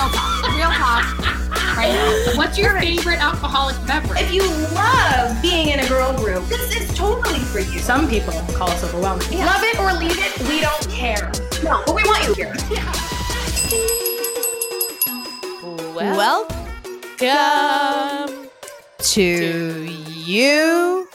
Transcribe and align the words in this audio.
real 0.00 0.10
talk. 0.12 0.56
Real 0.56 0.70
talk. 0.70 1.04
Right 1.76 1.92
now. 1.92 2.36
What's 2.36 2.58
your 2.58 2.78
favorite 2.80 3.22
alcoholic 3.22 3.76
beverage? 3.86 4.20
If 4.22 4.32
you 4.32 4.42
love 4.74 5.40
being 5.42 5.68
in 5.68 5.80
a 5.80 5.88
girl 5.88 6.16
group, 6.16 6.46
this 6.48 6.74
is 6.76 6.94
totally 6.96 7.38
for 7.40 7.58
you. 7.58 7.78
Some 7.80 8.08
people 8.08 8.32
call 8.54 8.70
us 8.70 8.82
overwhelming. 8.84 9.28
Love 9.38 9.62
it 9.62 9.78
or 9.78 9.92
leave 9.94 10.16
it, 10.18 10.38
we 10.48 10.60
don't 10.60 10.88
care. 10.88 11.30
No, 11.62 11.82
but 11.86 11.94
we 11.94 12.02
want 12.04 12.26
you 12.26 12.34
here. 12.34 12.54
Well, 15.94 16.48
welcome 17.18 18.48
to 18.98 19.84
you 20.08 21.08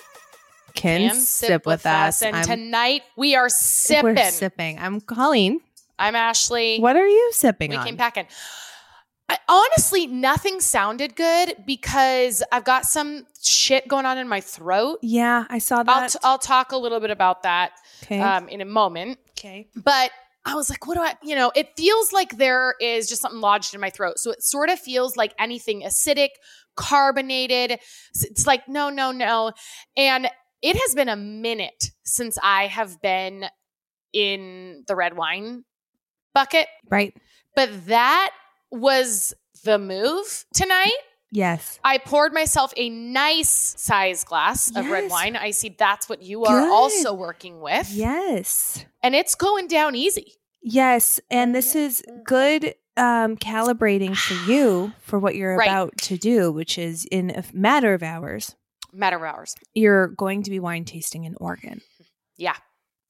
can 0.76 1.02
and 1.02 1.20
sip 1.20 1.66
with 1.66 1.86
us. 1.88 2.22
And 2.22 2.36
I'm- 2.36 2.46
tonight 2.46 3.02
we 3.16 3.36
are 3.36 3.50
sipping. 3.50 4.16
We're 4.16 4.30
sipping. 4.32 4.78
I'm 4.80 5.02
Colleen. 5.02 5.62
I'm 5.98 6.16
Ashley. 6.16 6.80
What 6.80 6.96
are 6.98 7.08
you 7.08 7.32
sipping 7.34 7.72
we 7.72 7.78
on? 7.78 7.86
came 7.86 7.98
packing. 7.98 8.28
I, 9.28 9.38
honestly, 9.50 10.06
nothing 10.08 10.60
sounded 10.60 11.16
good 11.16 11.56
because 11.66 12.44
I've 12.52 12.64
got 12.64 12.86
some 12.86 13.26
shit 13.42 13.88
going 13.88 14.06
on 14.06 14.18
in 14.18 14.28
my 14.28 14.42
throat. 14.42 15.00
yeah, 15.02 15.46
I 15.50 15.58
saw 15.60 15.82
that. 15.84 15.90
I'll, 16.04 16.10
t- 16.10 16.20
I'll 16.24 16.38
talk 16.38 16.72
a 16.72 16.78
little 16.78 17.00
bit 17.00 17.10
about 17.12 17.44
that 17.44 17.72
okay. 18.04 18.20
um, 18.20 18.48
in 18.50 18.62
a 18.62 18.66
moment. 18.66 19.18
okay. 19.32 19.68
But 19.76 20.12
I 20.46 20.54
was 20.54 20.70
like, 20.70 20.86
what 20.86 20.94
do 20.96 21.02
I, 21.02 21.16
you 21.24 21.36
know, 21.36 21.52
it 21.56 21.70
feels 21.76 22.14
like 22.14 22.38
there 22.38 22.76
is 22.80 23.10
just 23.10 23.22
something 23.24 23.42
lodged 23.42 23.74
in 23.74 23.82
my 23.82 23.90
throat. 23.90 24.20
So 24.20 24.30
it 24.30 24.44
sort 24.44 24.70
of 24.70 24.80
feels 24.80 25.18
like 25.18 25.34
anything 25.40 25.82
acidic, 25.82 26.30
carbonated. 26.76 27.80
It's 28.22 28.46
like, 28.46 28.68
no, 28.68 28.92
no, 28.92 29.12
no. 29.12 29.54
And 29.98 30.28
it 30.62 30.76
has 30.76 30.94
been 30.94 31.10
a 31.10 31.16
minute 31.16 31.92
since 32.04 32.38
I 32.44 32.68
have 32.68 33.02
been 33.02 33.46
in 34.14 34.84
the 34.88 34.96
red 34.96 35.18
wine 35.18 35.64
bucket, 36.34 36.68
Right. 36.90 37.14
but 37.56 37.88
that 37.88 38.32
was 38.72 39.34
the 39.64 39.78
move 39.80 40.46
tonight. 40.54 40.94
Yes. 41.32 41.80
I 41.84 41.98
poured 41.98 42.34
myself 42.34 42.72
a 42.78 42.90
nice 42.90 43.50
size 43.78 44.24
glass 44.24 44.74
of 44.76 44.90
red 44.90 45.10
wine. 45.10 45.36
I 45.36 45.52
see 45.52 45.70
that's 45.78 46.08
what 46.08 46.22
you 46.22 46.46
are 46.46 46.62
Good. 46.62 46.72
also 46.72 47.14
working 47.14 47.60
with. 47.60 47.92
Yes. 47.92 48.86
And 49.04 49.16
it's 49.16 49.36
going 49.36 49.68
down 49.68 49.96
easy. 49.96 50.34
Yes. 50.62 51.20
And 51.30 51.54
this 51.54 51.76
is 51.76 52.04
good 52.24 52.76
um, 52.96 53.36
calibrating 53.36 54.16
for 54.16 54.50
you 54.50 54.94
for 55.02 55.20
what 55.20 55.36
you're 55.36 55.58
Right. 55.58 55.68
about 55.68 55.98
to 56.04 56.18
do, 56.18 56.52
which 56.52 56.78
is 56.78 57.06
in 57.12 57.32
a 57.32 57.44
matter 57.54 57.94
of 57.94 58.02
hours, 58.02 58.56
Matter 58.94 59.18
of 59.18 59.24
hours. 59.24 59.56
you're 59.74 60.08
going 60.08 60.44
to 60.44 60.50
be 60.52 60.60
wine 60.62 60.86
tasting 60.86 61.26
in 61.26 61.36
Oregon. 61.42 61.82
Yeah. 62.38 62.56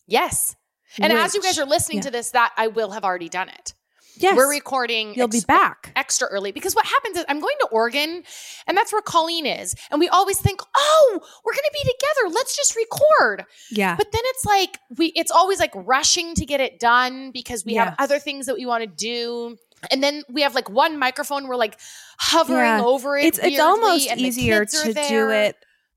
Yes. 0.08 0.56
And 1.00 1.14
as 1.14 1.36
you 1.36 1.42
guys 1.42 1.60
are 1.60 1.66
listening 1.66 1.98
yeah. 1.98 2.04
to 2.04 2.12
this, 2.12 2.32
that 2.32 2.54
I 2.58 2.68
will 2.68 2.92
have 2.92 3.04
already 3.04 3.30
done 3.30 3.50
it. 3.50 3.74
Yes, 4.18 4.36
We're 4.36 4.50
recording. 4.50 5.14
you'll 5.16 5.28
be 5.28 5.42
back. 5.48 5.92
extra 5.96 6.28
early 6.28 6.52
because 6.52 6.76
what 6.76 6.86
happens 6.86 7.18
is 7.18 7.26
I'm 7.30 7.40
going 7.40 7.56
to 7.62 7.68
Oregon 7.68 8.24
and 8.68 8.78
that's 8.78 8.92
where 8.92 9.02
Colleen 9.02 9.46
is. 9.46 9.76
And 9.92 10.00
we 10.00 10.08
always 10.10 10.40
think, 10.40 10.60
oh, 10.76 11.20
we're 11.44 11.54
going 11.54 11.64
to 11.64 11.72
be 11.74 11.90
together. 11.92 12.36
Let's 12.36 12.56
just 12.56 12.76
record. 12.76 13.46
Yeah. 13.72 13.96
But 13.96 14.12
then 14.12 14.22
it's 14.26 14.46
like, 14.46 14.80
we, 14.98 15.08
it's 15.16 15.32
always 15.32 15.60
like 15.60 15.72
rushing 15.76 16.36
to 16.36 16.46
get 16.46 16.62
it 16.62 16.80
done 16.80 17.32
because 17.32 17.66
we 17.66 17.74
Yeah. 17.74 17.86
have 17.86 17.96
other 18.00 18.20
things 18.20 18.46
that 18.48 18.56
we 18.56 18.66
want 18.66 18.84
to 18.84 18.88
do. 18.88 19.58
And 19.92 20.02
then 20.04 20.24
we 20.30 20.42
have 20.42 20.56
like 20.56 20.70
one 20.70 20.98
microphone. 20.98 21.48
We're 21.48 21.58
like 21.58 21.80
hovering 22.18 22.60
Yeah. 22.60 22.84
over 22.84 23.18
it. 23.18 23.26
it's 23.26 23.40
it's 23.40 23.60
almost 23.60 24.10
easier 24.16 24.66
to 24.66 24.94
do 24.94 25.30
it 25.30 25.56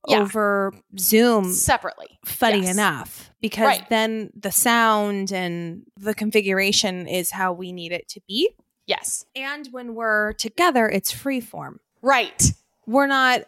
Yeah. 0.09 0.21
over 0.21 0.73
Zoom 0.99 1.53
separately. 1.53 2.19
funny 2.25 2.63
Yes. 2.63 2.75
enough 2.75 3.31
because 3.41 3.67
Right. 3.67 3.89
then 3.89 4.31
the 4.35 4.51
sound 4.53 5.33
and 5.33 5.83
the 5.97 6.15
configuration 6.15 7.07
is 7.07 7.31
how 7.33 7.53
we 7.53 7.73
need 7.73 7.93
it 7.93 8.09
to 8.11 8.21
be. 8.27 8.51
Yes. 8.87 9.25
And 9.37 9.69
when 9.71 9.95
we're 9.95 10.33
together, 10.35 10.89
it's 10.89 11.11
free 11.11 11.41
form. 11.41 11.81
Right. 12.03 12.53
We're 12.87 13.07
not 13.07 13.43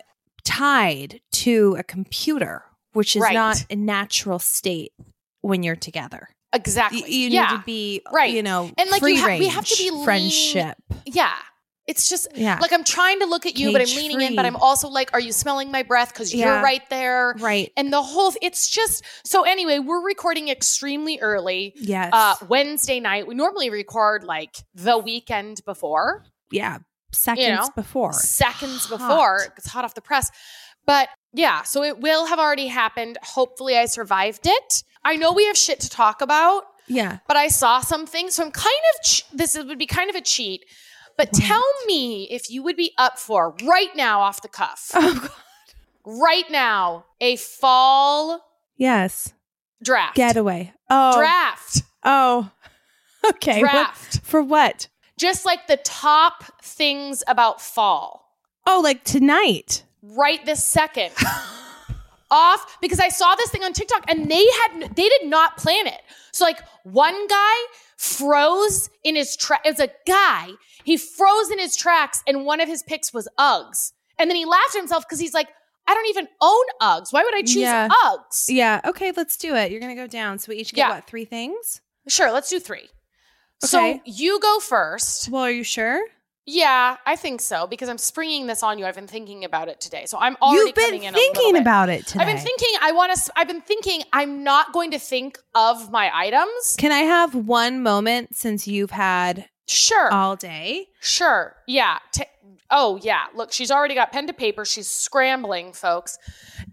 tied 0.45 1.21
to 1.33 1.77
a 1.79 1.83
computer, 1.83 2.65
which 2.93 3.17
is 3.17 3.23
Right. 3.23 3.35
not 3.35 3.65
a 3.71 3.77
natural 3.77 4.39
state 4.39 4.93
when 5.41 5.63
you're 5.63 5.77
together. 5.77 6.29
Exactly. 6.53 7.03
Y- 7.03 7.07
You, 7.09 7.31
need 7.31 7.49
to 7.49 7.63
be 7.65 8.03
Right. 8.13 8.33
you 8.35 8.43
know, 8.43 8.71
And, 8.77 8.91
like, 8.91 9.03
you 9.03 9.21
ha- 9.21 9.39
we 9.39 9.47
have 9.49 9.65
to 9.65 9.77
be 9.77 9.91
lean- 9.91 10.05
friendship. 10.05 10.77
yeah. 11.07 11.33
It's 11.91 12.09
just 12.09 12.29
Yeah. 12.37 12.57
like 12.61 12.73
I'm 12.73 12.85
trying 12.85 13.19
to 13.19 13.27
look 13.27 13.47
at 13.47 13.59
you, 13.59 13.73
but 13.73 13.81
I'm 13.81 13.87
Cage 13.89 13.97
leaning 13.97 14.21
in, 14.21 14.37
but. 14.37 14.47
I'm 14.47 14.55
also 14.57 14.87
like, 14.89 15.11
are 15.13 15.19
you 15.21 15.33
smelling 15.33 15.71
my 15.73 15.83
breath? 15.83 16.13
Because 16.13 16.33
Yeah. 16.33 16.47
you're 16.55 16.63
right 16.63 16.89
there. 16.89 17.35
right. 17.39 17.73
And 17.77 17.93
the 17.93 18.01
whole, 18.03 18.33
it's 18.41 18.69
just, 18.69 19.03
so 19.25 19.43
anyway, 19.43 19.81
we're 19.81 20.05
recording 20.05 20.49
extremely 20.49 21.19
early. 21.21 21.73
Yes. 21.77 22.11
Uh, 22.13 22.37
Wednesday 22.49 23.01
night. 23.01 23.27
We 23.27 23.35
normally 23.35 23.71
record 23.71 24.23
like 24.23 24.55
the 24.75 24.97
weekend 24.99 25.65
before, 25.65 26.25
yeah. 26.53 26.79
Seconds 27.13 27.49
know, 27.67 27.71
before. 27.75 28.13
seconds 28.13 28.87
Hot. 28.87 28.99
before. 28.99 29.47
It's 29.57 29.67
hot 29.67 29.85
off 29.85 29.95
the 29.95 30.01
press. 30.01 30.31
But 30.87 31.09
yeah, 31.33 31.63
so 31.65 31.83
it 31.83 31.99
will 31.99 32.27
have 32.27 32.39
already 32.39 32.69
happened. 32.69 33.19
Hopefully, 33.23 33.77
I 33.77 33.87
survived 33.87 34.47
it. 34.47 34.85
I 35.05 35.17
know 35.17 35.33
we 35.33 35.45
have 35.47 35.57
shit 35.57 35.81
to 35.81 35.91
talk 35.91 36.21
about, 36.23 36.63
Yeah. 36.87 37.19
but 37.27 37.37
I 37.37 37.49
saw 37.49 37.81
something. 37.81 38.31
So 38.31 38.45
I'm 38.45 38.53
kind 38.53 38.83
of, 38.95 39.05
ch- 39.05 39.25
this 39.33 39.57
would 39.59 39.79
be 39.79 39.87
kind 39.87 40.09
of 40.09 40.15
a 40.17 40.21
cheat. 40.21 40.65
But 41.21 41.29
What? 41.33 41.43
tell 41.43 41.65
me 41.87 42.25
if 42.31 42.49
you 42.51 42.63
would 42.63 42.77
be 42.77 42.95
up 42.97 43.19
for 43.19 43.55
right 43.63 43.95
now 43.95 44.21
off 44.23 44.41
the 44.41 44.49
cuff, 44.49 44.91
Oh 44.95 45.15
God. 45.21 45.31
right 46.05 46.51
now, 46.51 47.05
a 47.21 47.37
fall 47.37 48.41
Yes. 48.79 49.35
draft. 49.83 50.15
Getaway. 50.17 50.73
Oh. 50.89 51.19
Draft. 51.19 51.83
Oh. 52.05 52.51
Okay. 53.29 53.61
what- 53.61 53.71
Draft. 53.71 54.21
for 54.23 54.43
what? 54.43 54.89
Just 55.19 55.45
like 55.45 55.67
the 55.67 55.77
top 55.77 56.63
things 56.63 57.23
about 57.29 57.61
fall 57.61 58.39
Oh, 58.67 58.81
like 58.83 59.05
tonight. 59.05 59.85
right 60.03 60.43
this 60.47 60.65
second. 60.65 61.13
Off 62.31 62.79
because 62.81 62.99
I 62.99 63.09
saw 63.11 63.35
this 63.35 63.51
thing 63.51 63.63
on 63.63 63.75
TikTok 63.75 64.05
and 64.09 64.31
they 64.31 64.43
had 64.63 64.97
they 64.97 65.07
did 65.09 65.27
not 65.27 65.59
plan 65.59 65.87
it. 65.87 66.01
So 66.33 66.45
like 66.47 66.63
one 66.85 67.27
guy 67.27 67.55
froze 68.01 68.89
in 69.05 69.15
his 69.15 69.37
track. 69.37 69.61
It's 69.67 69.79
a 69.79 69.91
guy. 70.07 70.49
He 70.85 70.97
froze 70.97 71.51
in 71.51 71.59
his 71.59 71.77
tracks 71.77 72.23
and 72.27 72.47
one 72.47 72.59
of 72.61 72.67
his 72.69 72.83
picks 72.83 73.13
was 73.13 73.29
Uggs. 73.39 73.93
And 74.19 74.31
then 74.31 74.37
he 74.37 74.47
laughed 74.47 74.75
at 74.75 74.79
himself 74.81 75.05
because 75.07 75.21
he's 75.21 75.35
like, 75.35 75.49
I 75.87 75.93
don't 75.95 76.09
even 76.09 76.27
own 76.41 76.65
Uggs. 76.81 77.13
Why 77.13 77.23
would 77.23 77.35
I 77.35 77.43
choose 77.43 77.57
Yeah. 77.57 77.89
Uggs? 78.05 78.47
Yeah. 78.49 78.81
Okay, 78.87 79.13
let's 79.15 79.37
do 79.37 79.55
it. 79.55 79.71
You're 79.71 79.81
gonna 79.81 79.95
go 79.95 80.07
down. 80.07 80.39
So 80.39 80.47
we 80.49 80.57
each 80.57 80.73
get 80.73 80.89
Yeah. 80.89 80.95
what, 80.95 81.07
three 81.07 81.27
things? 81.27 81.83
Sure, 82.09 82.33
let's 82.33 82.49
do 82.49 82.59
three. 82.59 82.89
So 83.63 83.79
Okay. 83.79 84.03
you 84.07 84.41
go 84.41 84.61
first. 84.61 85.29
Well, 85.29 85.43
are 85.43 85.51
you 85.51 85.63
sure? 85.65 86.03
Yeah, 86.53 86.97
I 87.07 87.15
think 87.15 87.41
so 87.41 87.69
because 87.69 87.89
I'm 87.89 87.97
springing 87.99 88.49
this 88.49 88.65
on 88.65 88.77
you. 88.79 88.85
I've 88.85 88.97
been 88.97 89.07
thinking 89.07 89.45
about 89.45 89.69
it 89.69 89.81
today, 89.81 90.05
so 90.07 90.19
I'm 90.19 90.37
already 90.43 90.67
You've 90.67 90.75
been 90.75 90.85
coming 90.87 91.03
in 91.05 91.15
a 91.15 91.17
little 91.17 91.35
thinking 91.35 91.61
about 91.61 91.89
it 91.89 92.09
today. 92.09 92.21
I've 92.25 92.27
been 92.27 92.39
thinking. 92.45 92.69
I 92.83 92.91
want 92.91 93.15
to. 93.15 93.33
I've 93.37 93.47
been 93.47 93.61
thinking. 93.61 94.03
I'm 94.13 94.43
not 94.43 94.73
going 94.73 94.91
to 94.91 94.99
think 94.99 95.39
of 95.55 95.93
my 95.93 96.11
items. 96.13 96.75
Can 96.77 96.91
I 96.91 97.01
have 97.01 97.37
one 97.37 97.85
moment 97.85 98.35
since 98.35 98.67
you've 98.67 98.91
had 98.91 99.49
Sure, 99.69 100.13
all 100.13 100.35
day? 100.35 100.89
sure. 101.01 101.55
Yeah. 101.69 101.99
T- 102.13 102.25
oh 102.73 102.99
yeah. 103.01 103.27
Look, 103.33 103.53
she's 103.53 103.71
already 103.71 103.95
got 103.95 104.11
pen 104.11 104.27
to 104.27 104.33
paper. 104.33 104.65
She's 104.65 104.91
scrambling, 104.91 105.73
folks. 105.73 106.19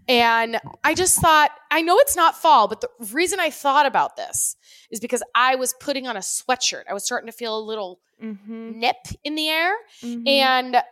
And 0.08 0.58
I 0.82 0.94
just 0.94 1.20
thought. 1.20 1.50
I 1.70 1.82
know 1.82 1.98
it's 1.98 2.16
not 2.16 2.34
fall, 2.36 2.66
but 2.66 2.80
the 2.80 2.88
reason 3.12 3.38
I 3.38 3.50
thought 3.50 3.86
about 3.86 4.16
this 4.16 4.56
is 4.90 5.00
because 5.00 5.22
I 5.34 5.54
was 5.56 5.74
putting 5.80 6.06
on 6.06 6.16
a 6.16 6.20
sweatshirt. 6.20 6.84
I 6.88 6.94
was 6.94 7.04
starting 7.04 7.26
to 7.26 7.32
feel 7.32 7.58
a 7.58 7.60
little 7.60 8.00
Mm-hmm. 8.22 8.80
nip 8.80 8.96
in 9.22 9.36
the 9.36 9.48
air. 9.48 9.72
and 10.02 10.82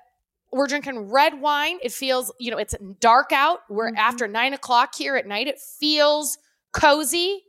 we're 0.52 0.68
drinking 0.68 1.10
red 1.10 1.40
wine. 1.40 1.78
It 1.82 1.92
feels, 1.92 2.32
you 2.38 2.52
know, 2.52 2.56
it's 2.56 2.74
dark 3.00 3.32
out. 3.32 3.60
We're 3.68 3.90
Mhm. 3.90 3.96
after 3.98 4.28
nine 4.28 4.54
o'clock 4.54 4.94
here 4.94 5.16
at 5.16 5.26
night. 5.26 5.48
It 5.48 5.58
feels 5.60 6.38
cozy. 6.72 7.42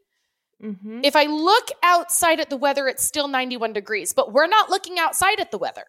mm-hmm. 0.61 1.01
If 1.03 1.15
I 1.15 1.25
look 1.25 1.67
outside 1.83 2.39
at 2.39 2.49
the 2.49 2.57
weather, 2.57 2.87
it's 2.87 3.03
still 3.03 3.27
91 3.27 3.73
degrees, 3.73 4.13
but 4.13 4.33
we're 4.33 4.47
not 4.47 4.71
looking 4.71 4.97
outside 4.97 5.39
at 5.39 5.51
the 5.51 5.57
weather. 5.59 5.85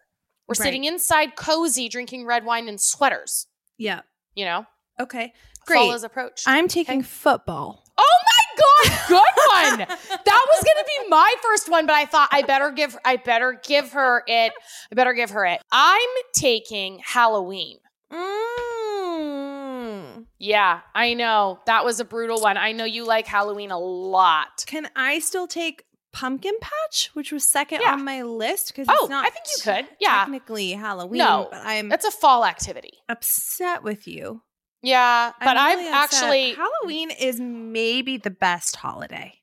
We're 0.47 0.53
Right. 0.59 0.65
sitting 0.65 0.83
inside 0.83 1.35
cozy, 1.35 1.89
drinking 1.89 2.25
red 2.27 2.45
wine 2.45 2.67
and 2.69 2.79
sweaters. 2.79 3.47
yeah. 3.77 4.01
You 4.35 4.45
know, 4.45 4.65
Okay. 4.99 5.33
fall 5.67 5.87
Great. 5.87 5.95
is 5.95 6.03
approached. 6.03 6.47
I'm 6.47 6.67
taking 6.67 7.01
football. 7.01 7.83
Oh 7.97 8.17
my 8.25 8.28
god, 8.59 8.99
good 9.07 9.77
one. 9.77 9.87
that 9.87 10.45
was 10.49 10.63
gonna 10.63 10.85
be 10.85 11.09
my 11.09 11.33
first 11.41 11.69
one, 11.69 11.85
but 11.85 11.95
I 11.95 12.05
thought 12.05 12.29
I 12.31 12.41
better 12.43 12.71
give 12.71 12.97
I 13.05 13.15
better 13.17 13.59
give 13.65 13.91
her 13.93 14.23
it. 14.27 14.53
I 14.91 14.95
better 14.95 15.13
give 15.13 15.31
her 15.31 15.45
it. 15.45 15.61
I'm 15.71 16.09
taking 16.33 16.99
Halloween. 17.03 17.77
Mm. 18.11 20.25
Yeah, 20.39 20.81
I 20.95 21.13
know. 21.13 21.59
That 21.65 21.85
was 21.85 21.99
a 21.99 22.05
brutal 22.05 22.41
one. 22.41 22.57
I 22.57 22.71
know 22.71 22.85
you 22.85 23.05
like 23.05 23.27
Halloween 23.27 23.71
a 23.71 23.77
lot. 23.79 24.63
Can 24.65 24.89
I 24.95 25.19
still 25.19 25.47
take 25.47 25.83
pumpkin 26.11 26.53
patch, 26.61 27.09
which 27.13 27.31
was 27.31 27.49
second 27.51 27.81
Yeah. 27.81 27.93
on 27.93 28.03
my 28.03 28.23
list? 28.23 28.69
Because 28.69 28.87
Oh, 28.89 28.97
it's 29.01 29.09
not 29.09 29.25
I 29.25 29.29
think 29.29 29.45
you 29.55 29.61
could. 29.63 29.87
Yeah. 29.99 30.19
technically 30.19 30.71
Halloween. 30.71 31.19
No, 31.19 31.47
but 31.51 31.61
I'm 31.63 31.89
That's 31.89 32.05
a 32.05 32.11
fall 32.11 32.45
activity. 32.45 32.93
upset 33.07 33.83
with 33.83 34.07
you. 34.07 34.41
Yeah, 34.81 35.31
but 35.39 35.57
I'm 35.57 35.57
I've 35.57 35.77
really 35.79 35.91
actually 35.91 36.53
Halloween 36.53 37.11
is 37.11 37.39
maybe 37.39 38.17
the 38.17 38.29
best 38.29 38.75
holiday. 38.77 39.35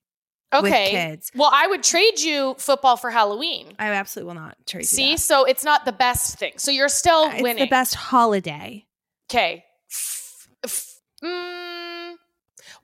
Okay. 0.55 0.91
kids. 0.91 1.31
Well, 1.35 1.51
I 1.53 1.67
would 1.67 1.83
trade 1.83 2.21
you 2.21 2.55
football 2.59 2.97
for 2.97 3.11
Halloween. 3.11 3.75
I 3.79 3.89
absolutely 3.91 4.29
will 4.33 4.41
not 4.41 4.57
trade 4.67 4.83
you 4.83 4.87
See, 4.87 5.11
that. 5.13 5.21
so 5.21 5.45
it's 5.45 5.65
not 5.65 5.85
the 5.85 5.93
best 5.93 6.39
thing. 6.39 6.53
So 6.57 6.71
you're 6.71 6.89
still 6.89 7.29
It's 7.31 7.43
winning. 7.43 7.65
the 7.65 7.69
best 7.69 7.95
holiday. 7.97 8.87
Okay. 9.29 9.65
F- 9.91 10.49
f- 10.65 11.01
mm, 11.23 12.15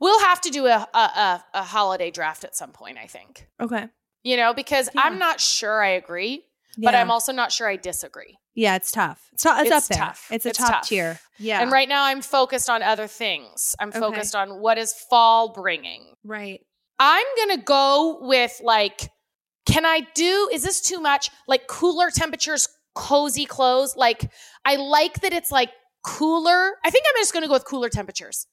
we'll 0.00 0.20
have 0.20 0.40
to 0.43 0.50
do 0.50 0.66
a, 0.66 0.87
a, 0.93 0.99
a, 0.99 1.44
a 1.54 1.62
holiday 1.62 2.10
draft 2.10 2.44
at 2.44 2.54
some 2.56 2.72
point, 2.72 2.99
I 2.99 3.06
think. 3.06 3.46
Okay. 3.60 3.87
You 4.25 4.37
know, 4.37 4.52
because 4.52 4.90
Yeah. 4.94 5.02
I'm 5.04 5.19
not 5.19 5.40
sure 5.40 5.82
I 5.82 5.90
agree, 5.90 6.44
but 6.76 6.94
I'm 6.94 7.10
also 7.10 7.32
not 7.32 7.52
sure 7.52 7.69
I 7.69 7.76
disagree. 7.76 8.38
Yeah, 8.54 8.76
it's 8.76 8.90
tough. 8.93 9.28
It's, 9.32 9.44
not, 9.44 9.60
it's, 9.66 9.70
It's 9.75 9.90
up 9.90 9.96
there. 9.96 10.06
tough. 10.06 10.28
It's 10.31 10.46
a 10.46 10.50
It's 10.50 10.58
top 10.58 10.70
tough. 10.70 10.88
tier. 10.88 11.19
Yeah. 11.38 11.62
And 11.62 11.72
right 11.72 11.88
now 11.88 12.04
I'm 12.04 12.20
focused 12.22 12.69
on 12.69 12.82
other 12.82 13.06
things. 13.06 13.75
I'm 13.81 13.88
Okay. 13.88 13.99
focused 14.00 14.34
on 14.34 14.60
what 14.60 14.76
is 14.78 14.93
fall 14.93 15.52
bringing. 15.52 16.14
Right. 16.25 16.60
I'm 16.99 17.26
going 17.37 17.58
to 17.58 17.64
go 17.64 18.19
with 18.20 18.60
like, 18.62 19.10
can 19.66 19.87
I 19.87 20.06
do, 20.14 20.50
is 20.52 20.62
this 20.62 20.81
too 20.82 21.00
much? 21.00 21.31
Like 21.49 21.66
cooler 21.66 22.10
temperatures, 22.10 22.69
cozy 22.94 23.46
clothes. 23.46 23.96
Like, 23.96 24.31
I 24.64 24.76
like 24.76 25.20
that 25.22 25.32
it's 25.32 25.50
like 25.50 25.70
cooler. 26.04 26.72
I 26.84 26.90
think 26.90 27.04
I'm 27.08 27.20
just 27.20 27.32
going 27.32 27.43
to 27.43 27.49
go 27.49 27.54
with 27.54 27.64
cooler 27.64 27.88
temperatures. 27.88 28.46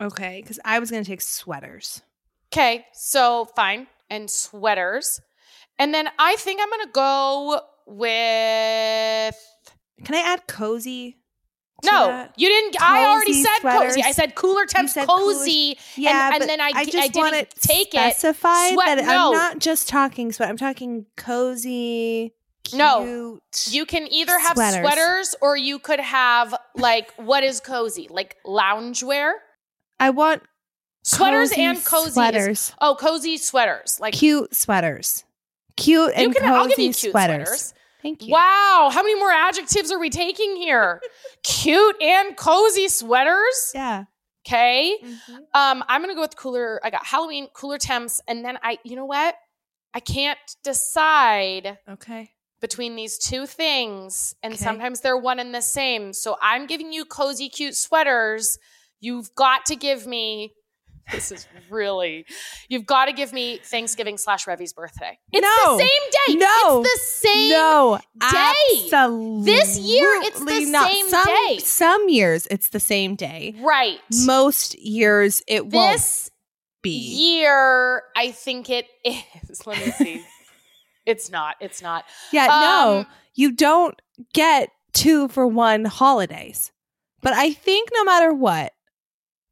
Okay. 0.00 0.40
Because 0.42 0.60
I 0.64 0.78
was 0.78 0.90
going 0.90 1.02
to 1.02 1.10
take 1.10 1.20
sweaters. 1.22 2.02
Okay, 2.52 2.84
so 2.92 3.46
fine. 3.56 3.86
And 4.10 4.28
sweaters. 4.28 5.20
And 5.78 5.94
then 5.94 6.08
I 6.18 6.36
think 6.36 6.60
I'm 6.60 6.68
going 6.68 6.86
to 6.86 6.92
go 6.92 7.60
with. 7.86 9.36
Can 10.04 10.14
I 10.14 10.20
add 10.24 10.46
cozy? 10.46 11.16
No, 11.82 12.08
that? 12.08 12.34
you 12.36 12.46
didn't. 12.48 12.80
I 12.82 13.06
already 13.06 13.32
Cozy 13.32 13.42
said 13.42 13.78
cozy. 13.78 14.02
I 14.02 14.12
said 14.12 14.34
cooler 14.34 14.66
temps, 14.66 14.92
said 14.92 15.06
cooler- 15.08 15.32
cozy. 15.34 15.78
Yeah, 15.96 16.30
and 16.32 16.38
but 16.40 16.46
then 16.46 16.60
I 16.60 16.84
just 16.84 16.94
I 16.96 17.08
didn't 17.08 17.34
it 17.34 17.54
take 17.58 17.94
it. 17.94 18.16
specified 18.16 18.74
Sweat- 18.74 18.98
that 18.98 19.06
no. 19.06 19.28
I'm 19.28 19.32
not 19.32 19.58
just 19.60 19.88
talking 19.88 20.30
sweat. 20.30 20.50
I'm 20.50 20.58
talking 20.58 21.06
cozy. 21.16 22.34
Cute. 22.64 22.78
No. 22.78 23.40
You 23.64 23.86
can 23.86 24.06
either 24.12 24.38
have 24.38 24.56
Sweaters. 24.56 24.80
sweaters 24.80 25.34
or 25.40 25.56
you 25.56 25.78
could 25.78 26.00
have 26.00 26.54
like 26.74 27.14
what 27.16 27.42
is 27.44 27.60
cozy? 27.60 28.08
Like 28.10 28.36
loungewear? 28.46 29.32
I 29.98 30.10
want 30.10 30.42
Sweaters 31.02 31.48
cozy 31.48 31.62
and 31.62 31.82
cozy. 31.84 32.08
is- 32.08 32.12
sweaters. 32.14 32.74
oh, 32.82 32.94
cozy 33.00 33.38
sweaters. 33.38 33.96
Like 34.00 34.12
cute 34.12 34.54
sweaters. 34.54 35.24
Cute 35.76 36.12
and 36.14 36.34
can 36.34 36.42
cozy 36.44 36.54
I'll 36.54 36.68
give 36.68 36.78
you 36.78 36.84
cute 36.92 37.12
sweaters. 37.12 37.48
sweaters. 37.48 37.74
Thank 38.02 38.26
you. 38.26 38.32
Wow, 38.32 38.90
how 38.92 39.02
many 39.02 39.14
more 39.18 39.30
adjectives 39.30 39.90
are 39.92 39.98
we 39.98 40.08
taking 40.10 40.56
here? 40.56 41.00
cute 41.42 42.00
and 42.02 42.36
cozy 42.36 42.88
sweaters? 42.88 43.72
Yeah. 43.74 44.04
Okay. 44.46 44.96
Mm-hmm. 45.04 45.34
Um, 45.54 45.84
I'm 45.86 46.00
gonna 46.00 46.14
go 46.14 46.22
with 46.22 46.34
cooler. 46.36 46.80
I 46.82 46.88
got 46.90 47.04
Halloween, 47.04 47.48
cooler 47.52 47.76
temps, 47.78 48.20
and 48.26 48.42
then 48.44 48.58
I, 48.62 48.78
you 48.84 48.96
know 48.96 49.04
what? 49.04 49.34
I 49.92 50.00
can't 50.00 50.38
decide 50.64 51.78
Okay. 51.88 52.30
between 52.60 52.96
these 52.96 53.18
two 53.18 53.46
things, 53.46 54.34
and 54.42 54.54
Okay. 54.54 54.64
sometimes 54.64 55.00
they're 55.00 55.16
one 55.18 55.38
and 55.38 55.54
the 55.54 55.60
same. 55.60 56.12
So 56.14 56.36
I'm 56.40 56.66
giving 56.66 56.92
you 56.92 57.04
cozy, 57.04 57.48
cute 57.50 57.76
sweaters. 57.76 58.58
You've 59.00 59.34
got 59.34 59.66
to 59.66 59.76
give 59.76 60.06
me. 60.06 60.54
This 61.12 61.32
is 61.32 61.46
really. 61.68 62.26
You've 62.68 62.86
got 62.86 63.06
to 63.06 63.12
give 63.12 63.32
me 63.32 63.58
Thanksgiving 63.62 64.18
slash 64.18 64.46
Revy's 64.46 64.72
birthday. 64.72 65.18
It's 65.32 65.42
No. 65.42 65.76
the 65.76 65.82
same 65.82 66.36
day. 66.36 66.38
No. 66.38 66.80
it's 66.84 66.92
the 66.92 67.28
same. 67.28 67.50
no, 67.50 67.98
day. 68.20 68.26
absolutely. 68.84 69.52
This 69.52 69.78
year, 69.78 70.08
it's 70.22 70.38
the 70.44 70.70
not. 70.70 70.90
same 70.90 71.08
some, 71.08 71.26
day. 71.26 71.58
Some 71.58 72.08
years 72.08 72.46
it's 72.50 72.68
the 72.68 72.80
same 72.80 73.14
day. 73.16 73.54
Right. 73.60 73.98
Most 74.24 74.78
years 74.78 75.42
it 75.46 75.66
won't 75.66 75.92
this 75.94 76.30
be. 76.82 76.90
year, 76.90 78.02
I 78.16 78.30
think 78.30 78.70
it 78.70 78.86
is. 79.04 79.66
Let 79.66 79.84
me 79.84 79.92
see. 79.92 80.24
it's 81.06 81.30
not. 81.30 81.56
It's 81.60 81.82
not. 81.82 82.04
Yeah, 82.32 82.46
no, 82.46 82.98
Um, 83.00 83.06
you 83.34 83.52
don't 83.52 84.00
get 84.32 84.70
two 84.92 85.28
for 85.28 85.46
one 85.46 85.84
holidays. 85.84 86.72
But 87.22 87.34
I 87.34 87.52
think 87.52 87.90
no 87.92 88.02
matter 88.04 88.32
what, 88.32 88.72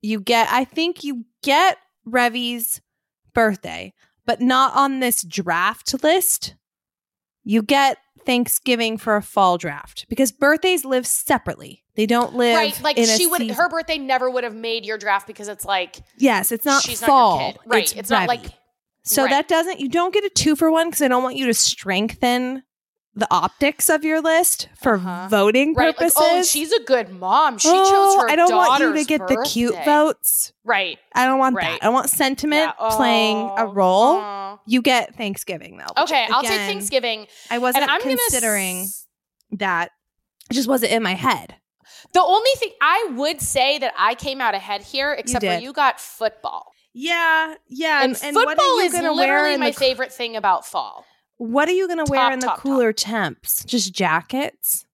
you 0.03 0.21
get, 0.21 0.49
I 0.51 0.65
think 0.65 1.03
you 1.05 1.25
get 1.43 1.79
Revy's 2.05 2.81
birthday, 3.35 3.93
but 4.27 4.41
not 4.41 4.75
on 4.77 5.01
this 5.01 5.23
draft 5.23 6.03
list. 6.03 6.55
You 7.45 7.63
get 7.63 7.99
Thanksgiving 8.27 8.99
for 8.99 9.17
a 9.17 9.23
fall 9.23 9.57
draft 9.59 10.07
because 10.09 10.33
birthdays 10.33 10.85
live 10.85 11.07
separately. 11.07 11.85
They 11.95 12.05
don't 12.07 12.35
live 12.35 12.57
right. 12.57 12.83
Like 12.83 12.97
she 12.99 13.27
would. 13.27 13.41
season- 13.41 13.57
Her 13.57 13.69
birthday 13.69 13.97
never 13.99 14.31
would 14.31 14.45
have 14.45 14.55
made 14.55 14.85
your 14.85 14.99
draft 14.99 15.27
because 15.27 15.49
it's 15.49 15.65
like 15.65 15.97
Yes, 16.19 16.53
it's 16.53 16.65
not 16.65 16.83
she's 16.83 17.03
fall. 17.03 17.39
not. 17.39 17.59
Right. 17.67 17.97
It's, 17.97 18.11
not 18.11 18.29
like 18.29 18.43
So 19.03 19.23
Right. 19.25 19.31
that 19.31 19.49
doesn't 19.49 19.81
you 19.81 19.89
don't 19.89 20.13
get 20.13 20.25
a 20.25 20.29
two 20.31 20.55
for 20.57 20.71
one 20.71 20.89
because 20.89 21.01
I 21.03 21.09
don't 21.09 21.23
want 21.23 21.37
you 21.37 21.47
to 21.47 21.55
strengthen 21.55 22.63
the 23.15 23.27
optics 23.33 23.89
of 23.89 24.05
your 24.05 24.21
list 24.21 24.69
for 24.81 24.95
Uh-huh. 24.95 25.27
voting 25.29 25.75
right. 25.75 25.87
Like, 25.89 25.97
purposes. 25.97 26.17
oh, 26.21 26.43
she's 26.45 26.73
a 26.73 26.81
good 26.85 27.11
mom. 27.11 27.59
She 27.59 27.69
Oh, 27.73 27.91
chose 28.15 28.23
her. 28.23 28.31
I 28.31 28.37
don't 28.37 28.55
want 28.55 28.81
you 28.81 28.93
to 28.93 29.05
get 29.05 29.27
the 29.27 29.45
cute 29.49 29.75
votes. 29.85 30.53
Right. 30.65 30.99
I 31.15 31.27
don't 31.27 31.39
want 31.39 31.57
Right. 31.57 31.81
that. 31.81 31.85
I 31.87 31.89
want 31.89 32.11
sentiment 32.11 32.73
Yeah. 32.79 32.91
playing 32.97 33.39
a 33.39 33.65
Oh, 33.67 33.73
role. 33.73 34.15
oh. 34.17 34.61
You 34.67 34.83
get 34.83 35.17
Thanksgiving 35.17 35.79
though. 35.79 36.03
Okay, 36.05 36.27
I'll 36.31 36.43
take 36.43 36.51
Thanksgiving. 36.61 37.27
I 37.51 37.59
wasn't 37.59 37.91
considering 38.01 38.83
s- 38.83 39.07
that. 39.53 39.91
It 40.51 40.55
just 40.55 40.69
wasn't 40.69 40.93
in 40.93 41.03
my 41.03 41.15
head. 41.15 41.57
The 42.13 42.23
only 42.23 42.51
thing 42.57 42.71
I 42.81 43.09
would 43.17 43.41
say 43.41 43.79
that 43.79 43.93
I 43.99 44.15
came 44.15 44.41
out 44.41 44.55
ahead 44.55 44.83
here, 44.83 45.13
except 45.13 45.45
for 45.45 45.51
did. 45.51 45.63
you 45.63 45.73
got 45.73 46.01
football. 46.01 46.73
Yeah, 46.95 47.55
yeah. 47.69 48.03
And, 48.03 48.13
are 48.13 48.33
football 48.33 48.79
you 48.81 48.87
is 48.87 48.93
literally 48.95 49.57
my 49.57 49.73
favorite 49.73 50.13
thing 50.13 50.37
about 50.37 50.67
fall. 50.67 51.05
What 51.39 51.69
are 51.69 51.73
you 51.73 51.87
going 51.87 52.05
to 52.05 52.11
wear 52.11 52.33
in 52.33 52.41
the 52.41 52.47
top, 52.47 52.57
top. 52.57 52.63
cooler 52.63 52.93
temps? 52.93 53.65
Just 53.65 53.93
jackets? 53.93 54.85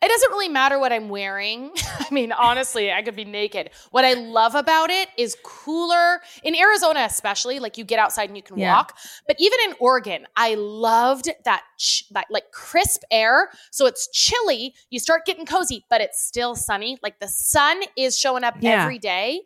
It 0.00 0.06
doesn't 0.08 0.30
really 0.30 0.48
matter 0.48 0.78
what 0.78 0.92
I'm 0.92 1.08
wearing. 1.08 1.72
I 1.98 2.06
mean, 2.12 2.30
honestly, 2.30 2.92
I 2.92 3.02
could 3.02 3.16
be 3.16 3.24
naked. 3.24 3.70
What 3.90 4.04
I 4.04 4.14
love 4.14 4.54
about 4.54 4.90
it 4.90 5.08
is 5.18 5.36
cooler 5.42 6.20
in 6.44 6.54
Arizona, 6.54 7.00
especially. 7.00 7.58
Like 7.58 7.76
you 7.76 7.84
get 7.84 7.98
outside 7.98 8.28
and 8.30 8.36
you 8.36 8.42
can 8.44 8.56
Yeah. 8.58 8.74
walk. 8.76 8.96
But 9.26 9.36
even 9.40 9.58
in 9.66 9.74
Oregon, 9.80 10.26
I 10.36 10.54
loved 10.54 11.28
that 11.44 11.64
ch- 11.78 12.04
that 12.12 12.26
like 12.30 12.52
crisp 12.52 13.02
air. 13.10 13.50
So 13.72 13.86
it's 13.86 14.08
chilly. 14.12 14.72
You 14.90 15.00
start 15.00 15.26
getting 15.26 15.44
cozy, 15.46 15.84
but 15.90 16.00
it's 16.00 16.24
still 16.24 16.54
sunny. 16.54 16.96
Like 17.02 17.18
the 17.18 17.28
sun 17.28 17.80
is 17.96 18.16
showing 18.16 18.44
up 18.44 18.54
Yeah. 18.60 18.82
every 18.84 19.00
day, 19.00 19.40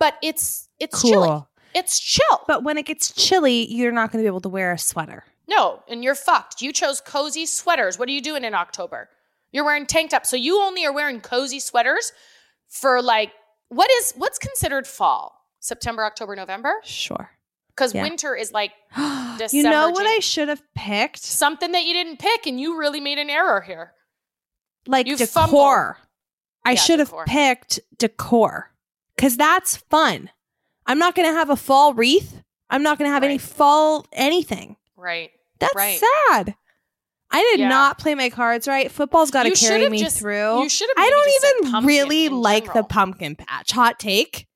but 0.00 0.16
it's 0.22 0.66
it's 0.80 1.02
Cool. 1.02 1.10
chilly. 1.10 1.42
It's 1.74 2.00
chill. 2.00 2.40
But 2.48 2.64
when 2.64 2.78
it 2.78 2.86
gets 2.86 3.12
chilly, 3.12 3.70
you're 3.70 3.92
not 3.92 4.10
going 4.12 4.22
to 4.22 4.24
be 4.24 4.28
able 4.28 4.40
to 4.40 4.48
wear 4.48 4.72
a 4.72 4.78
sweater. 4.78 5.24
No, 5.46 5.82
and 5.88 6.02
you're 6.02 6.14
fucked. 6.14 6.62
You 6.62 6.72
chose 6.72 7.00
cozy 7.00 7.44
sweaters. 7.46 7.98
What 7.98 8.08
are 8.08 8.12
you 8.12 8.22
doing 8.22 8.44
in 8.44 8.54
October? 8.54 9.08
You're 9.52 9.64
wearing 9.64 9.86
tank 9.86 10.10
tops. 10.10 10.30
So 10.30 10.36
you 10.36 10.60
only 10.60 10.84
are 10.86 10.92
wearing 10.92 11.20
cozy 11.20 11.60
sweaters 11.60 12.12
for 12.68 13.00
like 13.02 13.30
what 13.68 13.90
is 13.90 14.12
what's 14.16 14.38
considered 14.38 14.86
fall? 14.86 15.38
September, 15.60 16.04
October, 16.04 16.34
November? 16.36 16.74
Sure. 16.82 17.30
Because 17.68 17.94
Yeah. 17.94 18.02
winter 18.02 18.34
is 18.34 18.52
like 18.52 18.72
you 19.52 19.62
know 19.62 19.90
what 19.90 20.06
I 20.06 20.18
should 20.20 20.48
have 20.48 20.62
picked? 20.74 21.18
something 21.20 21.72
that 21.72 21.84
you 21.84 21.92
didn't 21.92 22.18
pick 22.18 22.46
and 22.46 22.58
you 22.60 22.78
really 22.78 23.00
made 23.00 23.18
an 23.18 23.30
error 23.30 23.60
here. 23.60 23.92
Like 24.86 25.06
You 25.06 25.16
decor. 25.16 25.26
fumbled. 25.26 25.96
I 26.66 26.70
Yeah, 26.72 26.74
should 26.80 26.98
have 27.00 27.12
picked 27.26 27.80
decor 27.98 28.72
because 29.16 29.36
that's 29.36 29.76
fun. 29.76 30.30
I'm 30.86 30.98
not 30.98 31.14
going 31.14 31.28
to 31.28 31.34
have 31.34 31.50
a 31.50 31.56
fall 31.56 31.94
wreath. 31.94 32.42
I'm 32.70 32.82
not 32.82 32.98
going 32.98 33.08
to 33.08 33.12
have 33.12 33.22
any 33.22 33.38
fall 33.38 34.06
anything. 34.12 34.76
Right. 34.96 35.30
That's 35.60 35.74
Right. 35.74 36.00
sad. 36.28 36.54
I 37.30 37.40
did 37.40 37.60
Yeah. 37.60 37.68
not 37.68 37.98
play 37.98 38.14
my 38.14 38.30
cards 38.30 38.68
right. 38.68 38.90
Football's 38.92 39.30
got 39.30 39.44
to 39.44 39.50
carry 39.50 39.88
me 39.88 39.98
just- 39.98 40.18
through. 40.18 40.62
you 40.62 40.68
should've 40.68 40.94
I 40.96 41.10
don't 41.10 41.68
even 41.72 41.86
really 41.86 42.28
like 42.28 42.72
the 42.72 42.84
pumpkin 42.84 43.34
patch. 43.36 43.72
Hot 43.72 43.98
take. 43.98 44.46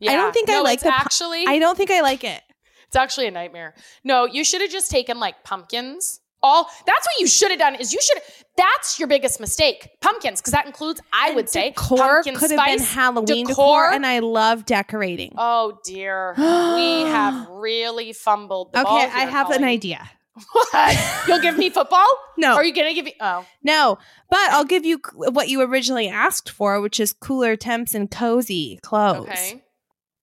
Yeah. 0.00 0.16
don't 0.16 0.32
think 0.34 0.50
I 0.50 0.60
like 0.60 0.80
the 0.80 0.90
pu- 0.90 0.94
actually 0.94 1.46
I 1.46 1.58
don't 1.58 1.76
think 1.76 1.90
I 1.90 2.02
like 2.02 2.22
it. 2.24 2.42
It's 2.88 2.96
actually 2.96 3.26
a 3.26 3.30
nightmare. 3.30 3.74
No, 4.04 4.26
you 4.26 4.44
should 4.44 4.60
have 4.60 4.70
just 4.70 4.90
taken 4.90 5.18
like 5.18 5.42
pumpkins. 5.44 6.20
All 6.42 6.64
that's 6.84 7.06
what 7.06 7.18
you 7.18 7.26
should 7.26 7.50
have 7.50 7.58
done 7.58 7.74
is 7.76 7.92
you 7.94 8.00
should 8.02 8.20
that's 8.58 8.98
your 8.98 9.08
biggest 9.08 9.40
mistake. 9.40 9.88
Pumpkins, 10.02 10.40
because 10.40 10.52
that 10.52 10.66
includes, 10.66 11.00
I 11.12 11.30
would 11.32 11.48
say, 11.48 11.70
decor 11.70 12.22
could 12.22 12.50
have 12.50 12.66
been 12.66 12.78
Halloween 12.80 13.46
decor, 13.46 13.84
decor. 13.86 13.90
and 13.92 14.04
I 14.06 14.18
love 14.18 14.66
decorating. 14.66 15.32
Oh 15.38 15.78
dear. 15.84 16.34
we 16.38 17.00
have 17.10 17.48
really 17.48 18.12
fumbled 18.12 18.72
the 18.74 18.82
ball 18.82 18.98
okay, 18.98 19.06
I 19.06 19.24
have 19.26 19.50
an 19.50 19.64
idea. 19.64 20.10
What? 20.52 21.24
You'll 21.26 21.40
give 21.40 21.56
me 21.56 21.70
football? 21.70 22.06
No, 22.38 22.54
are 22.54 22.64
you 22.64 22.74
gonna 22.74 22.92
give 22.92 23.06
me 23.06 23.14
oh. 23.18 23.46
no, 23.62 23.96
but 24.28 24.50
I'll 24.50 24.66
give 24.66 24.84
you 24.84 25.00
what 25.14 25.48
you 25.48 25.62
originally 25.62 26.06
asked 26.06 26.50
for, 26.50 26.82
which 26.82 27.00
is 27.00 27.14
cooler 27.14 27.56
temps 27.56 27.94
and 27.94 28.10
cozy 28.10 28.78
clothes. 28.82 29.30
Okay. 29.30 29.64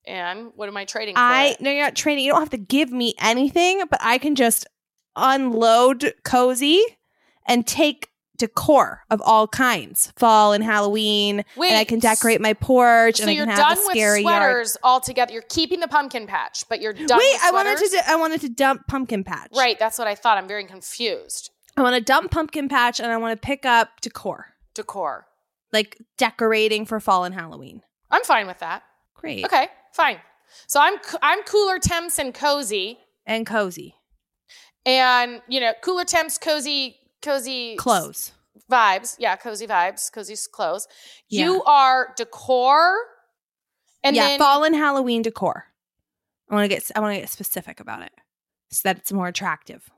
And 0.05 0.51
what 0.55 0.69
am 0.69 0.77
I 0.77 0.85
trading 0.85 1.15
for? 1.15 1.21
I 1.21 1.55
no, 1.59 1.71
you're 1.71 1.83
not 1.83 1.95
trading. 1.95 2.23
You 2.23 2.33
don't 2.33 2.41
have 2.41 2.51
to 2.51 2.57
give 2.59 2.91
me 2.91 3.15
anything, 3.19 3.81
but 3.89 3.99
I 3.99 4.19
can 4.19 4.35
just 4.35 4.67
unload 5.15 6.13
cozy 6.23 6.83
and 7.47 7.65
take 7.65 8.09
decor 8.37 9.03
of 9.09 9.21
all 9.21 9.47
kinds, 9.47 10.11
fall 10.17 10.53
and 10.53 10.63
Halloween, 10.63 11.43
Wait, 11.55 11.69
and 11.69 11.77
I 11.77 11.83
can 11.83 11.99
decorate 11.99 12.41
my 12.41 12.53
porch 12.53 13.17
So 13.17 13.23
and 13.23 13.29
I 13.29 13.33
you're 13.33 13.45
can 13.45 13.55
done 13.55 13.69
have 13.69 13.77
a 13.77 13.81
with 13.81 13.91
scary 13.91 14.21
yard. 14.23 14.33
sweaters 14.41 14.77
altogether. 14.83 15.33
You're 15.33 15.43
keeping 15.49 15.79
the 15.79 15.87
pumpkin 15.87 16.25
patch, 16.27 16.63
but 16.69 16.81
you're 16.81 16.93
done. 16.93 17.17
Wait, 17.17 17.33
with 17.33 17.41
I 17.43 17.51
wanted 17.51 17.77
to? 17.77 18.03
I 18.07 18.15
wanted 18.15 18.41
to 18.41 18.49
dump 18.49 18.87
pumpkin 18.87 19.23
patch. 19.23 19.51
Right, 19.55 19.77
that's 19.77 19.97
what 19.99 20.07
I 20.07 20.15
thought. 20.15 20.37
I'm 20.37 20.47
very 20.47 20.65
confused. 20.65 21.51
I 21.77 21.81
want 21.81 21.95
to 21.95 22.01
dump 22.01 22.31
pumpkin 22.31 22.69
patch 22.69 22.99
and 22.99 23.11
I 23.11 23.17
want 23.17 23.39
to 23.39 23.45
pick 23.45 23.65
up 23.65 23.99
decor, 24.01 24.53
Decor. 24.75 25.25
like 25.71 25.97
decorating 26.17 26.85
for 26.85 26.99
fall 26.99 27.23
and 27.23 27.33
Halloween. 27.33 27.81
I'm 28.11 28.23
fine 28.23 28.45
with 28.47 28.59
that. 28.59 28.83
Great. 29.15 29.43
Okay, 29.45 29.67
fine. 29.93 30.17
So 30.67 30.79
I'm 30.79 30.95
I'm 31.21 31.41
cooler 31.43 31.79
temps 31.79 32.19
and 32.19 32.33
cozy, 32.33 32.99
And 33.25 33.45
cozy 33.47 33.95
and 34.85 35.41
you 35.47 35.59
know 35.59 35.73
cooler 35.81 36.03
temps, 36.05 36.37
cozy, 36.37 36.97
cozy 37.23 37.75
clothes. 37.77 38.31
vibes. 38.71 39.15
Yeah, 39.19 39.35
cozy 39.35 39.65
vibes, 39.67 40.11
cozy 40.11 40.35
clothes. 40.51 40.87
Yeah. 41.29 41.45
You 41.45 41.63
are 41.63 42.13
decor, 42.17 42.95
and 44.03 44.15
yeah, 44.15 44.27
then 44.29 44.39
fall 44.39 44.63
and 44.63 44.75
Halloween 44.75 45.21
decor. 45.21 45.65
I 46.49 46.55
want 46.55 46.65
to 46.69 46.75
get 46.75 46.91
I 46.95 46.99
want 46.99 47.15
to 47.15 47.19
get 47.21 47.29
specific 47.29 47.79
about 47.79 48.03
it 48.03 48.11
so 48.69 48.81
that 48.83 48.97
it's 48.97 49.11
more 49.11 49.27
attractive. 49.27 49.89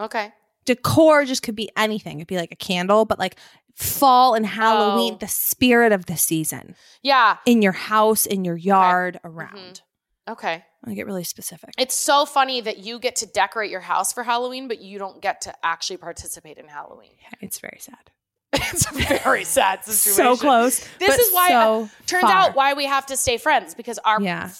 okay. 0.00 0.32
Decor 0.64 1.24
just 1.26 1.42
could 1.42 1.54
be 1.56 1.70
anything. 1.76 2.18
It'd 2.18 2.26
be 2.26 2.36
like 2.38 2.50
a 2.52 2.56
candle, 2.56 3.04
but 3.04 3.18
like 3.18 3.36
fall 3.74 4.34
and 4.34 4.46
Halloween, 4.46 5.14
Oh. 5.14 5.18
the 5.18 5.28
spirit 5.28 5.92
of 5.92 6.06
the 6.06 6.16
season 6.16 6.74
Yeah. 7.02 7.36
in 7.44 7.60
your 7.60 7.72
house, 7.72 8.24
in 8.24 8.44
your 8.44 8.56
yard, 8.56 9.16
mm-hmm. 9.22 9.26
around. 9.36 9.82
Okay. 10.28 10.64
I 10.86 10.94
get 10.94 11.06
really 11.06 11.24
specific. 11.24 11.70
It's 11.78 11.94
so 11.94 12.24
funny 12.24 12.60
that 12.62 12.78
you 12.78 12.98
get 12.98 13.16
to 13.16 13.26
decorate 13.26 13.70
your 13.70 13.80
house 13.80 14.12
for 14.12 14.22
Halloween, 14.22 14.68
but 14.68 14.80
you 14.80 14.98
don't 14.98 15.20
get 15.20 15.42
to 15.42 15.54
actually 15.64 15.98
participate 15.98 16.56
in 16.58 16.66
Halloween. 16.68 17.12
Yeah, 17.20 17.28
It's 17.40 17.58
very 17.58 17.78
sad. 17.80 18.10
it's 18.52 18.86
a 18.90 18.94
very 19.22 19.44
sad 19.58 19.84
situation. 19.84 20.36
So 20.36 20.36
close. 20.40 20.86
This 20.98 21.18
is 21.18 21.32
why 21.34 21.48
so 21.48 21.90
Turns 22.06 22.22
far. 22.22 22.32
out 22.32 22.54
why 22.54 22.74
we 22.74 22.86
have 22.86 23.06
to 23.06 23.16
stay 23.16 23.36
friends 23.36 23.74
because 23.74 23.98
our 24.04 24.20
Yeah. 24.20 24.50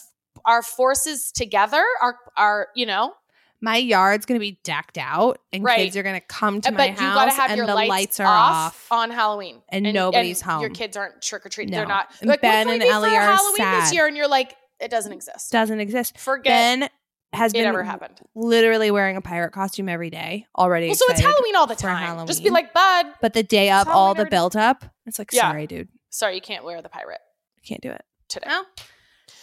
our 0.45 0.63
forces 0.63 1.31
together 1.33 1.85
are 2.03 2.19
are 2.37 2.69
you 2.75 2.87
know 2.87 3.15
my 3.61 3.77
yard's 3.77 4.27
gonna 4.27 4.41
be 4.41 4.59
decked 4.65 4.99
out, 4.99 5.39
and 5.51 5.65
Right. 5.65 5.77
kids 5.79 5.97
are 5.97 6.03
gonna 6.03 6.21
come 6.21 6.61
to 6.63 6.69
uh, 6.69 6.73
but 6.73 6.77
my 6.79 6.87
you 6.89 6.93
house, 6.97 7.15
gotta 7.15 7.31
have 7.31 7.51
and 7.53 7.61
the 7.69 7.75
lights, 7.75 7.89
lights, 7.89 8.21
are 8.21 8.27
off, 8.27 8.67
off. 8.91 8.93
on 8.93 9.11
Halloween 9.11 9.63
And 9.71 9.91
nobody's 9.91 10.43
Your 10.43 10.51
home. 10.51 10.61
Your 10.61 10.71
kids 10.71 10.97
aren't 10.99 11.23
trick 11.23 11.47
or 11.47 11.49
treating. 11.49 11.71
No. 11.73 11.79
They're 11.79 11.87
not. 11.87 12.11
Like, 12.23 12.43
Ben 12.43 12.69
and 12.69 12.83
Ellie 12.83 13.09
for 13.11 13.17
are 13.17 13.37
Halloween 13.37 13.81
this 13.81 13.95
year? 13.95 14.07
And 14.07 14.17
you're 14.19 14.29
like, 14.29 14.55
it 14.81 14.91
doesn't 14.91 15.13
exist. 15.13 15.53
Doesn't 15.53 15.81
exist. 15.81 16.19
Forget 16.19 16.45
Ben 16.45 16.89
has 17.33 17.53
it 17.53 17.55
been 17.59 17.67
ever 17.67 17.83
happened. 17.83 18.21
literally 18.35 18.91
wearing 18.91 19.17
a 19.17 19.21
pirate 19.21 19.53
costume 19.53 19.89
every 19.89 20.11
day 20.11 20.47
already. 20.57 20.87
Well, 20.87 20.95
so 20.97 21.05
it's. 21.09 21.21
Halloween 21.21 21.57
all 21.57 21.67
the 21.67 21.75
time. 21.75 22.27
Just 22.27 22.45
be 22.45 22.51
like, 22.51 22.73
bud, 22.73 23.07
But 23.21 23.33
the 23.35 23.43
day 23.43 23.71
of 23.71 23.89
all 23.89 24.15
the 24.15 24.27
build 24.27 24.57
up, 24.57 24.85
it's 25.07 25.19
like, 25.19 25.31
Yeah. 25.33 25.43
sorry, 25.51 25.67
dude, 25.67 25.89
sorry, 26.11 26.37
you 26.37 26.41
can't 26.41 26.65
wear 26.65 26.81
the 26.83 26.89
pirate 26.89 27.21
I 27.59 27.67
can't 27.67 27.81
do 27.81 27.91
it. 27.91 28.03
today. 28.29 28.47
No. 28.49 28.63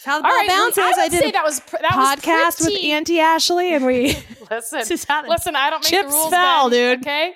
How 0.06 0.20
the 0.20 0.24
right, 0.24 0.48
bounces. 0.48 0.80
I, 0.84 1.02
I, 1.04 1.10
did 1.10 1.22
say 1.22 1.30
a 1.30 1.32
that 1.34 1.44
was 1.44 1.60
pr- 1.60 1.78
that 1.82 1.92
podcast 1.92 2.60
was 2.66 2.74
with 2.74 2.84
Auntie 2.86 3.20
Ashley, 3.20 3.76
and 3.76 3.86
we 3.86 4.18
Listen, 4.50 4.80
listen. 5.28 5.56
I 5.56 5.70
don't 5.70 5.84
make 5.84 5.90
chips 5.92 6.10
the 6.10 6.18
rules, 6.18 6.30
fell, 6.32 6.70
dude. 6.72 7.00
Okay, 7.02 7.34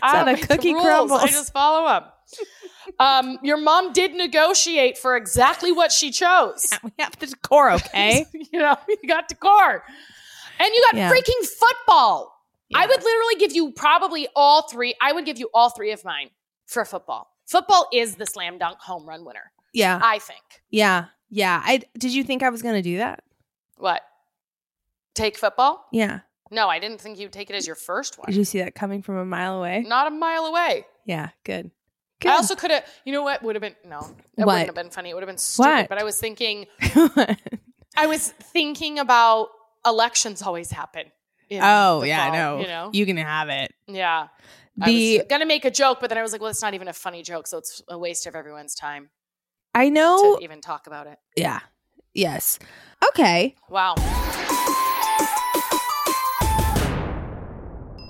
I 0.00 0.12
don't 0.16 0.26
the 0.26 0.32
make 0.34 0.48
cookie 0.48 0.68
the 0.68 0.74
rules. 0.74 0.84
crumbles. 0.86 1.22
I 1.22 1.26
just 1.28 1.52
follow 1.52 1.88
them. 1.88 2.04
Um, 2.98 3.38
your 3.42 3.56
mom 3.56 3.92
did 3.92 4.14
negotiate 4.14 4.98
for 4.98 5.16
exactly 5.16 5.72
what 5.72 5.92
she 5.92 6.10
chose. 6.10 6.68
we 6.84 6.90
have 6.98 7.18
the 7.18 7.26
decor, 7.26 7.70
okay? 7.72 8.26
you 8.32 8.58
know, 8.58 8.76
you 8.88 9.08
got 9.08 9.28
decor, 9.28 9.82
and 10.58 10.70
you 10.74 10.84
got 10.90 10.96
Yeah. 10.98 11.10
freaking 11.12 11.46
football. 11.46 12.32
I 12.74 12.86
would 12.86 13.02
literally 13.02 13.34
give 13.38 13.52
you 13.52 13.70
probably 13.72 14.26
all 14.34 14.62
three. 14.68 14.94
I 15.00 15.12
would 15.12 15.24
give 15.26 15.38
you 15.38 15.48
all 15.54 15.70
three 15.70 15.92
of 15.92 16.04
mine 16.04 16.30
for 16.66 16.84
football. 16.84 17.30
Football 17.46 17.86
is 17.92 18.16
the 18.16 18.26
slam 18.26 18.58
dunk 18.58 18.78
home 18.80 19.06
run 19.08 19.24
winner. 19.24 19.52
yeah, 19.72 20.00
I 20.02 20.18
think. 20.18 20.42
yeah, 20.70 21.06
yeah. 21.30 21.60
I 21.64 21.82
did 21.98 22.12
you 22.14 22.24
think 22.24 22.42
I 22.42 22.48
was 22.50 22.62
gonna 22.62 22.82
do 22.82 22.96
that? 22.98 23.22
What? 23.76 24.02
Take 25.14 25.36
football? 25.36 25.86
Yeah. 25.92 26.20
No, 26.50 26.68
I 26.68 26.78
didn't 26.78 27.00
think 27.00 27.18
you'd 27.18 27.32
take 27.32 27.50
it 27.50 27.54
as 27.56 27.66
your 27.66 27.76
first 27.76 28.18
one. 28.18 28.26
Did 28.26 28.36
you 28.36 28.44
see 28.44 28.58
that 28.60 28.74
coming 28.74 29.02
from 29.02 29.16
a 29.16 29.24
mile 29.24 29.58
away? 29.58 29.84
Not 29.86 30.06
a 30.06 30.10
mile 30.10 30.46
away. 30.46 30.84
Yeah, 31.04 31.28
good. 31.44 31.70
Good. 32.24 32.32
I 32.32 32.36
also 32.36 32.54
could 32.56 32.70
have, 32.70 32.84
you 33.04 33.12
know 33.12 33.22
what 33.22 33.42
would 33.42 33.54
have 33.54 33.62
been, 33.62 33.76
no, 33.84 33.98
it 34.00 34.44
What? 34.44 34.46
wouldn't 34.46 34.66
have 34.66 34.74
been 34.74 34.90
funny. 34.90 35.10
It 35.10 35.14
would 35.14 35.22
have 35.22 35.28
been 35.28 35.38
stupid. 35.38 35.68
What? 35.70 35.88
But 35.90 35.98
I 35.98 36.04
was 36.04 36.18
thinking, 36.18 36.66
I 37.96 38.06
was 38.06 38.30
thinking 38.30 38.98
about 38.98 39.48
elections 39.86 40.42
always 40.42 40.70
happen. 40.70 41.12
oh 41.52 42.02
yeah, 42.02 42.24
I 42.24 42.30
know. 42.30 42.60
You 42.60 42.66
know? 42.66 42.90
you 42.92 43.06
can 43.06 43.16
have 43.18 43.48
it. 43.50 43.72
yeah. 43.86 44.28
The 44.76 45.18
I 45.18 45.18
was 45.20 45.26
gonna 45.28 45.46
make 45.46 45.64
a 45.64 45.70
joke, 45.70 45.98
but 46.00 46.08
then 46.08 46.18
I 46.18 46.22
was 46.22 46.32
like, 46.32 46.40
well, 46.40 46.50
it's 46.50 46.62
not 46.62 46.74
even 46.74 46.88
a 46.88 46.92
funny 46.92 47.22
joke, 47.22 47.46
so 47.46 47.58
it's 47.58 47.80
a 47.88 47.96
waste 47.96 48.26
of 48.26 48.34
everyone's 48.34 48.74
time 48.74 49.10
I 49.74 49.88
know. 49.88 50.36
to 50.38 50.42
even 50.44 50.60
talk 50.60 50.88
about 50.88 51.06
it. 51.06 51.18
Yeah. 51.36 51.60
Yes. 52.12 52.58
Okay. 53.10 53.54
Wow. 53.68 53.94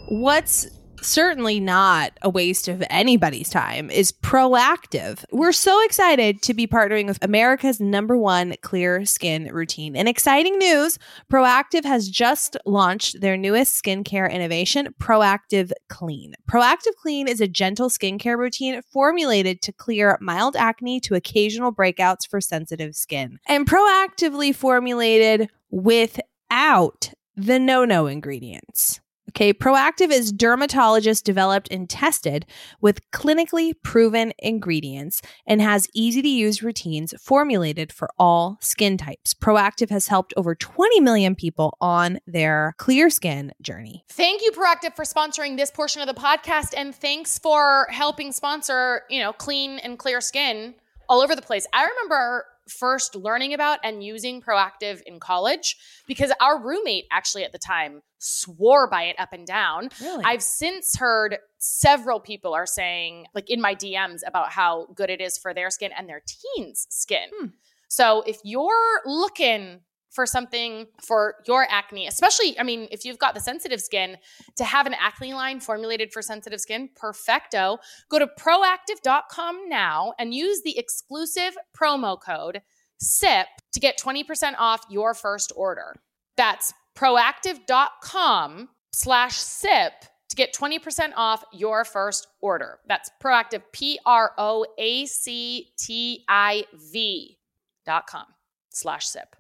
What's 0.09 0.68
certainly 1.04 1.61
not 1.61 2.18
a 2.23 2.30
waste 2.30 2.68
of 2.68 2.82
anybody's 2.90 3.50
time 3.50 3.90
is 3.90 4.12
Proactiv. 4.12 5.25
We're 5.30 5.52
so 5.52 5.82
excited 5.84 6.42
to 6.42 6.54
be 6.54 6.66
partnering 6.66 7.06
with 7.06 7.23
America's 7.23 7.80
number 7.80 8.16
one 8.16 8.54
clear 8.62 9.04
skin 9.04 9.52
routine. 9.52 9.96
And 9.96 10.08
exciting 10.08 10.58
news, 10.58 10.99
Proactiv 11.32 11.84
has 11.84 12.08
just 12.08 12.56
launched 12.66 13.20
their 13.20 13.37
newest 13.37 13.82
skincare 13.82 14.30
innovation, 14.30 14.94
Proactiv 15.00 15.73
Clean. 15.88 16.34
Proactiv 16.50 16.94
Clean 17.00 17.28
is 17.28 17.40
a 17.40 17.49
gentle 17.49 17.88
skincare 17.88 18.38
routine 18.38 18.80
formulated 18.92 19.62
to 19.62 19.73
clear 19.73 20.18
mild 20.20 20.56
acne 20.56 21.00
to 21.00 21.14
occasional 21.14 21.73
breakouts 21.73 22.28
for 22.28 22.40
sensitive 22.40 22.94
skin 22.94 23.38
and 23.46 23.68
proactively 23.68 24.54
formulated 24.54 25.50
without 25.70 27.12
the 27.37 27.58
no 27.58 27.84
no 27.84 28.06
ingredients. 28.06 29.00
Okay, 29.37 29.53
Proactiv 29.53 30.12
is 30.12 30.31
dermatologist 30.31 31.25
developed 31.25 31.67
and 31.73 31.91
tested 31.91 32.47
with 32.81 33.00
clinically 33.11 33.75
proven 33.83 34.33
ingredients 34.38 35.23
and 35.45 35.61
has 35.61 35.88
easy 35.93 36.23
to 36.23 36.29
use 36.29 36.62
routines 36.62 37.12
formulated 37.21 37.93
for 37.93 38.09
all 38.17 38.59
skin 38.61 38.97
types. 38.97 39.35
Proactiv 39.35 39.91
has 39.91 40.07
helped 40.07 40.35
over 40.37 40.55
20 40.55 41.00
million 41.00 41.35
people 41.35 41.76
on 41.81 42.21
their 42.29 42.76
clear 42.79 43.11
skin 43.11 43.50
journey. 43.61 44.05
Thank 44.09 44.43
you, 44.43 44.53
Proactiv, 44.53 44.95
for 44.95 45.05
sponsoring 45.05 45.57
this 45.57 45.73
portion 45.73 46.00
of 46.00 46.07
the 46.07 46.14
podcast, 46.14 46.73
and 46.76 46.95
thanks 46.95 47.37
for 47.37 47.88
helping 47.91 48.31
sponsor, 48.31 49.03
you 49.11 49.21
know, 49.21 49.33
clean 49.33 49.81
and 49.81 49.99
clear 49.99 50.21
skin 50.21 50.76
all 51.09 51.21
over 51.21 51.35
the 51.35 51.43
place. 51.43 51.67
I 51.73 51.85
remember 51.87 52.47
first 52.69 53.14
learning 53.14 53.53
about 53.53 53.79
and 53.83 54.03
using 54.03 54.41
Proactiv 54.41 55.03
in 55.03 55.21
college 55.21 55.76
because 56.07 56.33
our 56.41 56.62
roommate 56.62 57.05
actually 57.11 57.45
at 57.45 57.53
the 57.53 57.59
time 57.59 58.03
swore 58.25 58.88
by 58.88 59.04
it 59.04 59.16
up 59.19 59.33
and 59.33 59.47
down. 59.47 59.90
Really? 60.00 60.25
I've 60.25 60.43
since 60.43 60.97
heard 60.97 61.38
several 61.59 62.21
people 62.21 62.54
are 62.54 62.66
saying, 62.66 63.26
like 63.35 63.50
in 63.50 63.61
my 63.61 63.75
DMs, 63.75 64.21
about 64.26 64.50
how 64.50 64.87
good 64.95 65.11
it 65.11 65.21
is 65.21 65.38
for 65.38 65.52
their 65.54 65.71
skin 65.71 65.90
and 65.97 66.09
their 66.09 66.23
teens' 66.26 66.87
skin. 66.90 67.28
Hmm. 67.38 67.47
So 67.88 68.23
if 68.26 68.38
you're 68.45 69.00
looking 69.04 69.81
for 70.11 70.26
something 70.26 70.87
for 71.02 71.35
your 71.47 71.66
acne, 71.69 72.07
especially, 72.07 72.59
I 72.59 72.62
mean, 72.62 72.88
if 72.90 73.04
you've 73.04 73.19
got 73.19 73.35
the 73.35 73.40
sensitive 73.40 73.81
skin, 73.81 74.16
to 74.57 74.64
have 74.64 74.87
an 74.87 74.95
acne 74.99 75.35
line 75.35 75.61
formulated 75.61 76.12
for 76.12 76.23
sensitive 76.23 76.61
skin, 76.61 76.88
perfecto. 76.95 77.78
Go 78.09 78.21
to 78.21 78.28
proactiv.com 78.38 79.69
now 79.69 80.14
and 80.19 80.33
use 80.33 80.62
the 80.62 80.78
exclusive 80.78 81.57
promo 81.76 82.16
code 82.21 82.62
SIP 83.00 83.49
to 83.73 83.81
get 83.81 83.99
20% 83.99 84.54
off 84.59 84.85
your 84.88 85.14
first 85.14 85.52
order. 85.57 85.97
That's 86.37 86.73
proactiv.com 86.96 88.68
slash 88.92 89.36
SIP 89.36 89.92
to 90.30 90.36
get 90.36 90.54
20% 90.54 91.12
off 91.16 91.44
your 91.52 91.84
first 91.84 92.26
order. 92.40 92.78
That's 92.86 93.10
proactiv, 93.22 93.62
P 93.72 93.98
R 94.06 94.32
O 94.38 94.64
A 94.78 95.06
C 95.06 95.72
T 95.76 96.24
I 96.28 96.64
V 96.74 97.38
dot 97.84 98.06
com 98.06 98.26
slash 98.70 99.06
SIP. 99.06 99.36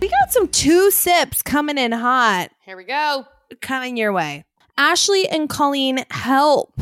we 0.00 0.08
got 0.08 0.30
some 0.32 0.48
two 0.48 0.90
sips 0.90 1.42
coming 1.42 1.78
in 1.78 1.92
hot, 1.92 2.50
Here 2.64 2.76
we 2.76 2.84
go. 2.84 3.26
coming 3.60 3.96
your 3.96 4.12
way. 4.12 4.44
Ashley 4.76 5.26
and 5.28 5.48
Colleen, 5.48 6.04
help. 6.10 6.78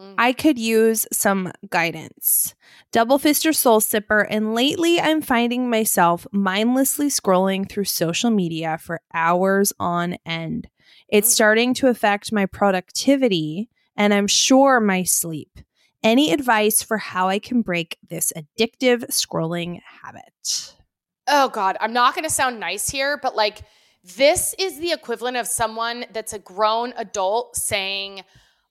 Mm. 0.00 0.14
I 0.18 0.32
could 0.32 0.58
use 0.58 1.06
some 1.12 1.52
guidance. 1.70 2.54
Double 2.90 3.18
Fister 3.18 3.54
Soul 3.54 3.80
Sipper, 3.80 4.26
and 4.28 4.54
lately 4.54 5.00
I'm 5.00 5.22
finding 5.22 5.70
myself 5.70 6.26
mindlessly 6.32 7.06
scrolling 7.08 7.68
through 7.68 7.84
social 7.84 8.30
media 8.30 8.78
for 8.78 9.00
hours 9.12 9.72
on 9.78 10.16
end. 10.26 10.68
It's 11.08 11.28
Mm. 11.30 11.34
starting 11.34 11.74
to 11.74 11.88
affect 11.88 12.32
my 12.32 12.46
productivity 12.46 13.68
and 13.96 14.12
I'm 14.12 14.26
sure 14.26 14.80
my 14.80 15.04
sleep. 15.04 15.60
Any 16.02 16.32
advice 16.32 16.82
for 16.82 16.98
how 16.98 17.28
I 17.28 17.38
can 17.38 17.62
break 17.62 17.96
this 18.08 18.32
addictive 18.36 19.06
scrolling 19.10 19.80
habit? 20.02 20.74
Oh 21.26 21.48
God, 21.48 21.76
I'm 21.80 21.92
not 21.92 22.14
going 22.14 22.24
to 22.24 22.30
sound 22.30 22.58
nice 22.60 22.90
here, 22.90 23.16
but 23.16 23.36
like 23.36 23.62
this 24.02 24.54
is 24.58 24.78
the 24.78 24.92
equivalent 24.92 25.36
of 25.36 25.46
someone 25.46 26.04
that's 26.12 26.32
a 26.34 26.38
grown 26.38 26.92
adult 26.96 27.56
saying, 27.56 28.22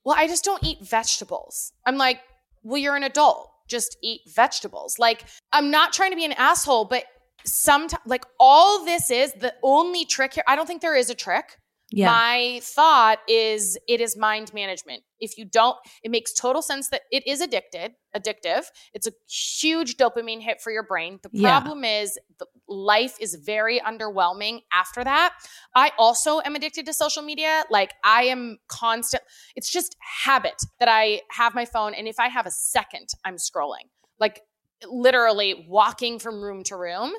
Well, 0.06 0.16
I 0.18 0.28
just 0.28 0.44
don't 0.44 0.64
eat 0.64 0.80
vegetables. 0.82 1.74
I'm 1.86 1.98
like, 1.98 2.20
Well, 2.64 2.78
you're 2.80 2.96
an 2.96 3.04
adult. 3.04 3.50
Just 3.68 3.98
eat 4.04 4.22
vegetables. 4.36 5.00
Like, 5.00 5.26
I'm 5.52 5.72
not 5.72 5.94
trying 5.94 6.12
to 6.12 6.16
be 6.18 6.26
an 6.26 6.34
asshole, 6.34 6.86
but 6.86 7.06
sometimes, 7.46 8.02
like, 8.06 8.26
all 8.40 8.84
this 8.86 9.10
is 9.12 9.34
the 9.34 9.54
only 9.64 10.06
trick 10.06 10.34
here. 10.34 10.44
I 10.48 10.56
don't 10.56 10.66
think 10.66 10.82
there 10.82 10.96
is 10.96 11.10
a 11.10 11.16
trick. 11.16 11.58
Yeah. 11.92 12.08
My 12.08 12.60
thought 12.64 13.20
is 13.28 13.78
it 13.88 14.02
is 14.02 14.18
mind 14.18 14.52
management. 14.54 15.04
If 15.20 15.38
you 15.38 15.46
don't, 15.46 15.78
it 16.04 16.10
makes 16.10 16.34
total 16.34 16.62
sense 16.64 16.90
that 16.90 17.02
it 17.12 17.26
is 17.28 17.40
addicted, 17.40 17.94
addictive. 18.16 18.64
It's 18.94 19.06
a 19.08 19.12
huge 19.30 19.96
dopamine 19.98 20.42
hit 20.42 20.60
for 20.60 20.72
your 20.72 20.84
brain. 20.84 21.20
The 21.22 21.30
Yeah. 21.32 21.60
problem 21.60 21.84
is 21.84 22.18
the 22.40 22.48
life 22.74 23.18
is 23.20 23.36
very 23.36 23.80
underwhelming 23.80 24.62
after 24.74 25.04
that. 25.04 25.34
I 25.76 25.92
also 25.98 26.42
am 26.46 26.56
addicted 26.56 26.86
to 26.88 26.94
social 26.94 27.24
media. 27.24 27.64
Like 27.70 27.94
I 28.04 28.24
am 28.24 28.58
constant 28.68 29.24
it's 29.56 29.72
just 29.72 29.96
habit 30.26 30.62
that 30.80 30.90
I 30.90 31.22
have 31.32 31.56
my 31.56 31.66
phone 31.66 31.94
and 31.94 32.08
if 32.08 32.20
I 32.20 32.28
have 32.28 32.46
a 32.46 32.52
second, 32.52 33.10
I'm 33.24 33.36
scrolling. 33.36 33.90
Like 34.20 34.42
literally 34.90 35.66
walking 35.70 36.20
from 36.20 36.42
room 36.42 36.64
to 36.64 36.76
room. 36.76 37.14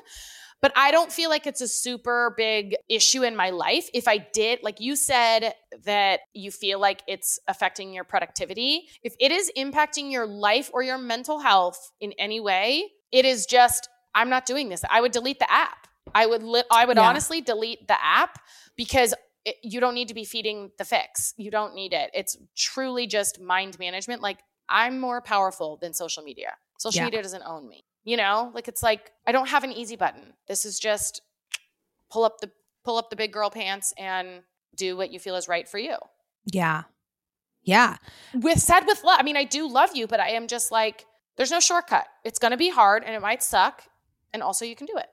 But 0.61 0.71
I 0.75 0.91
don't 0.91 1.11
feel 1.11 1.29
like 1.29 1.45
it's 1.45 1.61
a 1.61 1.67
super 1.67 2.33
big 2.37 2.75
issue 2.89 3.23
in 3.23 3.35
my 3.35 3.49
life. 3.51 3.87
If 3.93 4.07
I 4.07 4.17
did, 4.17 4.63
like 4.63 4.79
you 4.79 4.95
said, 4.95 5.53
that 5.83 6.21
you 6.33 6.49
feel 6.49 6.79
like 6.79 7.03
it's 7.07 7.37
affecting 7.47 7.93
your 7.93 8.03
productivity, 8.03 8.87
if 9.03 9.15
it 9.19 9.31
is 9.31 9.51
impacting 9.57 10.11
your 10.11 10.25
life 10.25 10.71
or 10.73 10.81
your 10.81 10.97
mental 10.97 11.39
health 11.39 11.91
in 11.99 12.13
any 12.13 12.39
way, 12.39 12.89
it 13.11 13.25
is 13.25 13.45
just, 13.45 13.89
I'm 14.15 14.29
not 14.29 14.45
doing 14.47 14.69
this. 14.69 14.83
I 14.89 15.01
would 15.01 15.11
delete 15.11 15.37
the 15.39 15.51
app. 15.51 15.87
I 16.15 16.25
would, 16.25 16.41
li- 16.43 16.63
I 16.71 16.85
would 16.85 16.97
Yeah. 16.97 17.03
honestly 17.07 17.41
delete 17.41 17.87
the 17.87 18.03
app 18.03 18.39
because 18.75 19.13
it, 19.43 19.57
you 19.61 19.79
don't 19.79 19.93
need 19.93 20.07
to 20.07 20.13
be 20.15 20.23
feeding 20.25 20.71
the 20.77 20.85
fix. 20.85 21.33
You 21.37 21.51
don't 21.51 21.75
need 21.75 21.93
it. 21.93 22.09
It's 22.13 22.37
truly 22.55 23.05
just 23.05 23.39
mind 23.39 23.77
management. 23.77 24.21
Like 24.21 24.39
I'm 24.69 24.99
more 24.99 25.21
powerful 25.21 25.77
than 25.81 25.93
social 25.93 26.23
media. 26.23 26.53
Social 26.79 26.99
Yeah. 26.99 27.05
media 27.05 27.21
doesn't 27.21 27.43
own 27.43 27.67
me. 27.67 27.83
You 28.03 28.17
know, 28.17 28.51
like 28.53 28.67
it's 28.67 28.81
like 28.83 29.11
I 29.27 29.31
don't 29.31 29.49
have 29.49 29.63
an 29.63 29.71
easy 29.71 29.95
button. 29.95 30.33
This 30.47 30.63
is 30.65 30.79
just 30.79 31.21
pull 32.11 32.23
up 32.23 32.39
the 32.39 32.51
pull 32.83 32.97
up 32.97 33.09
the 33.09 33.15
big 33.15 33.33
girl 33.33 33.49
pants 33.49 33.93
and 33.97 34.43
do 34.75 34.95
what 34.95 35.11
you 35.11 35.19
feel 35.19 35.35
is 35.35 35.47
right 35.47 35.67
for 35.67 35.77
you. 35.79 35.95
yeah. 36.45 36.83
Yeah. 37.63 37.97
With 38.35 38.59
said 38.59 38.81
with 38.85 39.03
love, 39.03 39.17
I 39.19 39.23
mean, 39.23 39.35
I 39.37 39.43
do 39.43 39.67
love 39.67 39.95
you, 39.95 40.05
but 40.05 40.19
I 40.19 40.29
am 40.31 40.45
just 40.47 40.71
like, 40.71 41.03
there's 41.35 41.49
no 41.49 41.59
shortcut. 41.59 42.05
It's 42.23 42.37
going 42.37 42.51
to 42.51 42.57
be 42.57 42.69
hard 42.69 43.03
and 43.03 43.15
it 43.15 43.21
might 43.23 43.41
suck, 43.41 43.81
and 44.33 44.43
also 44.43 44.65
you 44.65 44.75
can 44.75 44.87
do 44.87 44.97
it. 44.97 45.07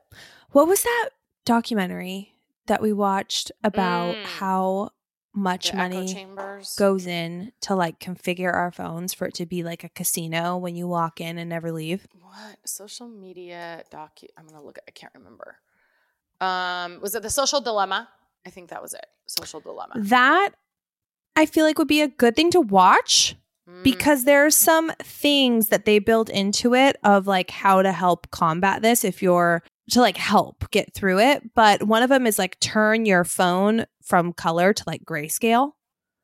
What 0.50 0.68
was 0.68 0.82
that 0.82 1.10
documentary 1.44 2.34
that 2.66 2.80
we 2.82 2.92
watched 2.92 3.50
about 3.64 4.14
Mm. 4.16 4.24
how 4.24 4.90
much 5.34 5.70
The 5.70 5.76
money 5.78 6.26
goes 6.76 7.06
in 7.06 7.52
to 7.62 7.74
like 7.74 7.98
configure 7.98 8.52
our 8.52 8.70
phones 8.70 9.14
for 9.14 9.26
it 9.26 9.34
to 9.34 9.46
be 9.46 9.62
like 9.62 9.82
a 9.82 9.88
casino 9.88 10.58
when 10.58 10.76
you 10.76 10.86
walk 10.86 11.20
in 11.20 11.38
and 11.38 11.48
never 11.48 11.72
leave? 11.72 12.06
What 12.20 12.58
social 12.66 13.08
media 13.08 13.82
docu? 13.90 14.26
I'm 14.36 14.46
gonna 14.46 14.62
look. 14.62 14.78
At, 14.78 14.84
I 14.88 14.90
can't 14.90 15.12
remember. 15.14 15.56
Um, 16.40 17.00
was 17.00 17.14
it 17.14 17.22
the 17.22 17.30
Social 17.30 17.60
Dilemma? 17.60 18.08
I 18.44 18.50
think 18.50 18.70
that 18.70 18.82
was 18.82 18.94
it. 18.94 19.06
Social 19.26 19.60
Dilemma. 19.60 19.92
That 19.96 20.50
I 21.36 21.46
feel 21.46 21.64
like 21.64 21.78
would 21.78 21.88
be 21.88 22.02
a 22.02 22.08
good 22.08 22.36
thing 22.36 22.50
to 22.50 22.60
watch 22.60 23.36
Mm. 23.72 23.82
because 23.84 24.24
are 24.44 24.50
some 24.50 24.92
things 25.02 25.68
that 25.68 25.84
they 25.84 25.98
build 25.98 26.28
into 26.30 26.74
it 26.74 26.96
of 27.04 27.26
like 27.26 27.50
how 27.50 27.82
to 27.82 27.92
help 27.92 28.30
combat 28.30 28.82
this 28.82 29.04
if 29.04 29.22
you're 29.22 29.62
to 29.90 30.00
like 30.00 30.16
help 30.16 30.70
get 30.70 30.92
through 30.94 31.18
it. 31.20 31.42
But 31.54 31.82
one 31.84 32.02
of 32.02 32.08
them 32.10 32.26
is 32.26 32.38
like 32.38 32.58
turn 32.60 33.06
your 33.06 33.24
phone 33.24 33.86
from 34.02 34.32
color 34.32 34.72
to 34.72 34.84
like 34.86 35.04
grayscale. 35.04 35.72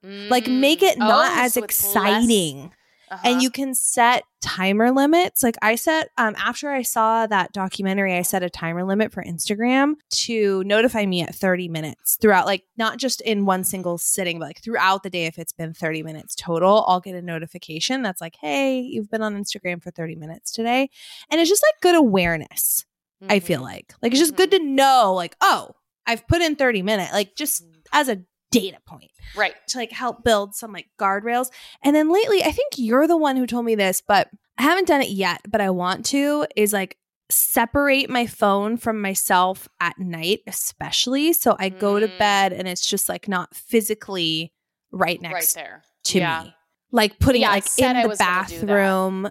Like 0.03 0.47
make 0.47 0.83
it 0.83 0.97
Mm. 0.97 1.09
not 1.09 1.33
Oh, 1.33 1.41
as 1.43 1.55
so 1.55 1.65
exciting. 1.65 2.73
Uh-huh. 3.11 3.23
and 3.29 3.43
you 3.43 3.51
can 3.51 3.75
set 3.75 4.25
timer 4.41 4.91
limits. 4.93 5.43
Like 5.43 5.57
i 5.63 5.75
set 5.75 6.11
um 6.17 6.35
after 6.39 6.71
i 6.71 6.83
saw 6.83 7.27
that 7.27 7.53
documentary 7.53 8.15
i 8.17 8.23
set 8.23 8.43
a 8.43 8.49
timer 8.51 8.85
limit 8.85 9.13
for 9.13 9.23
instagram 9.25 9.95
to 10.11 10.63
notify 10.65 11.05
me 11.07 11.23
at 11.23 11.35
30 11.35 11.69
minutes 11.69 12.17
throughout 12.21 12.47
like 12.47 12.63
not 12.77 12.99
just 12.99 13.21
in 13.23 13.47
one 13.47 13.65
single 13.65 13.99
sitting 13.99 14.39
but 14.39 14.47
like 14.47 14.63
throughout 14.63 15.03
the 15.03 15.11
day 15.11 15.27
if 15.27 15.39
it's 15.39 15.53
been 15.53 15.75
30 15.75 16.03
minutes 16.05 16.35
total 16.37 16.85
i'll 16.87 17.01
get 17.01 17.15
a 17.17 17.23
notification 17.23 18.03
that's 18.03 18.21
like 18.21 18.37
hey 18.41 18.81
you've 18.81 19.11
been 19.11 19.23
on 19.23 19.35
instagram 19.35 19.83
for 19.83 19.91
30 19.91 20.15
minutes 20.15 20.53
today. 20.53 20.89
And 21.31 21.41
it's 21.41 21.51
just 21.51 21.63
like 21.65 21.81
good 21.81 21.97
awareness 21.97 22.85
i 23.29 23.41
feel 23.41 23.61
Mhm. 23.61 23.65
like. 23.65 23.95
Like 24.03 24.13
it's 24.13 24.21
just 24.21 24.37
good 24.37 24.53
to 24.53 24.61
know 24.61 25.13
like 25.17 25.35
oh 25.41 25.71
i've 26.07 26.27
put 26.29 26.41
in 26.43 26.55
30 26.55 26.83
minutes 26.83 27.13
like 27.13 27.35
just 27.35 27.65
as 27.93 28.09
a 28.09 28.23
data 28.51 28.79
point 28.87 29.11
right. 29.37 29.55
to 29.69 29.79
like 29.79 29.93
help 29.93 30.25
build 30.25 30.55
some 30.55 30.73
like 30.73 30.89
guardrails. 30.99 31.49
And 31.83 31.95
then 31.95 32.11
lately, 32.13 32.43
I 32.43 32.51
think 32.53 32.75
you're 32.77 33.07
the 33.07 33.17
one 33.17 33.37
who 33.37 33.47
told 33.47 33.65
me 33.65 33.75
this, 33.75 34.01
but 34.01 34.29
I 34.57 34.63
haven't 34.63 34.89
done 34.89 35.03
it 35.03 35.11
yet, 35.11 35.41
but 35.49 35.61
I 35.61 35.71
want 35.71 36.05
to 36.07 36.47
is 36.57 36.73
like 36.73 36.97
separate 37.31 38.09
my 38.09 38.27
phone 38.27 38.77
from 38.79 39.01
myself 39.01 39.69
at 39.81 39.99
night, 39.99 40.41
especially. 40.47 41.33
So 41.35 41.57
I 41.59 41.69
go 41.69 42.01
to 42.01 42.09
Mm. 42.09 42.19
bed 42.19 42.53
and 42.55 42.67
it's 42.67 42.87
just 42.87 43.09
like 43.09 43.29
not 43.29 43.55
physically 43.55 44.53
right 44.91 45.21
Right 45.21 45.33
next 45.33 45.53
there. 45.55 45.83
to 46.05 46.19
Yeah. 46.19 46.43
me. 46.45 46.55
Like 46.91 47.19
putting 47.19 47.43
Yeah, 47.43 47.49
it 47.55 47.65
like 47.79 47.79
in 47.79 48.03
the 48.03 48.09
was 48.09 48.19
gonna 48.19 48.47
do 48.49 48.61
that. 48.61 48.67
bathroom, 48.67 49.29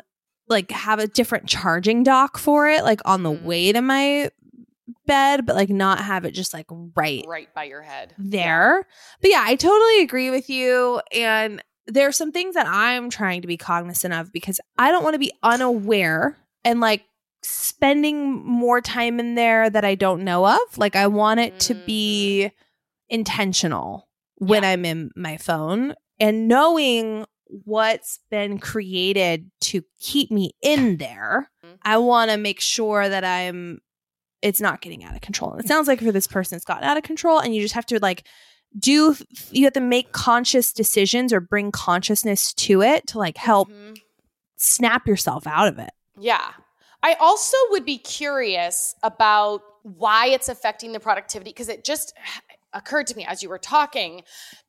like 0.47 0.69
have 0.71 0.99
a 0.99 1.07
different 1.07 1.47
charging 1.47 2.03
dock 2.03 2.37
for 2.37 2.69
it, 2.69 2.83
like 2.83 3.01
on 3.05 3.23
the 3.23 3.31
Mhm. 3.31 3.41
way 3.41 3.71
to 3.71 3.81
my 3.81 4.29
bed, 5.07 5.45
but 5.45 5.55
like 5.55 5.69
not 5.69 5.99
have 5.99 6.25
it 6.25 6.31
just 6.31 6.53
like 6.53 6.67
right 6.95 7.25
Right 7.27 7.51
by 7.55 7.63
your 7.63 7.81
head. 7.81 8.13
there. 8.19 8.85
But 9.21 9.31
yeah, 9.31 9.43
I 9.45 9.55
totally 9.55 10.01
agree 10.01 10.29
with 10.29 10.49
you. 10.49 11.01
And 11.11 11.63
there 11.87 12.07
are 12.07 12.11
some 12.11 12.31
things 12.31 12.53
that 12.55 12.67
I'm 12.67 13.09
trying 13.09 13.41
to 13.41 13.47
be 13.47 13.57
cognizant 13.57 14.13
of 14.13 14.31
because 14.33 14.59
I 14.77 14.91
don't 14.91 15.03
want 15.03 15.13
to 15.15 15.19
be 15.19 15.31
unaware 15.41 16.37
and 16.65 16.79
like 16.81 17.05
spending 17.43 18.45
more 18.45 18.81
time 18.81 19.19
in 19.19 19.35
there 19.35 19.69
that 19.69 19.85
I 19.85 19.95
don't 19.95 20.23
know 20.23 20.45
of. 20.45 20.59
Like 20.77 20.95
I 20.97 21.07
want 21.07 21.39
it 21.39 21.59
to 21.61 21.75
be 21.75 22.51
intentional 23.09 24.07
when 24.35 24.63
Yeah. 24.63 24.69
I'm 24.71 24.85
in 24.85 25.11
my 25.15 25.37
phone 25.37 25.95
and 26.19 26.47
knowing 26.47 27.25
what's 27.63 28.19
been 28.29 28.59
created 28.59 29.49
to 29.61 29.81
keep 30.01 30.29
me 30.29 30.51
in 30.61 30.97
there. 30.97 31.49
Mhm. 31.63 31.77
I 31.83 31.97
want 31.97 32.29
to 32.31 32.37
make 32.37 32.59
sure 32.59 33.07
that 33.07 33.23
I'm 33.23 33.79
it's 34.41 34.61
not 34.61 34.81
getting 34.81 35.03
out 35.03 35.15
of 35.15 35.21
control. 35.21 35.51
And 35.51 35.61
it 35.61 35.67
sounds 35.67 35.87
like 35.87 35.99
for 36.01 36.11
this 36.11 36.27
person 36.27 36.55
it's 36.55 36.65
gotten 36.65 36.83
out 36.83 36.97
of 36.97 37.03
control 37.03 37.39
and 37.39 37.55
you 37.55 37.61
just 37.61 37.73
have 37.75 37.85
to 37.87 37.99
like 37.99 38.25
do 38.77 39.15
you 39.51 39.63
have 39.63 39.73
to 39.73 39.79
make 39.79 40.11
conscious 40.11 40.71
decisions 40.73 41.31
or 41.33 41.39
bring 41.39 41.71
consciousness 41.71 42.53
to 42.53 42.81
it 42.81 43.07
to 43.07 43.17
like 43.17 43.37
help 43.37 43.69
Mhm. 43.69 43.97
snap 44.57 45.07
yourself 45.07 45.47
out 45.47 45.67
of 45.67 45.79
it. 45.79 45.89
Yeah. 46.19 46.51
I 47.01 47.13
also 47.13 47.55
would 47.69 47.85
be 47.85 47.97
curious 47.97 48.93
about 49.03 49.61
why 49.83 50.27
it's 50.27 50.49
affecting 50.49 50.91
the 50.91 50.99
productivity 50.99 51.51
because 51.51 51.69
it 51.69 51.85
just 51.85 52.13
occurred 52.73 53.07
to 53.07 53.15
me 53.15 53.23
as 53.25 53.41
you 53.41 53.49
were 53.49 53.57
talking. 53.59 54.23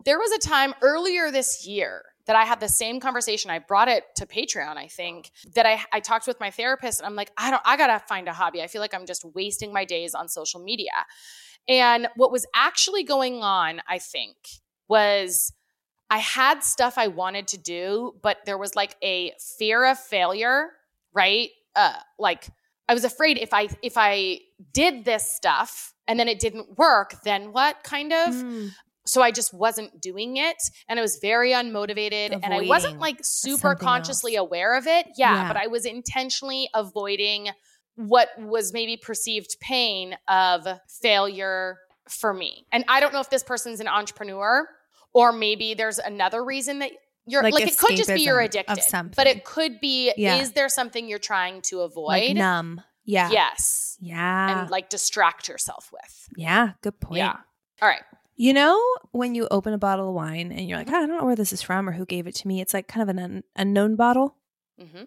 There 0.05 0.19
was 0.19 0.31
a 0.31 0.39
time 0.39 0.75
earlier 0.81 1.31
this 1.31 1.67
year 1.67 2.05
that 2.29 2.37
I 2.37 2.45
had 2.45 2.61
the 2.61 2.69
same 2.69 3.01
conversation. 3.01 3.51
I 3.51 3.59
brought 3.59 3.89
it 3.89 4.05
to 4.17 4.27
Patreon, 4.27 4.77
I 4.77 4.87
think, 4.87 5.33
that 5.55 5.65
I, 5.65 5.83
I 5.93 6.01
talked 6.01 6.27
with 6.27 6.39
my 6.39 6.51
therapist 6.51 7.01
and 7.01 7.07
I'm 7.07 7.17
like, 7.17 7.33
I 7.39 7.51
don't, 7.51 7.63
I 7.65 7.79
gotta 7.79 7.99
find 8.07 8.29
a 8.29 8.35
hobby. 8.35 8.63
I 8.63 8.67
feel 8.67 8.83
like 8.83 8.95
I'm 8.95 9.07
just 9.07 9.25
wasting 9.35 9.73
my 9.73 9.87
days 9.87 10.15
on 10.15 10.29
social 10.29 10.61
media. 10.61 10.93
And 11.69 12.07
what 12.17 12.31
was 12.31 12.47
actually 12.55 13.03
going 13.03 13.43
on, 13.43 13.81
I 13.89 13.99
think, 13.99 14.37
was 14.89 15.55
I 16.11 16.19
had 16.19 16.63
stuff 16.63 16.99
I 16.99 17.09
wanted 17.09 17.49
to 17.49 17.59
do, 17.59 18.15
but 18.23 18.39
there 18.45 18.59
was 18.59 18.77
like 18.77 18.97
a 19.03 19.33
fear 19.59 19.87
of 19.87 19.99
failure, 19.99 20.69
right? 21.15 21.49
Uh, 21.75 21.95
like 22.19 22.49
I 22.91 22.95
was 22.95 23.05
afraid 23.05 23.39
if 23.39 23.55
I 23.55 23.69
if 23.83 23.95
I 23.97 24.41
did 24.73 25.07
this 25.07 25.31
stuff 25.31 25.95
and 26.07 26.21
then 26.21 26.29
it 26.29 26.41
didn't 26.41 26.77
work, 26.79 27.23
then 27.25 27.53
what 27.53 27.83
kind 27.85 28.13
of? 28.13 28.35
Mm. 28.35 28.71
So 29.09 29.23
I 29.23 29.31
just 29.31 29.53
wasn't 29.55 30.01
doing 30.01 30.37
it 30.37 30.57
and 30.89 30.99
I 30.99 31.03
was 31.03 31.19
very 31.21 31.53
unmotivated 31.53 32.39
and 32.43 32.53
I 32.53 32.63
wasn't 32.63 32.99
like 33.01 33.19
super 33.23 33.75
consciously 33.75 34.37
else. 34.37 34.47
aware 34.47 34.77
of 34.77 34.87
it. 34.87 35.07
Yeah, 35.17 35.35
Yeah. 35.35 35.49
but 35.49 35.57
I 35.57 35.67
was 35.67 35.85
intentionally 35.87 36.69
avoiding 36.75 37.49
what 37.97 38.29
was 38.39 38.73
maybe 38.73 38.97
perceived 38.97 39.57
pain 39.61 40.17
of 40.29 40.67
failure 41.03 41.79
for 42.09 42.33
me. 42.33 42.67
And 42.71 42.85
I 42.89 43.01
don't 43.01 43.13
know 43.13 43.21
if 43.21 43.31
this 43.31 43.43
person's 43.43 43.81
an 43.81 43.89
entrepreneur 43.89 44.69
or 45.13 45.33
maybe 45.33 45.75
there's 45.75 45.99
another 45.99 46.45
reason 46.45 46.79
that 46.81 46.93
you're 47.27 47.43
Like 47.43 47.55
like, 47.55 47.67
it 47.69 47.77
could 47.79 47.97
just 47.97 48.09
be 48.15 48.23
you're 48.23 48.41
addicted. 48.41 48.79
But 49.17 49.27
it 49.27 49.45
could 49.45 49.81
be 49.81 50.13
Yeah. 50.17 50.37
is 50.37 50.53
there 50.53 50.69
something 50.69 51.09
you're 51.09 51.19
trying 51.19 51.61
to 51.63 51.81
avoid? 51.81 52.07
Like 52.09 52.37
numb. 52.37 52.83
Yeah. 53.05 53.31
Yes. 53.31 53.97
Yeah. 54.01 54.61
And 54.63 54.71
like 54.71 54.89
distract 54.91 55.49
yourself 55.49 55.91
with. 55.93 56.29
yeah. 56.37 56.73
Good 56.83 57.01
point. 57.01 57.19
Yeah. 57.19 57.37
All 57.83 57.89
right. 57.89 58.03
You 58.41 58.53
know, 58.55 58.81
when 59.11 59.35
you 59.35 59.49
open 59.51 59.75
a 59.75 59.79
bottle 59.79 60.09
of 60.09 60.15
wine 60.15 60.53
and 60.53 60.69
you're 60.69 60.79
like, 60.79 60.89
"Oh, 60.91 60.95
I 60.97 61.01
don't 61.07 61.19
know 61.19 61.25
where 61.25 61.35
this 61.37 61.53
is 61.53 61.61
from 61.61 61.89
or 61.89 61.93
who 61.93 62.07
gave 62.07 62.29
it 62.29 62.37
to 62.37 62.47
me, 62.49 62.61
it's 62.61 62.73
like 62.73 62.87
kind 62.87 63.03
of 63.03 63.09
an 63.09 63.19
un- 63.19 63.43
unknown 63.57 63.97
bottle. 63.97 64.37
Mm-hmm. 64.81 65.05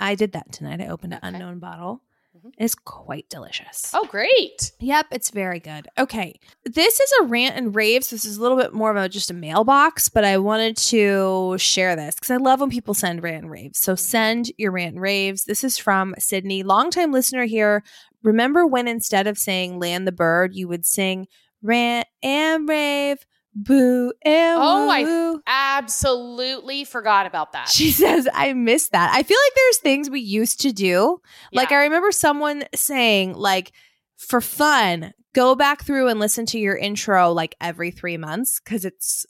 I 0.00 0.16
did 0.16 0.32
that 0.32 0.50
tonight. 0.50 0.80
I 0.80 0.88
opened 0.88 1.14
an 1.14 1.20
unknown 1.22 1.60
bottle. 1.60 2.02
Mhm. 2.36 2.50
It's 2.58 2.74
quite 2.74 3.28
delicious. 3.30 3.92
Oh, 3.94 4.06
great. 4.06 4.72
Yep, 4.80 5.06
it's 5.12 5.30
very 5.30 5.60
good. 5.60 5.86
Okay. 5.96 6.40
This 6.64 6.98
is 6.98 7.12
a 7.20 7.24
rant 7.26 7.56
and 7.56 7.76
raves. 7.76 8.10
This 8.10 8.24
is 8.24 8.38
a 8.38 8.42
little 8.42 8.56
bit 8.56 8.74
more 8.74 8.90
of 8.90 8.96
a 8.96 9.08
just 9.08 9.30
a 9.30 9.34
mailbox, 9.34 10.08
but 10.08 10.24
I 10.24 10.38
wanted 10.38 10.76
to 10.78 11.56
share 11.58 11.94
this 11.94 12.16
because 12.16 12.32
I 12.32 12.38
love 12.38 12.60
when 12.60 12.70
people 12.70 12.92
send 12.92 13.22
rant 13.22 13.44
and 13.44 13.52
raves. 13.52 13.78
So 13.78 13.94
send 13.94 14.50
your 14.58 14.72
rant 14.72 14.94
and 14.94 15.00
raves. 15.00 15.44
This 15.44 15.62
is 15.62 15.78
from 15.78 16.12
Sydney, 16.18 16.64
longtime 16.64 17.12
listener 17.12 17.44
here. 17.44 17.84
Remember 18.24 18.66
when 18.66 18.88
instead 18.88 19.28
of 19.28 19.38
saying 19.38 19.78
land 19.78 20.08
the 20.08 20.12
bird, 20.12 20.56
you 20.56 20.66
would 20.66 20.84
sing 20.84 21.28
rant 21.64 22.06
and 22.22 22.68
rave, 22.68 23.18
boo 23.56 24.12
and 24.22 24.58
Oh, 24.62 24.88
I- 24.88 25.02
woo. 25.02 25.42
Absolutely 25.46 26.84
forgot 26.84 27.26
about 27.26 27.52
that. 27.52 27.68
She 27.68 27.90
says, 27.90 28.28
I 28.32 28.52
miss 28.52 28.88
that. 28.90 29.10
I 29.12 29.22
feel 29.22 29.38
like 29.46 29.54
there's 29.56 29.78
things 29.78 30.08
we 30.10 30.20
used 30.20 30.60
to 30.60 30.72
do. 30.72 31.20
Like, 31.52 31.72
I 31.72 31.84
remember 31.84 32.12
someone 32.12 32.64
saying, 32.74 33.34
like, 33.34 33.72
for 34.16 34.40
fun, 34.40 35.12
go 35.34 35.54
back 35.54 35.82
through 35.84 36.08
and 36.08 36.20
listen 36.20 36.46
to 36.46 36.58
your 36.58 36.76
intro 36.76 37.32
like 37.32 37.56
every 37.60 37.90
three 37.90 38.16
months 38.16 38.60
because 38.60 38.84
it's 38.84 39.26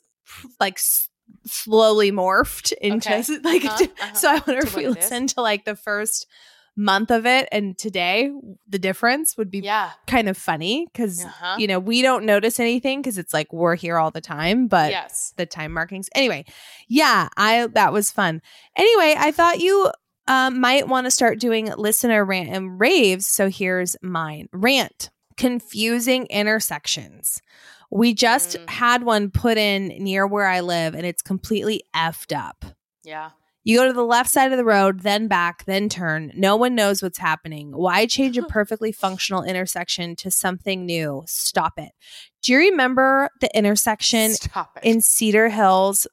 like 0.59 0.75
s- 0.75 1.09
slowly 1.45 2.11
morphed 2.11 2.71
into 2.73 3.09
Okay. 3.09 3.23
like. 3.43 3.65
Uh-huh, 3.65 3.83
uh-huh. 4.01 4.13
So 4.13 4.29
I 4.29 4.33
wonder 4.47 4.61
To 4.61 4.67
if 4.67 4.75
we 4.75 4.83
what 4.87 4.97
it 4.97 4.99
is. 4.99 5.03
listen 5.11 5.27
to 5.27 5.41
like 5.41 5.65
the 5.65 5.75
first 5.75 6.27
month 6.77 7.09
of 7.09 7.25
it 7.25 7.47
and 7.51 7.77
today 7.77 8.29
the 8.67 8.77
difference 8.77 9.37
would 9.37 9.49
be 9.49 9.59
yeah. 9.59 9.91
kind 10.07 10.27
of 10.27 10.37
funny 10.37 10.85
because 10.91 11.23
Uh-huh. 11.23 11.55
you 11.57 11.67
know 11.67 11.79
we 11.79 12.01
don't 12.01 12.25
notice 12.25 12.59
anything 12.59 13.01
because 13.01 13.17
it's 13.17 13.33
like 13.33 13.53
we're 13.53 13.75
here 13.75 13.97
all 13.97 14.11
the 14.11 14.19
time 14.21 14.67
but 14.67 14.91
yes. 14.91 15.33
the 15.37 15.45
time 15.45 15.71
markings. 15.71 16.09
Anyway, 16.13 16.43
yeah, 16.89 17.29
I 17.37 17.67
that 17.73 17.93
was 17.93 18.11
fun. 18.11 18.41
Anyway, 18.75 19.15
I 19.17 19.31
thought 19.31 19.59
you 19.59 19.89
um, 20.27 20.59
might 20.59 20.87
want 20.87 21.05
to 21.05 21.11
start 21.11 21.39
doing 21.39 21.71
listener 21.77 22.25
rant 22.25 22.49
and 22.49 22.79
raves. 22.79 23.27
So 23.27 23.49
here's 23.49 23.95
mine 24.01 24.47
rant 24.51 25.11
confusing 25.37 26.25
intersections. 26.27 27.41
We 27.91 28.13
just 28.13 28.57
Mm. 28.57 28.69
had 28.69 29.03
one 29.03 29.29
put 29.31 29.57
in 29.57 29.87
near 30.03 30.25
where 30.27 30.47
I 30.47 30.61
live, 30.61 30.95
and 30.95 31.05
it's 31.05 31.21
completely 31.21 31.83
effed 31.95 32.35
up. 32.35 32.65
Yeah. 33.03 33.29
You 33.65 33.79
go 33.79 33.87
to 33.87 33.93
the 33.93 34.05
left 34.05 34.29
side 34.29 34.51
of 34.51 34.57
the 34.57 34.63
road, 34.63 35.01
then 35.01 35.27
back, 35.27 35.65
then 35.65 35.89
turn. 35.89 36.31
No 36.35 36.55
one 36.55 36.75
knows 36.75 37.01
what's 37.01 37.17
happening. 37.17 37.71
Why 37.71 38.05
change 38.05 38.37
a 38.37 38.43
perfectly 38.47 38.91
functional 38.93 39.43
intersection 39.43 40.15
to 40.17 40.31
something 40.31 40.85
new? 40.85 41.23
Stop 41.25 41.73
it. 41.77 41.91
Do 42.43 42.53
you 42.53 42.59
remember 42.59 43.29
the 43.41 43.49
intersection 43.57 44.31
in 44.83 45.01
Cedar 45.01 45.49
Hills, 45.49 46.05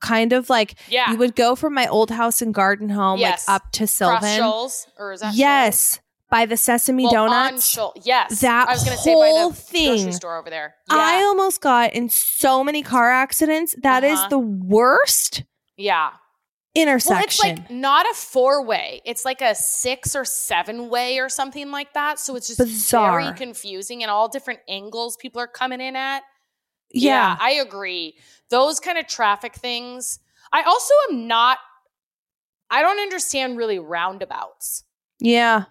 kind 0.00 0.32
of 0.32 0.50
like 0.50 0.74
yeah. 0.88 1.10
you 1.12 1.16
would 1.16 1.36
go 1.36 1.54
from 1.54 1.74
my 1.74 1.86
old 1.86 2.10
house 2.10 2.42
and 2.42 2.52
garden 2.52 2.88
home 2.88 3.20
Yes. 3.20 3.48
like 3.48 3.54
up 3.62 3.70
to 3.72 3.86
Sylvan. 3.86 4.36
Shoals, 4.38 4.86
or 4.98 5.12
is 5.12 5.20
that 5.20 5.34
Yes, 5.34 6.00
by 6.28 6.44
the 6.44 6.56
Sesame 6.56 7.04
Well, 7.04 7.12
Donuts. 7.28 7.78
Yes. 8.02 8.40
That 8.40 8.68
I 8.68 8.72
was 8.72 8.82
going 8.84 8.96
to 8.96 9.02
say 9.02 9.14
by 9.14 9.46
the 9.48 9.54
thing. 9.54 9.94
grocery 9.94 10.12
store 10.12 10.36
over 10.38 10.50
there. 10.50 10.74
I 10.90 11.22
almost 11.22 11.60
got 11.60 11.92
in 11.92 12.08
so 12.08 12.64
many 12.64 12.82
car 12.82 13.12
accidents. 13.12 13.76
That 13.82 14.02
is 14.02 14.18
Uh-huh. 14.18 14.28
the 14.30 14.38
worst 14.40 15.44
yeah. 15.76 16.10
Intersection. 16.76 17.14
Well, 17.48 17.52
it's 17.54 17.60
like 17.60 17.70
not 17.70 18.06
a 18.10 18.14
four 18.14 18.64
way. 18.64 19.00
It's 19.04 19.24
like 19.24 19.40
a 19.40 19.54
six 19.54 20.14
or 20.14 20.24
seven 20.24 20.88
way 20.88 21.18
or 21.18 21.28
something 21.28 21.70
like 21.70 21.94
that. 21.94 22.18
So 22.18 22.36
it's 22.36 22.46
just 22.46 22.58
Bizarre. 22.58 23.20
very 23.22 23.34
confusing 23.36 24.02
and 24.02 24.10
all 24.10 24.28
different 24.28 24.60
angles 24.68 25.16
people 25.16 25.40
are 25.40 25.46
coming 25.46 25.80
in 25.80 25.96
at. 25.96 26.22
yeah. 26.92 27.36
I 27.40 27.52
agree. 27.52 28.14
Those 28.50 28.78
kind 28.80 28.96
of 28.98 29.06
traffic 29.06 29.54
things. 29.54 30.18
I 30.52 30.62
also 30.62 30.94
am 31.10 31.26
not, 31.26 31.58
I 32.70 32.82
don't 32.82 33.00
understand 33.00 33.56
really 33.56 33.78
roundabouts. 33.78 34.84
yeah. 35.18 35.64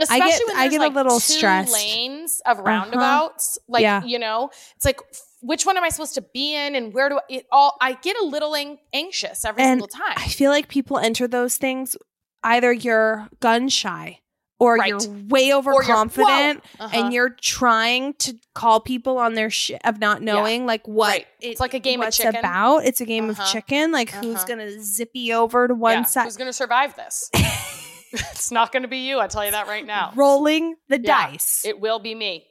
Especially 0.00 0.28
get- 0.30 0.46
when 0.46 0.56
I 0.56 0.68
there's 0.68 0.78
get 0.80 0.92
a 0.92 0.94
little 0.94 1.18
two 1.18 1.32
stressed. 1.34 1.72
lanes 1.72 2.40
of 2.46 2.58
Uh-huh. 2.58 2.66
roundabouts. 2.68 3.58
Like, 3.66 3.82
Yeah. 3.82 4.04
you 4.04 4.20
know, 4.20 4.50
it's 4.76 4.84
like, 4.84 5.00
which 5.40 5.64
one 5.66 5.76
am 5.76 5.84
I 5.84 5.88
supposed 5.90 6.14
to 6.14 6.24
be 6.34 6.54
in 6.54 6.74
and 6.74 6.92
where 6.92 7.08
do 7.08 7.16
I, 7.16 7.20
it 7.28 7.46
all, 7.52 7.76
I 7.80 7.92
get 7.94 8.16
a 8.20 8.24
little 8.24 8.54
ang- 8.56 8.78
anxious 8.92 9.44
every 9.44 9.62
And 9.62 9.80
single 9.80 9.88
time. 9.88 10.14
I 10.16 10.28
feel 10.28 10.50
like 10.50 10.68
people 10.68 10.98
enter 10.98 11.28
those 11.28 11.56
things 11.56 11.96
either 12.42 12.72
you're 12.72 13.28
gun 13.40 13.68
shy 13.68 14.20
or 14.60 14.74
Right. 14.76 14.88
you're 14.88 14.98
way 15.28 15.42
Or 15.42 15.44
you're- 15.44 15.58
overconfident. 15.58 16.64
Uh-huh. 16.80 16.88
and 16.92 17.12
you're 17.12 17.30
trying 17.30 18.14
to 18.14 18.34
call 18.54 18.80
people 18.80 19.18
on 19.18 19.34
their 19.34 19.50
shit 19.50 19.80
of 19.84 20.00
not 20.00 20.20
knowing 20.22 20.66
like 20.66 20.86
what 20.88 21.08
Right. 21.12 21.26
It's 21.40 21.60
like 21.60 21.74
a 21.74 21.78
game 21.78 22.02
of 22.02 22.12
chicken. 22.12 22.34
about. 22.36 22.78
It's 22.84 23.00
a 23.00 23.04
game 23.06 23.30
of 23.30 23.38
Uh-huh. 23.38 23.52
chicken. 23.52 23.92
Like 23.92 24.10
who's 24.10 24.34
Uh-huh. 24.36 24.46
gonna 24.48 24.82
zippy 24.82 25.32
over 25.32 25.68
to 25.68 25.74
one 25.74 25.98
Yeah, 25.98 26.02
side, 26.02 26.24
Who's 26.24 26.36
going 26.36 26.48
to 26.48 26.52
survive 26.52 26.96
this? 26.96 27.30
it's 28.12 28.50
not 28.50 28.72
going 28.72 28.82
to 28.82 28.88
be 28.88 28.98
you. 29.06 29.20
I 29.20 29.26
tell 29.28 29.44
you 29.44 29.50
that 29.52 29.68
right 29.68 29.86
now. 29.86 30.12
rolling 30.16 30.74
the 30.88 31.00
Yeah, 31.00 31.28
dice 31.30 31.62
It 31.64 31.78
will 31.78 31.98
be 32.00 32.14
me. 32.14 32.46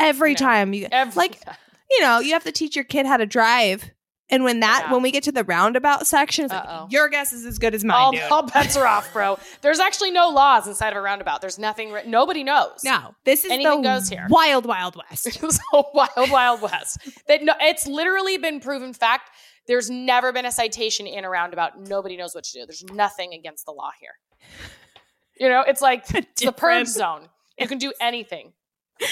every 0.00 0.34
time 0.34 0.72
you 0.72 0.88
Every 0.90 1.14
like 1.18 1.40
time. 1.44 1.54
You 1.92 2.00
know 2.00 2.18
you 2.20 2.32
have 2.32 2.44
to 2.44 2.52
teach 2.52 2.74
your 2.76 2.84
kid 2.84 3.06
how 3.06 3.16
to 3.16 3.26
drive. 3.26 3.90
And 4.30 4.44
when 4.44 4.60
that 4.60 4.84
Yeah. 4.86 4.92
when 4.94 5.02
we 5.02 5.10
get 5.10 5.24
to 5.24 5.32
the 5.32 5.44
roundabout 5.44 6.06
section, 6.06 6.46
it's 6.46 6.54
like 6.54 6.90
your 6.90 7.10
guess 7.10 7.34
is 7.34 7.44
as 7.44 7.58
good 7.58 7.74
as 7.74 7.84
mine, 7.84 7.96
all, 8.00 8.12
dude. 8.12 8.22
all 8.30 8.42
bets 8.44 8.78
are 8.78 8.86
off, 8.86 9.12
bro. 9.12 9.38
There's 9.60 9.78
actually 9.78 10.10
no 10.10 10.30
laws 10.30 10.66
inside 10.66 10.90
of 10.90 10.96
a 10.96 11.02
roundabout. 11.02 11.42
There's 11.42 11.58
nothing. 11.58 11.92
Written. 11.92 12.10
Nobody 12.10 12.42
knows. 12.42 12.80
no, 12.82 13.14
this 13.26 13.44
is 13.44 13.50
Anything 13.50 13.82
the 13.82 13.88
goes 13.90 14.08
here. 14.08 14.26
wild, 14.30 14.64
wild 14.64 14.96
west. 15.10 15.26
It's 15.26 15.58
a 15.74 15.82
wild, 15.92 16.30
wild 16.30 16.62
west. 16.62 16.96
That 17.28 17.42
no, 17.42 17.52
it's 17.60 17.86
literally 17.86 18.38
been 18.38 18.60
proven 18.60 18.94
fact. 18.94 19.28
There's 19.68 19.90
never 19.90 20.32
been 20.32 20.46
a 20.46 20.52
citation 20.52 21.06
in 21.06 21.24
a 21.24 21.28
roundabout. 21.30 21.78
Nobody 21.78 22.16
knows 22.16 22.34
what 22.34 22.44
to 22.44 22.52
do. 22.52 22.64
There's 22.66 22.84
nothing 22.84 23.34
against 23.34 23.66
the 23.66 23.72
law 23.72 23.90
here. 24.00 24.14
You 25.38 25.48
know, 25.50 25.60
it's 25.60 25.82
like 25.82 26.04
it's 26.14 26.42
the 26.44 26.52
purge 26.52 26.86
zone. 26.88 27.28
You 27.58 27.68
can 27.68 27.76
do 27.78 27.92
anything. 28.00 28.54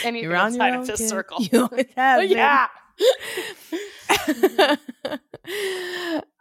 Anything 0.05 0.31
You're 0.31 0.37
on 0.37 0.55
your 0.55 0.67
inside 0.67 0.75
of 0.81 0.87
this 0.87 1.01
kid. 1.01 1.09
circle. 1.09 1.39
You 1.53 1.63
always 1.71 1.87
have 1.97 2.25
yeah. 2.25 2.67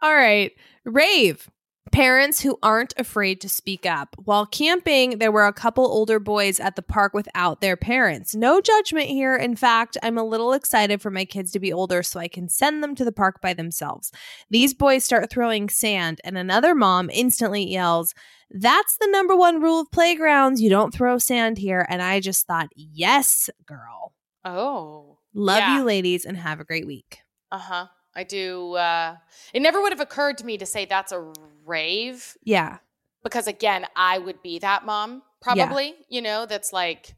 All 0.02 0.14
right. 0.14 0.52
Rave. 0.84 1.48
Parents 1.92 2.40
who 2.40 2.56
aren't 2.62 2.94
afraid 2.96 3.40
to 3.40 3.48
speak 3.48 3.84
up. 3.84 4.14
While 4.24 4.46
camping, 4.46 5.18
there 5.18 5.32
were 5.32 5.46
a 5.46 5.52
couple 5.52 5.84
older 5.84 6.20
boys 6.20 6.60
at 6.60 6.76
the 6.76 6.82
park 6.82 7.12
without 7.14 7.60
their 7.60 7.76
parents. 7.76 8.32
No 8.34 8.60
judgment 8.60 9.08
here. 9.08 9.34
In 9.34 9.56
fact, 9.56 9.98
I'm 10.02 10.16
a 10.16 10.22
little 10.24 10.52
excited 10.52 11.02
for 11.02 11.10
my 11.10 11.24
kids 11.24 11.50
to 11.52 11.58
be 11.60 11.72
older 11.72 12.04
so 12.04 12.20
I 12.20 12.28
can 12.28 12.48
send 12.48 12.82
them 12.82 12.94
to 12.94 13.04
the 13.04 13.10
park 13.12 13.40
by 13.42 13.54
themselves. 13.54 14.12
These 14.50 14.72
boys 14.72 15.04
start 15.04 15.30
throwing 15.30 15.68
sand, 15.68 16.20
and 16.22 16.38
another 16.38 16.76
mom 16.76 17.10
instantly 17.10 17.68
yells, 17.68 18.14
That's 18.50 18.96
the 18.96 19.08
number 19.08 19.34
one 19.36 19.60
rule 19.60 19.80
of 19.80 19.90
playgrounds. 19.90 20.62
You 20.62 20.70
don't 20.70 20.94
throw 20.94 21.18
sand 21.18 21.58
here. 21.58 21.84
And 21.88 22.00
I 22.02 22.20
just 22.20 22.46
thought, 22.46 22.68
Yes, 22.76 23.50
girl. 23.66 24.12
Oh. 24.44 25.18
Love 25.34 25.58
Yeah. 25.58 25.78
you, 25.78 25.84
ladies, 25.84 26.24
and 26.24 26.36
have 26.36 26.60
a 26.60 26.64
great 26.64 26.86
week. 26.86 27.18
Uh 27.50 27.58
huh. 27.58 27.86
I 28.14 28.24
do. 28.24 28.74
Uh, 28.74 29.16
it 29.54 29.60
never 29.62 29.80
would 29.80 29.92
have 29.92 30.00
occurred 30.00 30.38
to 30.38 30.46
me 30.46 30.58
to 30.58 30.66
say 30.66 30.84
that's 30.84 31.12
a 31.12 31.32
rave 31.64 32.36
Yeah. 32.44 32.78
because, 33.22 33.46
again, 33.46 33.86
I 33.94 34.18
would 34.18 34.42
be 34.42 34.58
that 34.58 34.84
mom 34.84 35.22
probably. 35.40 35.94
You 36.08 36.22
know, 36.22 36.46
that's 36.46 36.72
like 36.72 37.14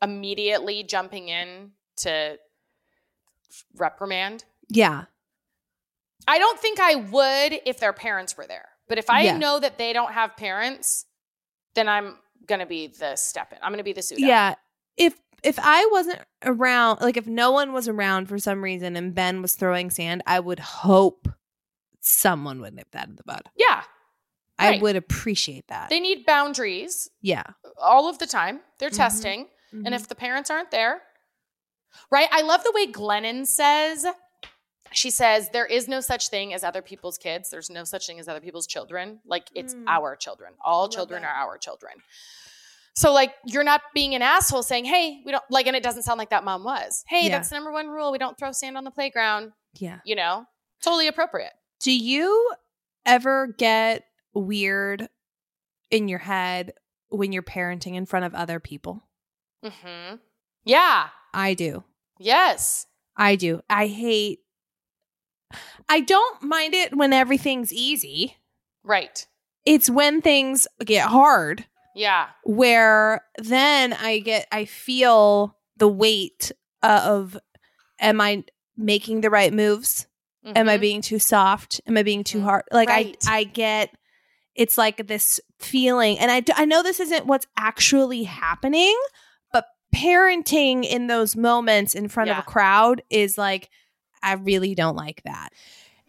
immediately 0.00 0.82
jumping 0.82 1.28
in 1.28 1.72
to 1.98 2.38
reprimand. 3.76 4.44
Yeah. 4.68 5.04
I 6.26 6.38
don't 6.38 6.58
think 6.60 6.78
I 6.80 6.94
would 6.96 7.60
if 7.66 7.78
their 7.80 7.92
parents 7.92 8.36
were 8.36 8.46
there, 8.46 8.68
but 8.88 8.98
if 8.98 9.08
I 9.10 9.22
Yeah. 9.22 9.36
know 9.38 9.58
that 9.60 9.78
they 9.78 9.92
don't 9.92 10.12
have 10.12 10.36
parents, 10.36 11.06
then 11.74 11.88
I'm 11.88 12.18
gonna 12.46 12.66
be 12.66 12.88
the 12.88 13.16
step 13.16 13.52
in. 13.52 13.58
I'm 13.62 13.72
gonna 13.72 13.82
be 13.82 13.92
the 13.92 14.02
suit. 14.02 14.18
Yeah. 14.20 14.54
If 14.96 15.18
if 15.42 15.58
I 15.60 15.88
wasn't 15.92 16.20
around, 16.44 17.00
like 17.00 17.16
if 17.16 17.26
no 17.26 17.50
one 17.52 17.72
was 17.72 17.88
around 17.88 18.26
for 18.28 18.38
some 18.38 18.62
reason 18.62 18.96
and 18.96 19.14
Ben 19.14 19.40
was 19.42 19.54
throwing 19.54 19.90
sand, 19.90 20.22
I 20.26 20.40
would 20.40 20.58
hope 20.58 21.28
someone 22.00 22.60
would 22.60 22.74
nip 22.74 22.90
that 22.92 23.08
in 23.08 23.16
the 23.16 23.22
bud. 23.24 23.42
Yeah. 23.56 23.82
I 24.58 24.70
Right. 24.70 24.82
would 24.82 24.96
appreciate 24.96 25.68
that. 25.68 25.88
They 25.90 26.00
need 26.00 26.26
boundaries 26.26 27.08
yeah. 27.20 27.44
all 27.80 28.08
of 28.08 28.18
the 28.18 28.26
time. 28.26 28.60
They're 28.78 28.90
Mhm. 28.90 28.96
testing. 28.96 29.44
Mm-hmm. 29.72 29.86
And 29.86 29.94
if 29.94 30.08
the 30.08 30.14
parents 30.16 30.50
aren't 30.50 30.70
there, 30.72 31.02
right? 32.10 32.28
I 32.32 32.42
love 32.42 32.64
the 32.64 32.72
way 32.74 32.86
Glennon 32.90 33.46
says, 33.46 34.06
she 34.90 35.10
says, 35.10 35.50
there 35.50 35.66
is 35.66 35.86
no 35.86 36.00
such 36.00 36.28
thing 36.28 36.54
as 36.54 36.64
other 36.64 36.82
people's 36.82 37.18
kids. 37.18 37.50
There's 37.50 37.68
no 37.70 37.84
such 37.84 38.06
thing 38.06 38.18
as 38.18 38.26
other 38.26 38.40
people's 38.40 38.66
children. 38.66 39.20
Like 39.26 39.48
it's 39.54 39.74
Mm. 39.74 39.84
our 39.86 40.16
children. 40.16 40.54
All 40.60 40.88
children 40.88 41.22
that. 41.22 41.28
are 41.28 41.34
our 41.50 41.58
children. 41.58 41.92
So 42.98 43.12
like 43.12 43.32
you're 43.46 43.62
not 43.62 43.80
being 43.94 44.16
an 44.16 44.22
asshole 44.22 44.64
saying, 44.64 44.84
hey, 44.84 45.20
we 45.24 45.30
don't 45.30 45.44
like, 45.50 45.68
and 45.68 45.76
it 45.76 45.84
doesn't 45.84 46.02
sound 46.02 46.18
like 46.18 46.30
that 46.30 46.42
mom 46.42 46.64
was. 46.64 47.04
Hey, 47.06 47.26
Yeah. 47.26 47.36
that's 47.36 47.48
the 47.48 47.54
number 47.54 47.70
one 47.70 47.86
rule. 47.86 48.10
We 48.10 48.18
don't 48.18 48.36
throw 48.36 48.50
sand 48.50 48.76
on 48.76 48.82
the 48.82 48.90
playground. 48.90 49.52
yeah. 49.74 50.00
You 50.04 50.16
know, 50.16 50.46
totally 50.82 51.06
appropriate. 51.06 51.52
Do 51.80 51.92
you 51.92 52.52
ever 53.06 53.54
get 53.56 54.04
weird 54.34 55.08
in 55.92 56.08
your 56.08 56.18
head 56.18 56.72
when 57.08 57.30
you're 57.32 57.44
parenting 57.44 57.94
in 57.94 58.04
front 58.04 58.24
of 58.26 58.34
other 58.34 58.58
people? 58.58 59.04
hmm 59.64 60.16
Yeah. 60.64 61.08
I 61.32 61.54
do. 61.54 61.84
Yes. 62.18 62.86
I 63.16 63.36
do. 63.36 63.60
I 63.70 63.86
hate 63.86 64.40
I 65.88 66.00
don't 66.00 66.42
mind 66.42 66.74
it 66.74 66.96
when 66.96 67.12
everything's 67.12 67.72
easy. 67.72 68.36
Right. 68.82 69.24
It's 69.64 69.88
when 69.88 70.20
things 70.20 70.66
get 70.84 71.06
hard 71.06 71.64
Yeah. 71.98 72.28
where 72.44 73.22
then 73.38 73.92
I 73.92 74.20
get 74.20 74.46
I 74.52 74.64
feel 74.64 75.56
the 75.76 75.88
weight 75.88 76.52
of 76.82 77.36
am 78.00 78.20
I 78.20 78.44
making 78.76 79.20
the 79.22 79.30
right 79.30 79.52
moves? 79.52 80.06
Am 80.44 80.68
I 80.68 80.78
Mhm. 80.78 80.80
being 80.80 81.02
too 81.02 81.18
soft? 81.18 81.80
Am 81.86 81.96
I 81.96 82.02
being 82.02 82.22
too 82.24 82.38
Mhm. 82.38 82.44
hard? 82.44 82.62
Like 82.72 82.88
Right. 82.88 83.16
I 83.26 83.38
I 83.40 83.44
get 83.44 83.90
it's 84.54 84.78
like 84.78 85.06
this 85.06 85.40
feeling 85.58 86.18
and 86.18 86.30
I, 86.30 86.42
I 86.54 86.64
know 86.64 86.82
this 86.82 87.00
isn't 87.00 87.26
what's 87.26 87.46
actually 87.56 88.22
happening, 88.24 88.96
but 89.52 89.66
parenting 89.94 90.84
in 90.84 91.06
those 91.08 91.36
moments 91.36 91.94
in 91.94 92.08
front 92.08 92.30
of 92.30 92.38
a 92.38 92.42
crowd 92.42 93.02
is 93.10 93.36
like 93.36 93.70
I 94.22 94.34
really 94.34 94.74
don't 94.74 94.96
like 94.96 95.22
that. 95.24 95.50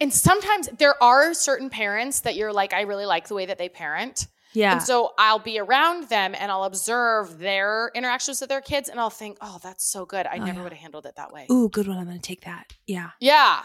And 0.00 0.12
sometimes 0.12 0.68
there 0.78 1.00
are 1.02 1.34
certain 1.34 1.68
parents 1.68 2.20
that 2.20 2.34
you're 2.34 2.52
like, 2.52 2.72
I 2.72 2.82
really 2.82 3.06
like 3.06 3.28
the 3.28 3.34
way 3.34 3.46
that 3.46 3.58
they 3.58 3.68
parent. 3.68 4.26
Yeah. 4.52 4.72
And 4.72 4.82
so 4.82 5.12
I'll 5.18 5.38
be 5.38 5.58
around 5.58 6.08
them 6.08 6.34
and 6.38 6.50
I'll 6.50 6.64
observe 6.64 7.38
their 7.38 7.90
interactions 7.94 8.40
with 8.40 8.48
their 8.50 8.60
kids 8.60 8.88
and 8.88 8.98
I'll 8.98 9.08
think, 9.10 9.38
oh, 9.40 9.58
that's 9.62 9.84
so 9.84 10.04
good. 10.04 10.26
I 10.26 10.36
Oh, 10.38 10.44
never 10.44 10.58
yeah. 10.58 10.62
would 10.64 10.72
have 10.72 10.80
handled 10.80 11.06
it 11.06 11.14
that 11.16 11.32
way. 11.32 11.46
Ooh, 11.50 11.68
good 11.68 11.86
one. 11.86 11.98
I'm 11.98 12.04
going 12.06 12.16
to 12.16 12.22
take 12.22 12.44
that. 12.44 12.72
Yeah. 12.86 13.10
Yeah. 13.20 13.60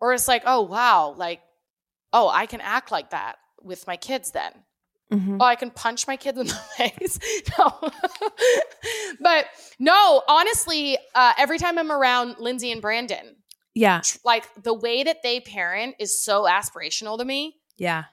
Or 0.00 0.12
it's 0.12 0.26
like, 0.28 0.42
oh, 0.44 0.62
wow. 0.62 1.14
Like, 1.16 1.40
oh, 2.12 2.28
I 2.28 2.46
can 2.46 2.60
act 2.60 2.90
like 2.90 3.10
that 3.10 3.36
with 3.62 3.86
my 3.86 3.96
kids 3.96 4.32
then. 4.32 4.52
Mhm. 5.12 5.36
Oh, 5.40 5.44
I 5.44 5.54
can 5.54 5.70
punch 5.70 6.06
my 6.08 6.16
kids 6.16 6.38
in 6.38 6.46
the 6.46 6.54
face. 6.76 7.18
no. 7.58 7.90
but 9.20 9.46
no, 9.78 10.22
honestly, 10.28 10.98
uh, 11.14 11.32
every 11.38 11.58
time 11.58 11.78
I'm 11.78 11.92
around 11.92 12.36
Lindsay 12.38 12.72
and 12.72 12.80
Brandon, 12.82 13.36
Yeah. 13.74 14.00
like 14.24 14.48
the 14.62 14.74
way 14.74 15.02
that 15.04 15.22
they 15.22 15.40
parent 15.40 15.96
is 15.98 16.22
so 16.22 16.44
aspirational 16.44 17.18
to 17.18 17.24
me. 17.24 17.56
Yeah. 17.76 18.04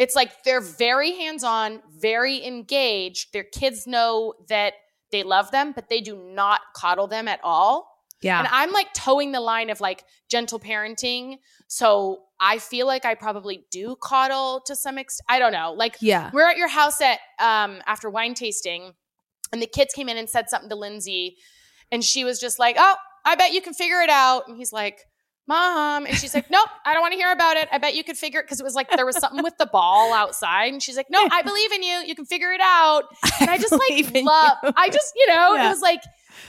It's 0.00 0.16
like 0.16 0.44
they're 0.44 0.62
very 0.62 1.12
hands 1.12 1.44
on, 1.44 1.82
very 1.94 2.42
engaged. 2.42 3.34
Their 3.34 3.44
kids 3.44 3.86
know 3.86 4.32
that 4.48 4.72
they 5.12 5.22
love 5.22 5.50
them, 5.50 5.72
but 5.72 5.90
they 5.90 6.00
do 6.00 6.16
not 6.16 6.62
coddle 6.74 7.06
them 7.06 7.28
at 7.28 7.38
all. 7.44 7.86
Yeah. 8.22 8.38
And 8.38 8.48
I'm 8.50 8.72
like 8.72 8.94
towing 8.94 9.32
the 9.32 9.42
line 9.42 9.68
of 9.68 9.78
like 9.78 10.04
gentle 10.30 10.58
parenting. 10.58 11.36
So 11.68 12.22
I 12.40 12.56
feel 12.56 12.86
like 12.86 13.04
I 13.04 13.14
probably 13.14 13.66
do 13.70 13.94
coddle 14.02 14.62
to 14.64 14.74
some 14.74 14.96
extent. 14.96 15.26
I 15.28 15.38
don't 15.38 15.52
know. 15.52 15.74
Like 15.76 15.98
yeah. 16.00 16.30
we're 16.32 16.48
at 16.48 16.56
your 16.56 16.68
house 16.68 17.02
at 17.02 17.18
um 17.38 17.82
after 17.86 18.08
wine 18.08 18.32
tasting, 18.32 18.94
and 19.52 19.60
the 19.60 19.66
kids 19.66 19.92
came 19.92 20.08
in 20.08 20.16
and 20.16 20.30
said 20.30 20.48
something 20.48 20.70
to 20.70 20.76
Lindsay, 20.76 21.36
and 21.92 22.02
she 22.02 22.24
was 22.24 22.40
just 22.40 22.58
like, 22.58 22.76
"Oh, 22.78 22.96
I 23.26 23.34
bet 23.34 23.52
you 23.52 23.60
can 23.60 23.74
figure 23.74 24.00
it 24.00 24.10
out." 24.10 24.48
And 24.48 24.56
he's 24.56 24.72
like, 24.72 25.00
"Mom," 25.46 26.06
and 26.06 26.16
she's 26.16 26.34
like, 26.34 26.50
"Nope, 26.50 26.68
I 26.84 26.92
don't 26.92 27.02
want 27.02 27.12
to 27.12 27.18
hear 27.18 27.32
about 27.32 27.56
it. 27.56 27.68
I 27.72 27.78
bet 27.78 27.94
you 27.94 28.04
could 28.04 28.16
figure 28.16 28.40
it 28.40 28.44
because 28.44 28.60
it 28.60 28.64
was 28.64 28.74
like 28.74 28.88
there 28.90 29.06
was 29.06 29.16
something 29.18 29.42
with 29.42 29.56
the 29.58 29.66
ball 29.66 30.12
outside." 30.12 30.72
And 30.72 30.82
she's 30.82 30.96
like, 30.96 31.06
"No, 31.10 31.18
I 31.30 31.42
believe 31.42 31.72
in 31.72 31.82
you. 31.82 32.02
You 32.06 32.14
can 32.14 32.24
figure 32.26 32.52
it 32.52 32.60
out." 32.62 33.04
And 33.40 33.48
I 33.50 33.56
just 33.58 33.72
like 33.72 34.14
love. 34.24 34.58
you. 34.62 34.72
I 34.76 34.88
just 34.90 35.12
you 35.16 35.26
know 35.28 35.54
Yeah. 35.54 35.66
it 35.66 35.70
was 35.70 35.80
like. 35.80 36.02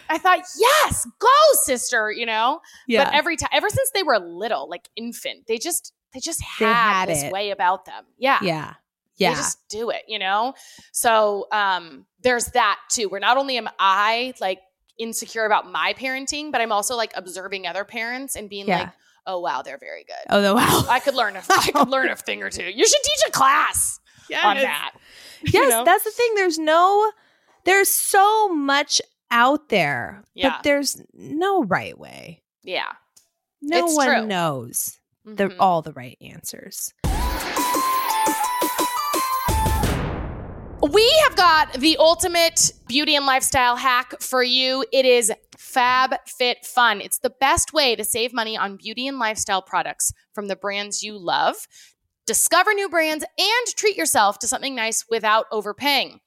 I 0.10 0.18
thought, 0.20 0.40
yes, 0.58 1.08
go, 1.20 1.28
sister, 1.64 2.12
you 2.12 2.26
know? 2.26 2.62
Yeah. 2.88 3.06
But 3.06 3.16
every 3.16 3.36
time, 3.36 3.50
ever 3.52 3.68
since 3.68 3.90
they 3.94 4.04
were 4.04 4.20
little, 4.20 4.70
like 4.70 4.88
infant, 4.96 5.48
they 5.48 5.58
just, 5.58 5.92
they 6.14 6.20
just 6.20 6.40
They 6.60 6.66
had, 6.66 6.74
had 6.74 7.10
this 7.10 7.24
it. 7.24 7.32
way 7.32 7.50
about 7.50 7.86
them. 7.86 8.06
Yeah. 8.18 8.38
yeah. 8.42 8.48
Yeah. 8.52 8.74
They 9.18 9.26
Yeah. 9.26 9.36
just 9.36 9.58
do 9.70 9.90
it, 9.90 10.04
you 10.08 10.20
know? 10.20 10.54
So 10.94 11.48
um 11.52 12.06
there's 12.22 12.46
that 12.54 12.78
too, 12.90 13.10
where 13.10 13.20
not 13.20 13.38
only 13.38 13.58
am 13.58 13.70
I 13.80 14.34
like 14.40 14.60
insecure 15.02 15.46
about 15.46 15.72
my 15.72 15.94
parenting, 15.98 16.52
but 16.52 16.62
I'm 16.62 16.72
also 16.72 16.96
like 16.96 17.12
observing 17.16 17.68
other 17.68 17.84
parents 17.84 18.36
and 18.36 18.50
being 18.50 18.68
Yeah. 18.68 18.80
like, 18.80 18.90
oh 19.26 19.40
wow, 19.40 19.62
they're 19.62 19.78
very 19.78 20.04
good. 20.04 20.16
oh, 20.30 20.42
the 20.42 20.54
wow. 20.56 20.84
I 20.90 21.00
could 21.00 21.16
learn 21.16 21.36
a 21.36 21.42
I 21.50 21.72
could 21.72 21.90
learn 21.90 22.10
a 22.10 22.16
thing 22.16 22.42
or 22.44 22.50
two. 22.50 22.64
You 22.64 22.86
should 22.88 23.04
teach 23.04 23.22
a 23.28 23.32
class 23.32 24.00
on 24.44 24.58
that. 24.58 24.92
you 25.44 25.52
Yes, 25.54 25.70
know? 25.72 25.84
that's 25.86 26.04
the 26.04 26.12
thing. 26.12 26.32
There's 26.36 26.58
no, 26.60 27.12
there's 27.66 27.90
so 27.90 28.50
much 28.50 29.02
out 29.30 29.70
there, 29.70 30.24
Yeah. 30.34 30.50
but 30.58 30.64
there's 30.64 31.02
no 31.14 31.64
right 31.64 31.98
way. 31.98 32.44
yeah. 32.64 32.92
No 33.64 33.86
It's 33.86 33.96
one 33.96 34.08
true. 34.08 34.26
knows 34.26 34.98
the 35.24 35.50
Mhm. 35.50 35.56
all 35.60 35.82
the 35.84 35.94
right 35.94 36.18
answers. 36.20 36.92
We 40.92 41.10
have 41.24 41.38
got 41.38 41.74
the 41.74 41.96
ultimate 41.98 42.74
beauty 42.86 43.16
and 43.16 43.26
lifestyle 43.26 43.78
hack 43.78 44.20
for 44.20 44.44
you. 44.44 44.84
It 44.92 45.06
is 45.06 45.32
Fab 45.58 46.16
Fit 46.28 46.66
Fun. 46.66 47.00
It's 47.00 47.20
the 47.20 47.30
best 47.30 47.72
way 47.72 47.96
to 47.96 48.04
save 48.04 48.34
money 48.34 48.58
on 48.58 48.76
beauty 48.76 49.08
and 49.08 49.18
lifestyle 49.18 49.62
products 49.62 50.12
from 50.34 50.48
the 50.48 50.58
brands 50.58 51.02
you 51.02 51.18
love. 51.18 51.56
Discover 52.26 52.74
new 52.74 52.90
brands 52.90 53.24
and 53.38 53.76
treat 53.78 53.96
yourself 53.96 54.38
to 54.40 54.50
something 54.50 54.76
nice 54.76 55.06
without 55.10 55.46
overpaying. 55.50 56.20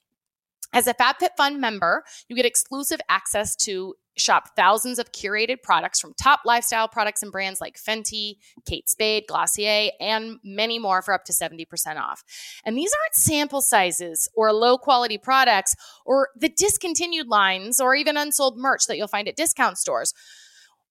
As 0.73 0.87
a 0.87 0.95
FabFitFun 0.95 1.59
member, 1.59 2.03
you 2.29 2.35
get 2.35 2.47
exclusive 2.47 3.01
access 3.11 3.55
to 3.57 3.95
shop 4.17 4.51
thousands 4.57 4.99
of 4.99 5.13
curated 5.13 5.63
products 5.63 6.01
from 6.01 6.15
top 6.15 6.41
lifestyle 6.45 6.89
products 6.89 7.23
and 7.23 7.33
brands 7.33 7.61
like 7.61 7.77
Fenty, 7.77 8.37
Kate 8.65 8.89
Spade, 8.89 9.25
Glossier, 9.29 9.91
and 10.01 10.39
many 10.45 10.79
more 10.79 11.03
for 11.03 11.15
up 11.15 11.25
to 11.25 11.33
70% 11.33 11.67
off. 11.97 12.23
And 12.65 12.77
these 12.77 12.93
aren't 12.93 13.15
sample 13.15 13.61
sizes 13.61 14.29
or 14.35 14.53
low 14.53 14.79
quality 14.79 15.19
products 15.19 15.75
or 16.05 16.29
the 16.37 16.49
discontinued 16.49 17.29
lines 17.29 17.81
or 17.81 17.95
even 17.95 18.17
unsold 18.17 18.57
merch 18.57 18.87
that 18.87 18.97
you'll 18.97 19.09
find 19.09 19.29
at 19.29 19.37
discount 19.37 19.79
stores. 19.79 20.15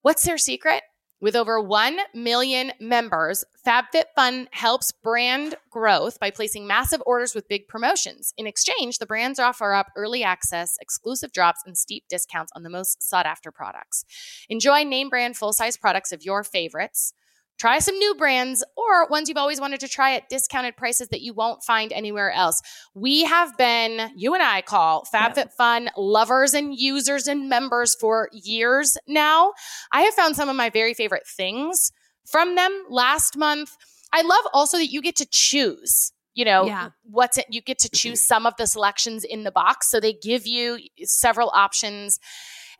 What's 0.01 0.25
their 0.25 0.37
secret? 0.37 0.83
With 1.23 1.37
over 1.37 1.57
1 1.57 1.99
million 2.13 2.73
members, 2.81 3.45
FabFitFun 3.65 4.47
helps 4.51 4.91
brand 4.91 5.55
growth 5.69 6.19
by 6.19 6.31
placing 6.31 6.67
massive 6.67 7.01
orders 7.05 7.33
with 7.33 7.47
big 7.47 7.69
promotions. 7.69 8.33
In 8.35 8.45
exchange, 8.45 8.97
the 8.97 9.05
brands 9.05 9.39
offer 9.39 9.71
up 9.71 9.87
early 9.95 10.21
access, 10.21 10.75
exclusive 10.81 11.31
drops, 11.31 11.61
and 11.65 11.77
steep 11.77 12.03
discounts 12.09 12.51
on 12.57 12.63
the 12.63 12.69
most 12.69 13.01
sought 13.01 13.25
after 13.25 13.51
products. 13.51 14.03
Enjoy 14.49 14.83
name 14.83 15.07
brand 15.07 15.37
full 15.37 15.53
size 15.53 15.77
products 15.77 16.11
of 16.11 16.25
your 16.25 16.43
favorites. 16.43 17.13
Try 17.59 17.79
some 17.79 17.97
new 17.97 18.15
brands 18.15 18.63
or 18.75 19.07
ones 19.07 19.29
you've 19.29 19.37
always 19.37 19.61
wanted 19.61 19.79
to 19.81 19.87
try 19.87 20.15
at 20.15 20.27
discounted 20.27 20.75
prices 20.75 21.07
that 21.09 21.21
you 21.21 21.33
won't 21.33 21.63
find 21.63 21.93
anywhere 21.93 22.31
else. 22.31 22.61
We 22.93 23.23
have 23.23 23.57
been, 23.57 24.11
you 24.15 24.33
and 24.33 24.43
I 24.43 24.61
call 24.61 25.07
FabFitFun 25.13 25.89
lovers 25.95 26.53
and 26.53 26.75
users 26.75 27.27
and 27.27 27.47
members 27.47 27.95
for 27.95 28.29
years 28.33 28.97
now. 29.07 29.53
I 29.91 30.01
have 30.01 30.13
found 30.13 30.35
some 30.35 30.49
of 30.49 30.55
my 30.55 30.69
very 30.69 30.93
favorite 30.93 31.27
things 31.27 31.91
from 32.25 32.55
them 32.55 32.85
last 32.89 33.37
month. 33.37 33.77
I 34.11 34.23
love 34.23 34.45
also 34.53 34.77
that 34.77 34.91
you 34.91 35.01
get 35.01 35.15
to 35.17 35.27
choose. 35.29 36.11
You 36.35 36.45
know, 36.45 36.65
Yeah. 36.65 36.89
what's 37.03 37.37
it? 37.37 37.45
You 37.49 37.61
get 37.61 37.77
to 37.79 37.89
choose 37.89 38.19
mm-hmm. 38.19 38.27
some 38.27 38.45
of 38.47 38.55
the 38.57 38.65
selections 38.65 39.23
in 39.23 39.43
the 39.43 39.51
box. 39.51 39.89
So 39.89 39.99
they 39.99 40.13
give 40.13 40.47
you 40.47 40.79
several 41.03 41.51
options 41.53 42.19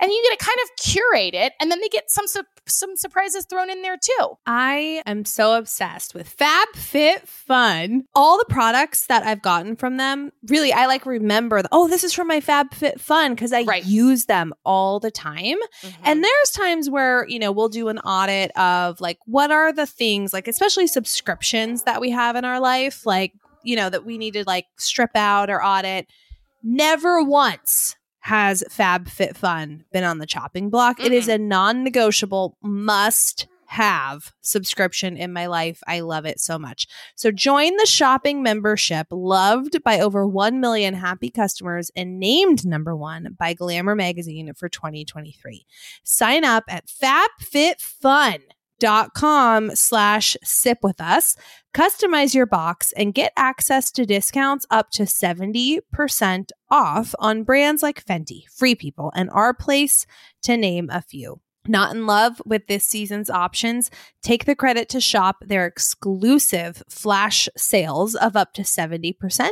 and 0.04 0.12
you 0.12 0.28
get 0.30 0.38
to 0.38 0.46
kind 0.46 0.58
of 0.64 0.70
curate 0.84 1.34
it. 1.34 1.54
And 1.62 1.72
then 1.72 1.80
they 1.80 1.88
get 1.88 2.12
some, 2.12 2.28
su- 2.28 2.44
some 2.68 2.98
surprises 2.98 3.46
thrown 3.50 3.70
in 3.70 3.82
there 3.82 3.96
too. 3.96 4.38
I 4.46 5.02
am 5.06 5.24
so 5.24 5.56
obsessed 5.58 6.14
with 6.14 6.28
Fab 6.28 6.68
Fit 6.76 7.26
Fun. 7.28 8.04
All 8.14 8.38
the 8.38 8.46
products 8.50 9.08
that 9.08 9.24
I've 9.24 9.42
gotten 9.42 9.78
from 9.78 9.96
them, 9.96 10.32
really, 10.48 10.74
I 10.74 10.88
like 10.88 11.06
remember, 11.06 11.62
the, 11.62 11.70
oh, 11.72 11.88
this 11.88 12.04
is 12.04 12.14
from 12.14 12.28
my 12.28 12.42
Fab 12.42 12.74
Fit 12.74 13.00
Fun 13.00 13.34
because 13.34 13.54
I 13.54 13.64
Right. 13.64 13.86
use 13.86 14.26
them 14.26 14.54
all 14.66 15.00
the 15.00 15.12
time. 15.12 15.58
Mm-hmm. 15.82 16.02
And 16.04 16.22
there's 16.22 16.52
times 16.52 16.90
where, 16.90 17.26
you 17.30 17.40
know, 17.40 17.54
we'll 17.54 17.70
do 17.70 17.88
an 17.88 18.00
audit 18.00 18.52
of 18.58 19.00
like, 19.00 19.20
what 19.26 19.52
are 19.52 19.72
the 19.72 19.86
things, 19.86 20.34
like, 20.34 20.50
especially 20.50 20.88
subscriptions 20.88 21.84
that 21.84 22.02
we 22.02 22.12
have 22.12 22.36
in 22.36 22.44
our 22.44 22.60
life, 22.60 23.06
like, 23.06 23.32
you 23.64 23.78
know, 23.78 23.90
that 23.90 24.06
we 24.06 24.18
need 24.18 24.34
to 24.34 24.44
like 24.46 24.66
strip 24.78 25.16
out 25.16 25.50
or 25.50 25.64
audit. 25.64 26.08
Never 26.62 27.24
once 27.24 27.96
has 28.24 28.64
Fab 28.70 29.10
Fit 29.10 29.36
Fun 29.36 29.84
been 29.92 30.06
on 30.06 30.18
the 30.18 30.26
chopping 30.26 30.70
block. 30.70 30.98
It 31.02 31.12
is 31.12 31.28
a 31.28 31.38
non 31.38 31.84
negotiable 31.84 32.58
must 32.62 33.48
have 33.66 34.32
subscription 34.40 35.18
in 35.18 35.34
my 35.34 35.48
life. 35.48 35.84
I 35.88 36.00
love 36.00 36.26
it 36.26 36.40
so 36.40 36.58
much. 36.58 36.88
So 37.16 37.32
join 37.32 37.76
the 37.76 37.86
shopping 37.86 38.42
membership 38.42 39.08
loved 39.12 39.84
by 39.84 40.00
over 40.00 40.26
1 40.26 40.62
million 40.62 40.94
happy 40.94 41.32
customers 41.32 41.92
and 41.98 42.18
named 42.18 42.66
number 42.66 42.96
1 42.96 43.36
by 43.38 43.54
Glamour 43.54 43.96
magazine 43.96 44.54
for 44.54 44.70
2023. 44.70 45.66
Sign 46.04 46.46
up 46.46 46.64
at 46.70 46.88
fabfitfun.com 48.84 49.72
slash 49.76 50.38
sip 50.44 50.80
with 50.84 51.00
us. 51.02 51.36
Customize 51.74 52.36
your 52.36 52.46
box 52.46 52.92
and 52.96 53.14
get 53.14 53.34
access 53.36 53.92
to 53.92 54.06
discounts 54.06 54.66
up 54.70 54.90
to 54.92 55.04
70% 55.04 56.50
off 56.70 57.16
on 57.20 57.44
brands 57.44 57.82
like 57.82 58.06
fenty 58.06 58.44
free 58.56 58.76
people 58.76 59.12
and 59.16 59.30
our 59.32 59.54
place 59.54 60.06
to 60.44 60.58
name 60.58 60.90
a 60.92 61.02
few 61.02 61.40
not 61.68 61.96
in 61.96 62.06
love 62.06 62.42
with 62.46 62.68
this 62.68 62.86
season's 62.86 63.30
options? 63.30 63.90
Take 64.22 64.46
the 64.46 64.56
credit 64.56 64.90
to 64.90 65.02
shop 65.02 65.38
their 65.42 65.66
exclusive 65.66 66.84
flash 66.90 67.50
sales 67.56 68.16
of 68.16 68.36
up 68.36 68.54
to 68.54 68.62
70% 68.62 69.50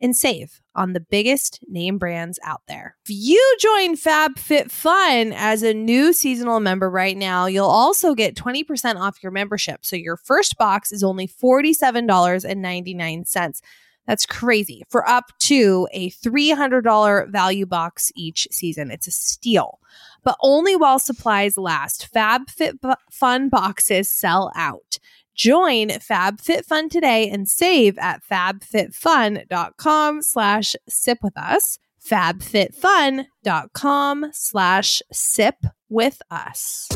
and 0.00 0.16
save 0.16 0.60
on 0.74 0.92
the 0.92 1.00
biggest 1.00 1.60
name 1.68 1.98
brands 1.98 2.38
out 2.44 2.62
there. 2.68 2.96
If 3.04 3.14
you 3.14 3.56
join 3.60 3.96
FabFitFun 3.96 5.32
as 5.34 5.62
a 5.62 5.74
new 5.74 6.12
seasonal 6.12 6.60
member 6.60 6.90
right 6.90 7.16
now, 7.16 7.46
you'll 7.46 7.66
also 7.66 8.14
get 8.14 8.36
20% 8.36 8.96
off 8.96 9.22
your 9.22 9.32
membership. 9.32 9.84
So 9.84 9.96
your 9.96 10.16
first 10.16 10.56
box 10.56 10.92
is 10.92 11.02
only 11.02 11.28
$47.99. 11.28 13.60
That's 14.06 14.26
crazy. 14.26 14.82
For 14.88 15.08
up 15.08 15.32
to 15.40 15.88
a 15.92 16.10
$300 16.10 17.30
value 17.30 17.66
box 17.66 18.10
each 18.14 18.48
season. 18.50 18.90
It's 18.90 19.06
a 19.06 19.12
steal. 19.12 19.78
But 20.24 20.36
only 20.42 20.76
while 20.76 20.98
supplies 20.98 21.56
last. 21.56 22.12
FabFitFun 22.12 23.48
boxes 23.50 24.10
sell 24.10 24.52
out. 24.56 24.98
Join 25.34 25.88
FabFitFun 25.88 26.90
today 26.90 27.30
and 27.30 27.48
save 27.48 27.96
at 27.98 28.20
fabfitfun.com 28.30 30.22
slash 30.22 30.76
sip 30.88 31.18
with 31.22 31.38
us. 31.38 31.78
fabfitfun.com 32.04 34.26
slash 34.32 35.02
sip 35.12 35.64
with 35.88 36.20
us. 36.30 36.88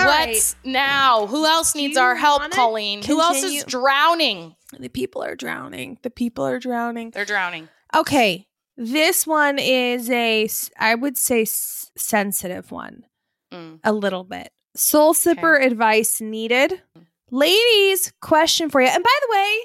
All 0.00 0.26
What's 0.26 0.56
now? 0.64 1.26
Who 1.26 1.44
else 1.46 1.74
needs 1.74 1.96
our 1.96 2.14
help, 2.14 2.50
Colleen? 2.50 3.02
Who 3.02 3.20
else 3.20 3.42
is 3.42 3.64
drowning? 3.64 4.54
The 4.78 4.88
people 4.88 5.22
are 5.22 5.34
drowning. 5.36 5.98
The 6.02 6.10
people 6.10 6.46
are 6.46 6.58
drowning. 6.58 7.10
They're 7.10 7.24
drowning. 7.24 7.68
Okay. 7.94 8.46
This 8.76 9.26
one 9.26 9.58
is 9.58 10.08
a, 10.10 10.48
I 10.78 10.94
would 10.94 11.16
say, 11.18 11.42
s- 11.42 11.90
sensitive 11.96 12.70
one 12.70 13.04
Mm. 13.52 13.80
a 13.82 13.92
little 13.92 14.22
bit. 14.24 14.52
Soul 14.76 15.12
sipper 15.12 15.60
advice 15.64 16.20
needed. 16.20 16.80
Ladies, 17.32 18.12
question 18.22 18.70
for 18.70 18.80
you. 18.80 18.86
And 18.88 19.02
by 19.02 19.18
the 19.22 19.32
way, 19.36 19.58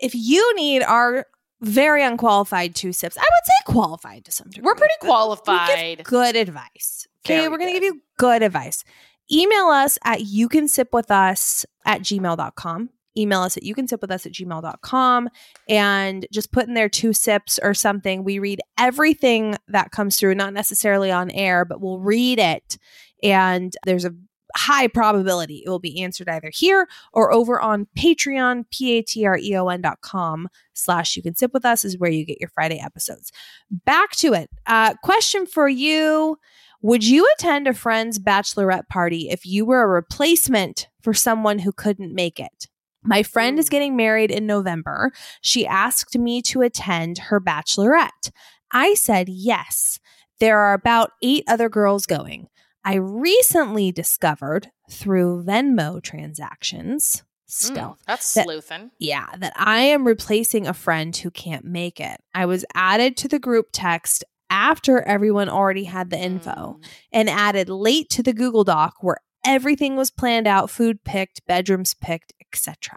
if 0.00 0.14
you 0.14 0.54
need 0.56 0.82
our 0.82 1.26
very 1.66 2.02
unqualified 2.02 2.74
two 2.74 2.92
sips, 2.92 3.16
I 3.18 3.22
would 3.22 3.46
say 3.46 3.72
qualified 3.72 4.24
to 4.24 4.32
some 4.32 4.48
degree. 4.48 4.64
We're 4.64 4.74
pretty 4.74 4.94
but 5.00 5.06
we 5.06 5.08
give 5.08 5.16
qualified. 5.16 6.04
good 6.04 6.36
advice. 6.36 7.06
Okay, 7.24 7.38
Very 7.38 7.48
we're 7.48 7.58
going 7.58 7.74
to 7.74 7.80
give 7.80 7.82
you 7.82 8.00
good 8.18 8.42
advice. 8.42 8.84
Email 9.30 9.66
us 9.66 9.98
at 10.04 10.22
you 10.22 10.48
can 10.48 10.68
sip 10.68 10.88
with 10.92 11.10
us 11.10 11.66
at 11.84 12.00
gmail.com. 12.02 12.90
Email 13.18 13.40
us 13.40 13.56
at 13.56 13.62
you 13.62 13.74
can 13.74 13.88
sip 13.88 14.02
with 14.02 14.10
us 14.10 14.26
at 14.26 14.32
gmail.com 14.32 15.28
and 15.68 16.26
just 16.32 16.52
put 16.52 16.68
in 16.68 16.74
there 16.74 16.88
two 16.88 17.12
sips 17.12 17.58
or 17.62 17.74
something. 17.74 18.22
We 18.22 18.38
read 18.38 18.60
everything 18.78 19.56
that 19.68 19.90
comes 19.90 20.16
through, 20.16 20.34
not 20.34 20.52
necessarily 20.52 21.10
on 21.10 21.30
air, 21.30 21.64
but 21.64 21.80
we'll 21.80 21.98
read 21.98 22.38
it. 22.38 22.78
And 23.22 23.74
there's 23.84 24.04
a 24.04 24.14
high 24.56 24.88
probability 24.88 25.62
it 25.64 25.68
will 25.68 25.78
be 25.78 26.02
answered 26.02 26.28
either 26.28 26.50
here 26.52 26.88
or 27.12 27.32
over 27.32 27.60
on 27.60 27.86
Patreon, 27.96 28.64
P-A-T-R-E-O-N 28.70 29.80
dot 29.80 30.00
com 30.00 30.48
slash 30.74 31.16
you 31.16 31.22
can 31.22 31.34
sip 31.34 31.52
with 31.52 31.64
us 31.64 31.84
is 31.84 31.98
where 31.98 32.10
you 32.10 32.24
get 32.24 32.40
your 32.40 32.50
Friday 32.50 32.80
episodes. 32.80 33.32
Back 33.70 34.12
to 34.16 34.32
it. 34.32 34.50
Uh, 34.66 34.94
question 35.02 35.46
for 35.46 35.68
you. 35.68 36.38
Would 36.82 37.04
you 37.04 37.28
attend 37.36 37.66
a 37.66 37.74
friend's 37.74 38.18
bachelorette 38.18 38.88
party 38.88 39.28
if 39.30 39.46
you 39.46 39.64
were 39.64 39.82
a 39.82 39.88
replacement 39.88 40.88
for 41.02 41.14
someone 41.14 41.58
who 41.58 41.72
couldn't 41.72 42.14
make 42.14 42.38
it? 42.38 42.68
My 43.02 43.22
friend 43.22 43.58
is 43.58 43.68
getting 43.68 43.96
married 43.96 44.30
in 44.30 44.46
November. 44.46 45.12
She 45.40 45.66
asked 45.66 46.18
me 46.18 46.42
to 46.42 46.62
attend 46.62 47.18
her 47.18 47.40
bachelorette. 47.40 48.30
I 48.72 48.94
said 48.94 49.28
yes. 49.28 50.00
There 50.38 50.58
are 50.58 50.74
about 50.74 51.12
eight 51.22 51.44
other 51.48 51.68
girls 51.68 52.04
going. 52.04 52.48
I 52.86 52.94
recently 52.94 53.90
discovered 53.90 54.70
through 54.88 55.42
Venmo 55.44 56.00
transactions, 56.00 57.24
stealth, 57.46 57.98
Mm, 58.02 58.04
that's 58.06 58.32
That- 58.34 58.44
sleuthing. 58.44 58.90
yeah, 59.00 59.26
that 59.38 59.52
I 59.56 59.80
am 59.80 60.06
replacing 60.06 60.66
a 60.68 60.72
friend 60.72 61.14
who 61.16 61.30
can't 61.32 61.64
make 61.64 61.98
it. 62.00 62.20
I 62.32 62.46
was 62.46 62.64
added 62.74 63.16
to 63.18 63.28
the 63.28 63.40
group 63.40 63.70
text 63.72 64.22
after 64.50 65.02
everyone 65.02 65.48
already 65.48 65.84
had 65.84 66.10
the 66.10 66.18
info 66.18 66.78
Mm. 66.80 66.84
and 67.12 67.28
added 67.28 67.68
late 67.68 68.08
to 68.10 68.22
the 68.22 68.32
Google 68.32 68.62
Doc 68.62 68.94
where 69.00 69.18
everything 69.44 69.96
was 69.96 70.12
planned 70.12 70.46
out, 70.46 70.70
food 70.70 71.02
picked, 71.02 71.44
bedrooms 71.46 71.92
picked, 71.94 72.32
etc. 72.40 72.96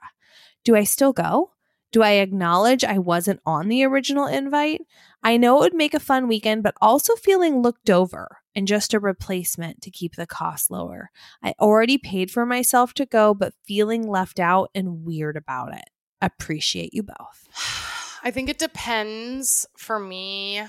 Do 0.63 0.75
I 0.75 0.84
still 0.84 1.13
go? 1.13 1.54
Do 1.91 2.04
I 2.04 2.12
acknowledge 2.12 2.84
I 2.84 2.99
wasn't 2.99 3.39
on 3.47 3.67
the 3.67 3.84
original 3.84 4.28
invite? 4.28 4.82
I 5.23 5.38
know 5.38 5.58
it 5.58 5.62
would 5.62 5.73
make 5.73 5.95
a 5.95 5.99
fun 5.99 6.28
weekend, 6.28 6.62
but 6.62 6.75
also 6.80 7.15
feeling 7.15 7.63
looked 7.63 7.89
over 7.89 8.38
and 8.60 8.67
just 8.67 8.93
a 8.93 9.00
replacement 9.00 9.82
to 9.82 9.89
keep 9.89 10.17
the 10.17 10.28
cost 10.28 10.69
lower. 10.69 11.12
I 11.41 11.54
already 11.62 11.98
paid 11.98 12.30
for 12.30 12.45
myself 12.45 12.93
to 12.95 13.06
go, 13.06 13.34
but 13.34 13.54
feeling 13.65 14.06
left 14.06 14.38
out 14.38 14.69
and 14.76 15.06
weird 15.06 15.38
about 15.38 15.74
it. 15.74 15.89
Appreciate 16.22 16.93
you 16.93 17.04
both. 17.04 17.48
I 18.22 18.32
think 18.32 18.50
it 18.50 18.60
depends 18.60 19.65
for 19.78 19.98
me 19.98 20.62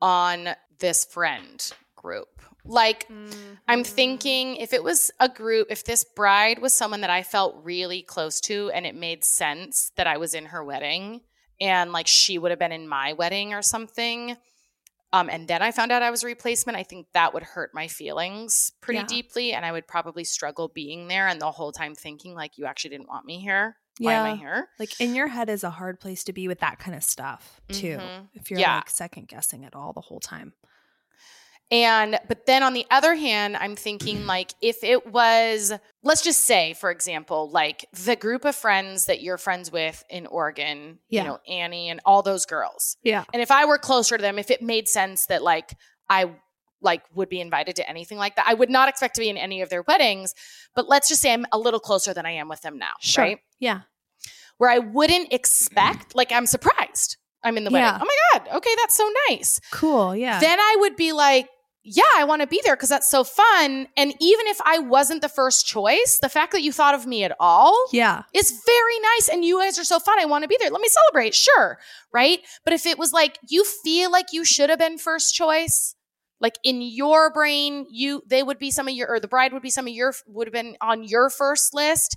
on 0.00 0.50
this 0.78 1.04
friend 1.04 1.72
group. 1.96 2.40
Like, 2.64 3.08
I'm 3.10 3.26
mm-hmm. 3.26 3.82
thinking 3.82 4.54
if 4.54 4.72
it 4.72 4.84
was 4.84 5.10
a 5.18 5.28
group, 5.28 5.66
if 5.70 5.82
this 5.82 6.04
bride 6.04 6.60
was 6.60 6.72
someone 6.72 7.00
that 7.00 7.10
I 7.10 7.24
felt 7.24 7.64
really 7.64 8.02
close 8.02 8.40
to 8.42 8.70
and 8.70 8.86
it 8.86 8.94
made 8.94 9.24
sense 9.24 9.90
that 9.96 10.06
I 10.06 10.18
was 10.18 10.34
in 10.34 10.46
her 10.46 10.62
wedding 10.62 11.22
and 11.60 11.90
like 11.90 12.06
she 12.06 12.38
would 12.38 12.52
have 12.52 12.60
been 12.60 12.70
in 12.70 12.86
my 12.86 13.12
wedding 13.12 13.54
or 13.54 13.62
something. 13.62 14.36
Um, 15.14 15.30
and 15.30 15.46
then 15.46 15.62
I 15.62 15.70
found 15.70 15.92
out 15.92 16.02
I 16.02 16.10
was 16.10 16.24
a 16.24 16.26
replacement. 16.26 16.76
I 16.76 16.82
think 16.82 17.06
that 17.12 17.32
would 17.32 17.44
hurt 17.44 17.70
my 17.72 17.86
feelings 17.86 18.72
pretty 18.80 18.98
Yeah. 18.98 19.06
deeply. 19.06 19.52
And 19.52 19.64
I 19.64 19.70
would 19.70 19.86
probably 19.86 20.24
struggle 20.24 20.68
being 20.68 21.06
there 21.08 21.28
and 21.28 21.40
the 21.40 21.52
whole 21.52 21.70
time 21.72 21.94
thinking, 21.94 22.34
like, 22.34 22.58
you 22.58 22.66
actually 22.66 22.90
didn't 22.90 23.08
want 23.08 23.24
me 23.24 23.38
here. 23.40 23.76
Why 24.00 24.14
am 24.14 24.26
I 24.26 24.34
here? 24.34 24.68
Like 24.80 25.00
in 25.00 25.14
your 25.14 25.28
head 25.28 25.48
is 25.48 25.62
a 25.62 25.70
hard 25.70 26.00
place 26.00 26.24
to 26.24 26.32
be 26.32 26.48
with 26.48 26.58
that 26.58 26.80
kind 26.80 26.96
of 26.96 27.04
stuff 27.04 27.60
too. 27.70 27.98
Mhm. 27.98 28.28
If 28.34 28.50
you're 28.50 28.58
Yeah. 28.58 28.76
like 28.78 28.90
second 28.90 29.28
guessing 29.28 29.62
it 29.62 29.76
all 29.76 29.92
the 29.92 30.00
whole 30.00 30.18
time. 30.18 30.54
And 31.70 32.18
but 32.28 32.46
then 32.46 32.62
on 32.62 32.74
the 32.74 32.86
other 32.90 33.14
hand, 33.14 33.56
I'm 33.56 33.74
thinking 33.76 34.26
like 34.34 34.54
if 34.60 34.84
it 34.84 35.06
was 35.06 35.72
let's 36.02 36.22
just 36.22 36.42
say 36.44 36.74
for 36.74 36.90
example, 36.90 37.50
like 37.50 37.86
the 38.04 38.16
group 38.16 38.44
of 38.44 38.54
friends 38.54 39.06
that 39.06 39.22
you're 39.22 39.38
friends 39.38 39.72
with 39.72 40.04
in 40.10 40.26
Oregon, 40.26 40.98
Yeah. 41.08 41.22
you 41.22 41.28
know, 41.28 41.38
Annie 41.48 41.88
and 41.88 42.00
all 42.04 42.22
those 42.22 42.46
girls. 42.46 42.96
Yeah. 43.02 43.24
And 43.32 43.42
if 43.42 43.50
I 43.50 43.64
were 43.64 43.78
closer 43.78 44.16
to 44.16 44.22
them, 44.22 44.38
if 44.38 44.50
it 44.50 44.62
made 44.62 44.88
sense 44.88 45.26
that 45.26 45.42
like 45.42 45.74
I 46.08 46.32
like 46.82 47.02
would 47.14 47.30
be 47.30 47.40
invited 47.40 47.76
to 47.76 47.88
anything 47.88 48.18
like 48.18 48.36
that, 48.36 48.44
I 48.46 48.52
would 48.54 48.68
not 48.68 48.90
expect 48.90 49.14
to 49.14 49.22
be 49.22 49.30
in 49.30 49.38
any 49.38 49.62
of 49.62 49.70
their 49.70 49.82
weddings, 49.82 50.34
but 50.74 50.86
let's 50.86 51.08
just 51.08 51.22
say 51.22 51.32
I'm 51.32 51.46
a 51.50 51.58
little 51.58 51.80
closer 51.80 52.12
than 52.12 52.26
I 52.26 52.32
am 52.32 52.46
with 52.48 52.60
them 52.60 52.76
now, 52.78 52.92
Sure. 53.00 53.24
right? 53.24 53.38
Yeah. 53.58 53.80
Where 54.58 54.68
I 54.70 54.78
wouldn't 54.80 55.32
expect 55.32 56.14
like 56.14 56.30
I'm 56.30 56.46
surprised 56.46 57.16
I'm 57.44 57.56
in 57.56 57.64
the 57.64 57.70
Yeah. 57.70 57.92
wedding. 57.92 58.00
Oh 58.02 58.06
my 58.06 58.38
god, 58.40 58.56
okay, 58.56 58.74
that's 58.76 58.96
so 58.96 59.08
nice 59.28 59.60
Cool. 59.70 60.16
Yeah. 60.16 60.40
then 60.40 60.58
I 60.58 60.76
would 60.80 60.96
be 60.96 61.12
like, 61.12 61.48
yeah, 61.86 62.02
I 62.16 62.24
want 62.24 62.40
to 62.40 62.46
be 62.48 62.62
there 62.64 62.74
because 62.74 62.88
that's 62.88 63.10
so 63.10 63.24
fun. 63.24 63.86
And 63.94 64.14
even 64.18 64.46
if 64.46 64.58
I 64.64 64.78
wasn't 64.78 65.20
the 65.20 65.28
first 65.28 65.66
choice, 65.66 66.18
the 66.22 66.30
fact 66.30 66.52
that 66.52 66.62
you 66.62 66.72
thought 66.72 66.94
of 66.94 67.06
me 67.06 67.24
at 67.24 67.36
all 67.38 67.76
yeah. 67.92 68.22
is 68.32 68.58
very 68.64 68.98
nice. 69.00 69.28
And 69.28 69.44
you 69.44 69.60
guys 69.60 69.78
are 69.78 69.84
so 69.84 69.98
fun. 70.00 70.18
I 70.18 70.24
want 70.24 70.42
to 70.44 70.48
be 70.48 70.56
there. 70.58 70.70
Let 70.70 70.80
me 70.80 70.88
celebrate. 70.88 71.34
Sure. 71.34 71.78
Right. 72.10 72.40
But 72.64 72.72
if 72.72 72.86
it 72.86 72.98
was 72.98 73.12
like 73.12 73.38
you 73.50 73.64
feel 73.64 74.10
like 74.10 74.32
you 74.32 74.46
should 74.46 74.70
have 74.70 74.78
been 74.78 74.96
first 74.96 75.34
choice, 75.34 75.94
like 76.40 76.54
in 76.64 76.80
your 76.80 77.30
brain, 77.30 77.84
you 77.90 78.22
they 78.26 78.42
would 78.42 78.58
be 78.58 78.70
some 78.70 78.88
of 78.88 78.94
your 78.94 79.10
or 79.10 79.20
the 79.20 79.28
bride 79.28 79.52
would 79.52 79.60
be 79.60 79.68
some 79.70 79.86
of 79.86 79.92
your 79.92 80.14
would 80.26 80.46
have 80.46 80.54
been 80.54 80.78
on 80.80 81.04
your 81.04 81.28
first 81.28 81.74
list. 81.74 82.16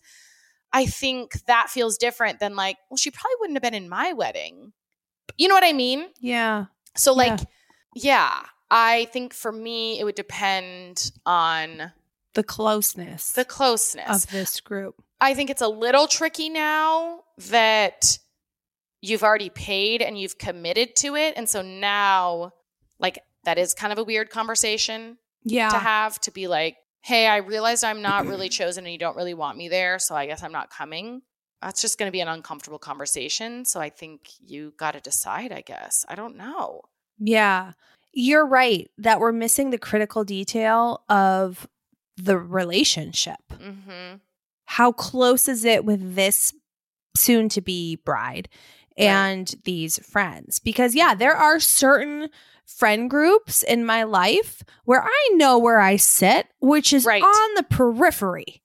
I 0.71 0.85
think 0.85 1.33
that 1.47 1.69
feels 1.69 1.97
different 1.97 2.39
than 2.39 2.55
like, 2.55 2.77
well, 2.89 2.97
she 2.97 3.11
probably 3.11 3.35
wouldn't 3.41 3.57
have 3.57 3.63
been 3.63 3.73
in 3.83 3.89
my 3.89 4.13
wedding. 4.13 4.71
You 5.37 5.47
know 5.47 5.53
what 5.55 5.63
I 5.63 5.73
mean? 5.73 6.07
Yeah. 6.19 6.65
So 6.95 7.13
like 7.13 7.39
yeah, 7.95 8.41
I 8.69 9.05
think 9.13 9.33
for 9.33 9.51
me 9.51 9.99
it 9.99 10.03
would 10.03 10.15
depend 10.15 11.11
on 11.25 11.91
The 12.33 12.43
closeness 12.43 13.31
the 13.31 13.45
closeness. 13.45 14.25
of 14.25 14.31
this 14.31 14.59
group. 14.61 14.95
I 15.21 15.33
think 15.33 15.49
it's 15.49 15.61
a 15.61 15.67
little 15.67 16.07
tricky 16.07 16.49
now 16.49 17.21
that 17.49 18.19
you've 19.01 19.23
already 19.23 19.49
paid 19.49 20.01
and 20.01 20.19
you've 20.19 20.37
committed 20.37 20.95
to 20.97 21.15
it 21.15 21.33
and 21.37 21.47
so 21.47 21.61
now 21.61 22.51
like 22.99 23.19
that 23.45 23.57
is 23.57 23.73
kind 23.73 23.93
of 23.93 23.99
a 23.99 24.03
weird 24.03 24.29
conversation 24.29 25.17
Yeah. 25.43 25.69
to 25.69 25.77
have 25.77 26.19
to 26.21 26.31
be 26.31 26.47
like, 26.47 26.75
"Hey, 27.01 27.27
I 27.27 27.37
realized 27.37 27.83
I'm 27.83 28.01
not 28.01 28.25
really 28.25 28.49
chosen 28.59 28.83
and 28.85 28.91
you 28.91 28.97
don't 28.99 29.15
really 29.15 29.33
want 29.35 29.57
me 29.57 29.69
there, 29.69 29.99
so 29.99 30.15
I 30.15 30.25
guess 30.25 30.43
I'm 30.43 30.51
not 30.51 30.69
coming." 30.69 31.21
That's 31.61 31.81
just 31.81 31.97
going 31.97 32.07
to 32.07 32.11
be 32.11 32.21
an 32.21 32.27
uncomfortable 32.27 32.79
conversation, 32.79 33.65
so 33.65 33.79
I 33.79 33.89
think 33.89 34.29
you 34.39 34.73
got 34.77 34.91
to 34.91 34.99
decide, 34.99 35.51
I 35.51 35.61
guess. 35.61 36.05
I 36.07 36.15
don't 36.15 36.37
know. 36.37 36.81
Yeah. 37.19 37.73
You're 38.13 38.45
right 38.45 38.89
that 38.99 39.19
we're 39.19 39.31
missing 39.31 39.71
the 39.71 39.77
critical 39.77 40.23
detail 40.23 41.03
of 41.09 41.67
the 42.15 42.37
relationship. 42.37 43.39
Mhm. 43.53 44.21
How 44.65 44.91
close 44.91 45.47
is 45.47 45.65
it 45.65 45.83
with 45.85 46.15
this 46.15 46.53
soon 47.15 47.49
to 47.49 47.61
be 47.61 47.95
bride 47.95 48.49
and 48.97 49.53
these 49.63 49.97
friends? 50.05 50.59
Because, 50.59 50.93
yeah, 50.95 51.15
there 51.15 51.35
are 51.35 51.59
certain 51.59 52.29
friend 52.65 53.09
groups 53.09 53.63
in 53.63 53.85
my 53.85 54.03
life 54.03 54.61
where 54.83 55.03
I 55.03 55.29
know 55.33 55.57
where 55.57 55.79
I 55.79 55.95
sit, 55.95 56.47
which 56.59 56.91
is 56.93 57.05
Right. 57.05 57.23
on 57.23 57.53
the 57.55 57.63
periphery. 57.63 58.61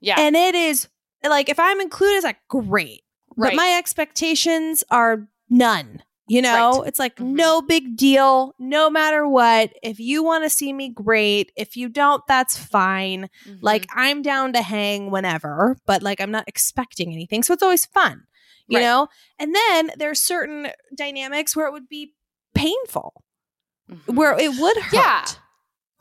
Yeah. 0.00 0.20
And 0.20 0.36
it 0.36 0.54
is 0.54 0.88
like, 1.28 1.48
if 1.48 1.58
I'm 1.58 1.80
included, 1.80 2.16
it's 2.16 2.24
like, 2.24 2.40
great. 2.48 3.02
But 3.36 3.54
my 3.54 3.74
expectations 3.78 4.82
are 4.90 5.28
none. 5.50 6.02
You 6.28 6.42
know, 6.42 6.80
Right. 6.80 6.88
it's 6.88 6.98
like 6.98 7.16
Mhm. 7.16 7.34
no 7.36 7.62
big 7.62 7.96
deal, 7.96 8.52
no 8.58 8.90
matter 8.90 9.28
what. 9.28 9.72
If 9.82 10.00
you 10.00 10.24
want 10.24 10.42
to 10.42 10.50
see 10.50 10.72
me, 10.72 10.88
great. 10.88 11.52
If 11.54 11.76
you 11.76 11.88
don't, 11.88 12.20
that's 12.26 12.56
fine. 12.58 13.28
Mm-hmm. 13.46 13.58
Like 13.60 13.86
I'm 13.94 14.22
down 14.22 14.52
to 14.54 14.62
hang 14.62 15.12
whenever, 15.12 15.76
but 15.86 16.02
like 16.02 16.20
I'm 16.20 16.32
not 16.32 16.48
expecting 16.48 17.12
anything. 17.12 17.44
So 17.44 17.54
it's 17.54 17.62
always 17.62 17.86
fun, 17.86 18.24
you 18.66 18.78
Right. 18.78 18.82
know? 18.84 19.06
And 19.38 19.54
then 19.54 19.92
there's 19.98 20.20
certain 20.20 20.72
dynamics 20.96 21.54
where 21.54 21.68
it 21.68 21.72
would 21.72 21.88
be 21.88 22.14
painful, 22.56 23.22
Mhm. 23.88 24.16
where 24.16 24.36
it 24.36 24.58
would 24.58 24.76
hurt. 24.78 24.92
Yeah. 24.94 25.26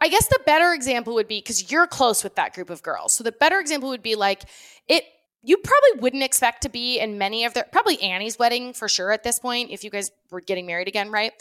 I 0.02 0.08
guess 0.08 0.28
the 0.28 0.40
better 0.46 0.74
example 0.74 1.14
would 1.14 1.28
be 1.28 1.38
because 1.40 1.72
you're 1.72 1.86
close 1.88 2.24
with 2.24 2.34
that 2.36 2.54
group 2.56 2.72
of 2.72 2.82
girls. 2.82 3.14
So 3.14 3.24
the 3.24 3.32
better 3.32 3.60
example 3.60 3.90
would 3.90 4.02
be 4.02 4.16
like 4.16 4.42
it. 4.88 5.04
You 5.46 5.58
probably 5.58 6.02
wouldn't 6.02 6.24
expect 6.24 6.64
to 6.64 6.70
be 6.70 7.00
in 7.00 7.18
many 7.18 7.46
of 7.46 7.54
their 7.54 7.66
probably 7.72 8.02
Annie's 8.02 8.38
wedding 8.40 8.74
for 8.74 8.90
sure 8.90 9.12
at 9.12 9.24
this 9.24 9.40
point 9.40 9.72
if 9.72 9.84
you 9.84 9.90
guys 9.90 10.12
were 10.32 10.42
getting 10.42 10.66
married 10.66 10.88
again, 10.88 11.12
right? 11.12 11.32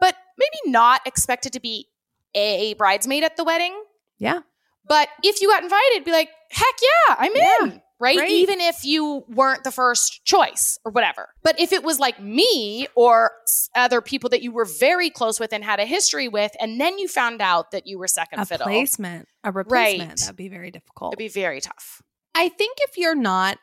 But 0.00 0.14
maybe 0.38 0.70
not 0.72 1.00
expected 1.06 1.52
to 1.54 1.60
be 1.60 1.88
a 2.34 2.74
bridesmaid 2.74 3.24
at 3.24 3.36
the 3.36 3.44
wedding. 3.44 3.74
Yeah. 4.18 4.40
But 4.86 5.08
if 5.22 5.40
you 5.40 5.48
got 5.48 5.62
invited, 5.62 6.04
be 6.04 6.12
like, 6.12 6.28
heck 6.50 6.74
yeah, 7.08 7.14
I'm 7.18 7.32
Yeah. 7.34 7.54
in. 7.62 7.82
Right? 8.00 8.18
Right. 8.18 8.30
Even 8.30 8.60
if 8.60 8.84
you 8.84 9.24
weren't 9.28 9.62
the 9.64 9.70
first 9.70 10.24
choice 10.24 10.78
or 10.84 10.90
whatever. 10.90 11.30
But 11.42 11.58
if 11.60 11.72
it 11.72 11.82
was 11.84 11.98
like 12.00 12.20
me 12.20 12.86
or 12.96 13.30
other 13.74 14.00
people 14.02 14.28
that 14.30 14.42
you 14.42 14.50
were 14.52 14.64
very 14.66 15.08
close 15.10 15.38
with 15.40 15.52
and 15.54 15.64
had 15.64 15.78
a 15.80 15.86
history 15.86 16.26
with, 16.28 16.50
and 16.60 16.78
then 16.78 16.98
you 16.98 17.06
found 17.08 17.40
out 17.40 17.70
that 17.70 17.86
you 17.86 17.98
were 17.98 18.08
second 18.08 18.40
A 18.40 18.46
fiddle, 18.46 18.66
placement, 18.66 19.28
a 19.44 19.52
replacement, 19.52 20.10
Right. 20.10 20.18
that'd 20.18 20.36
be 20.36 20.48
very 20.48 20.70
difficult. 20.72 21.12
it'd 21.14 21.18
be 21.18 21.28
very 21.28 21.60
tough. 21.62 22.02
I 22.34 22.48
think 22.48 22.78
if 22.82 22.96
you're 22.98 23.14
not 23.14 23.58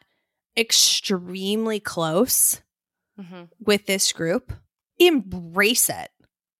extremely 0.71 1.79
close 1.79 2.61
Because 3.17 3.47
with 3.63 3.85
this 3.85 4.11
group, 4.13 4.51
embrace 4.99 5.89
it. 5.89 6.09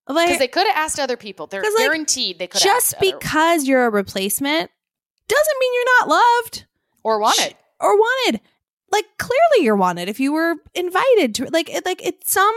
Like 0.07 0.37
they 0.39 0.47
could 0.47 0.67
have 0.67 0.75
asked 0.75 0.99
other 0.99 1.15
people. 1.17 1.47
They're 1.47 1.61
like, 1.61 1.77
guaranteed 1.77 2.37
they 2.39 2.47
could 2.47 2.61
just 2.61 2.93
have 2.93 3.01
asked 3.01 3.03
other- 3.05 3.17
because 3.19 3.67
you're 3.67 3.85
a 3.85 3.89
replacement 3.89 4.69
doesn't 5.27 5.57
mean 5.59 5.73
you're 5.73 5.99
not 5.99 6.09
loved 6.09 6.65
or 7.03 7.19
wanted. 7.19 7.55
or 7.79 7.95
wanted. 7.95 8.41
Like 8.91 9.05
clearly 9.17 9.63
you're 9.65 9.77
wanted 9.77 10.09
if 10.09 10.19
you 10.19 10.33
were 10.33 10.55
invited 10.73 11.35
to 11.35 11.45
like 11.51 11.69
it 11.69 11.85
like 11.85 12.05
it's 12.05 12.29
some 12.31 12.53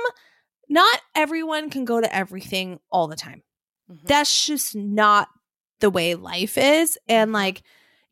not 0.69 1.01
everyone 1.15 1.71
can 1.71 1.85
go 1.85 2.01
to 2.01 2.13
everything 2.15 2.81
all 2.91 3.07
the 3.07 3.15
time. 3.17 3.43
Mhm. 3.91 4.03
That's 4.07 4.47
just 4.47 4.75
not 4.75 5.29
the 5.81 5.91
way 5.91 6.15
life 6.17 6.59
is 6.59 6.99
and 7.09 7.33
like 7.33 7.63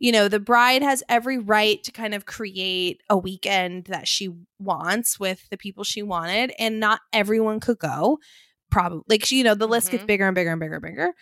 you 0.03 0.11
know, 0.11 0.26
the 0.26 0.40
bride 0.40 0.82
has 0.82 1.00
every 1.09 1.38
right 1.38 1.80
to 1.84 1.92
kind 1.92 2.12
of 2.12 2.26
create 2.26 3.00
a 3.09 3.16
weekend 3.16 3.84
that 3.84 4.09
she 4.09 4.30
wants 4.59 5.20
with 5.20 5.48
the 5.48 5.57
people 5.57 5.84
she 5.84 6.03
wanted, 6.03 6.53
and 6.59 6.80
not 6.80 7.00
everyone 7.12 7.61
could 7.61 7.78
go. 7.78 8.18
Probably, 8.68 9.03
like, 9.09 9.30
you 9.30 9.44
know, 9.44 9.55
the 9.55 9.68
list 9.68 9.92
gets 9.92 10.03
Mhm. 10.03 10.07
bigger 10.09 10.26
and 10.26 10.34
bigger 10.34 10.50
and 10.50 10.59
bigger 10.61 10.74
and 10.74 10.82
bigger. 10.82 11.12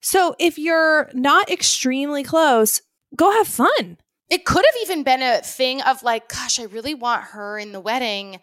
So 0.00 0.34
if 0.40 0.58
you're 0.58 1.10
not 1.14 1.48
extremely 1.48 2.24
close, 2.24 2.82
go 3.14 3.30
have 3.30 3.46
fun. 3.46 3.98
It 4.28 4.44
could 4.44 4.64
have 4.64 4.74
even 4.82 5.04
been 5.04 5.22
a 5.22 5.40
thing 5.42 5.80
of 5.82 6.02
like, 6.02 6.28
gosh, 6.28 6.58
I 6.58 6.64
really 6.64 6.94
want 6.94 7.22
her 7.22 7.56
in 7.56 7.70
the 7.70 7.80
wedding, 7.80 8.40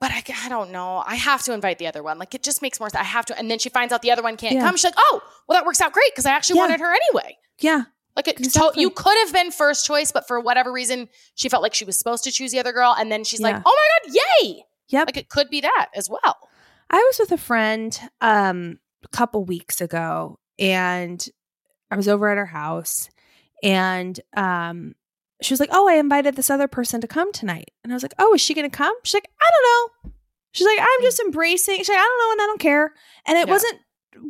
but 0.00 0.10
I, 0.10 0.24
I 0.44 0.48
don't 0.48 0.72
know. 0.72 1.04
I 1.06 1.14
have 1.14 1.42
to 1.44 1.52
invite 1.52 1.78
the 1.78 1.86
other 1.86 2.02
one. 2.02 2.18
Like, 2.18 2.34
it 2.34 2.42
just 2.42 2.62
makes 2.62 2.80
more 2.80 2.88
sense. 2.90 3.00
I 3.00 3.04
have 3.04 3.26
to. 3.26 3.38
And 3.38 3.48
then 3.48 3.60
she 3.60 3.68
finds 3.68 3.92
out 3.92 4.02
the 4.02 4.10
other 4.10 4.22
one 4.22 4.36
can't 4.36 4.54
Yeah. 4.56 4.62
come. 4.62 4.74
She's 4.76 4.84
like, 4.84 4.94
oh, 4.96 5.20
well, 5.46 5.56
that 5.56 5.64
works 5.66 5.80
out 5.80 5.92
great 5.92 6.10
because 6.12 6.26
I 6.26 6.32
actually 6.32 6.56
Yeah. 6.56 6.62
wanted 6.62 6.80
her 6.80 6.92
anyway. 6.92 7.36
Yeah. 7.60 7.82
Like, 8.18 8.28
it, 8.28 8.36
to- 8.52 8.72
you 8.74 8.90
could 8.90 9.16
have 9.24 9.32
been 9.32 9.50
first 9.52 9.86
choice, 9.86 10.10
but 10.12 10.26
for 10.26 10.40
whatever 10.40 10.72
reason, 10.72 11.08
she 11.36 11.48
felt 11.48 11.62
like 11.62 11.72
she 11.72 11.84
was 11.84 11.96
supposed 11.96 12.24
to 12.24 12.32
choose 12.32 12.50
the 12.52 12.58
other 12.58 12.72
girl. 12.72 12.94
And 12.98 13.10
then 13.12 13.22
she's 13.24 13.40
like, 13.40 13.54
oh 13.64 13.76
my 14.04 14.10
God, 14.12 14.20
yay. 14.42 14.64
Yep. 14.88 15.06
Like, 15.08 15.16
it 15.16 15.28
could 15.28 15.48
be 15.50 15.60
that 15.60 15.86
as 15.94 16.10
well. 16.10 16.36
I 16.90 16.96
was 16.96 17.18
with 17.20 17.32
a 17.32 17.36
friend 17.36 17.98
um 18.20 18.78
a 19.04 19.08
couple 19.08 19.44
weeks 19.44 19.80
ago 19.80 20.38
and 20.58 21.24
I 21.90 21.96
was 21.96 22.08
over 22.08 22.28
at 22.28 22.36
her 22.38 22.46
house 22.46 23.08
and 23.62 24.18
um 24.36 24.94
she 25.40 25.52
was 25.52 25.60
like, 25.60 25.70
"Oh, 25.72 25.88
I 25.88 25.94
invited 25.94 26.34
this 26.34 26.50
other 26.50 26.66
person 26.66 27.00
to 27.02 27.06
come 27.06 27.30
tonight." 27.32 27.70
And 27.84 27.92
I 27.92 27.94
was 27.94 28.02
like, 28.02 28.14
"Oh, 28.18 28.34
is 28.34 28.40
she 28.40 28.54
going 28.54 28.68
to 28.68 28.76
come?" 28.76 28.92
She's 29.04 29.14
like, 29.14 29.30
"I 29.40 29.48
don't 29.52 29.62
know." 30.06 30.12
She's 30.50 30.66
like, 30.66 30.80
"I'm 30.80 31.02
just 31.02 31.20
embracing." 31.20 31.76
She's 31.76 31.88
like, 31.88 31.96
"I 31.98 32.02
don't 32.02 32.18
know 32.18 32.32
and 32.32 32.40
I 32.42 32.46
don't 32.46 32.60
care." 32.60 32.92
And 33.26 33.38
it 33.38 33.46
Yeah. 33.46 33.52
wasn't 33.54 33.78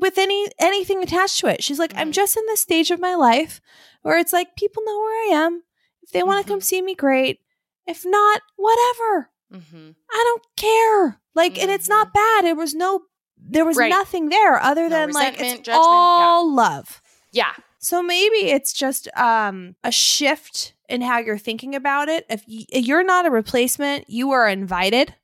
with 0.00 0.18
any 0.18 0.48
anything 0.58 1.02
attached 1.02 1.38
to 1.40 1.46
it. 1.46 1.62
She's 1.62 1.78
like, 1.78 1.92
"I'm 1.94 2.10
Mhm. 2.10 2.14
just 2.14 2.36
in 2.36 2.44
this 2.46 2.60
stage 2.60 2.90
of 2.90 3.00
my 3.00 3.14
life 3.14 3.60
where 4.02 4.18
it's 4.18 4.32
like 4.32 4.56
people 4.56 4.82
know 4.84 4.98
where 4.98 5.30
I 5.32 5.36
am. 5.44 5.62
If 6.02 6.10
they 6.10 6.22
want 6.22 6.44
to 6.44 6.48
come 6.50 6.60
Mhm. 6.60 6.64
see 6.64 6.82
me, 6.82 6.94
great. 6.94 7.40
If 7.86 8.04
not, 8.04 8.42
whatever." 8.56 9.30
Mm-hmm. 9.52 9.90
I 10.10 10.22
don't 10.26 10.42
care. 10.56 11.20
Like, 11.34 11.58
and 11.58 11.70
it's 11.70 11.88
not 11.88 12.12
bad. 12.12 12.44
It 12.44 12.56
was 12.56 12.74
no, 12.74 13.02
there 13.38 13.64
was 13.64 13.76
Right. 13.78 13.88
nothing 13.88 14.28
there 14.28 14.60
other 14.60 14.88
No 14.88 14.88
than 14.90 15.12
like 15.12 15.34
it's 15.40 15.60
judgment, 15.60 15.68
all 15.70 16.52
love. 16.52 17.00
Yeah. 17.32 17.54
So 17.78 18.02
maybe 18.02 18.50
it's 18.50 18.72
just 18.72 19.08
um 19.16 19.76
a 19.84 19.92
shift 19.92 20.74
in 20.88 21.00
how 21.02 21.18
you're 21.18 21.38
thinking 21.38 21.74
about 21.74 22.08
it. 22.08 22.26
If 22.28 22.44
y- 22.48 22.66
you're 22.72 23.04
not 23.04 23.24
a 23.26 23.30
replacement, 23.30 24.10
you 24.10 24.32
are 24.32 24.48
invited. 24.48 25.14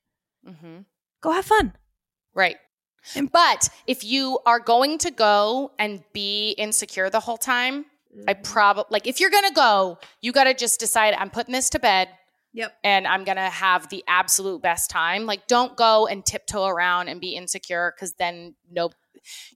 Mm-hmm. 0.47 0.81
Go 1.21 1.31
have 1.31 1.45
fun. 1.45 1.73
Right. 2.33 2.57
But 3.31 3.69
if 3.87 4.03
you 4.03 4.39
are 4.45 4.59
going 4.59 4.97
to 4.99 5.11
go 5.11 5.71
and 5.79 6.03
be 6.13 6.51
insecure 6.51 7.09
the 7.09 7.19
whole 7.19 7.37
time, 7.37 7.85
I 8.27 8.33
Mm-hmm. 8.33 8.43
probably 8.43 8.85
like 8.91 9.07
if 9.07 9.19
you're 9.19 9.29
gonna 9.29 9.51
go, 9.51 9.97
you 10.21 10.31
gotta 10.31 10.53
just 10.53 10.79
decide 10.79 11.13
I'm 11.15 11.29
putting 11.29 11.51
this 11.51 11.69
to 11.71 11.79
bed 11.79 12.07
Yep. 12.53 12.73
and 12.81 13.05
I'm 13.05 13.25
gonna 13.25 13.49
have 13.49 13.89
the 13.89 14.05
absolute 14.07 14.61
best 14.61 14.89
time. 14.89 15.25
Like, 15.25 15.47
don't 15.47 15.75
go 15.75 16.07
and 16.07 16.25
tiptoe 16.25 16.65
around 16.65 17.09
and 17.09 17.19
be 17.19 17.35
insecure 17.35 17.93
because 17.93 18.13
then 18.13 18.55
no, 18.71 18.91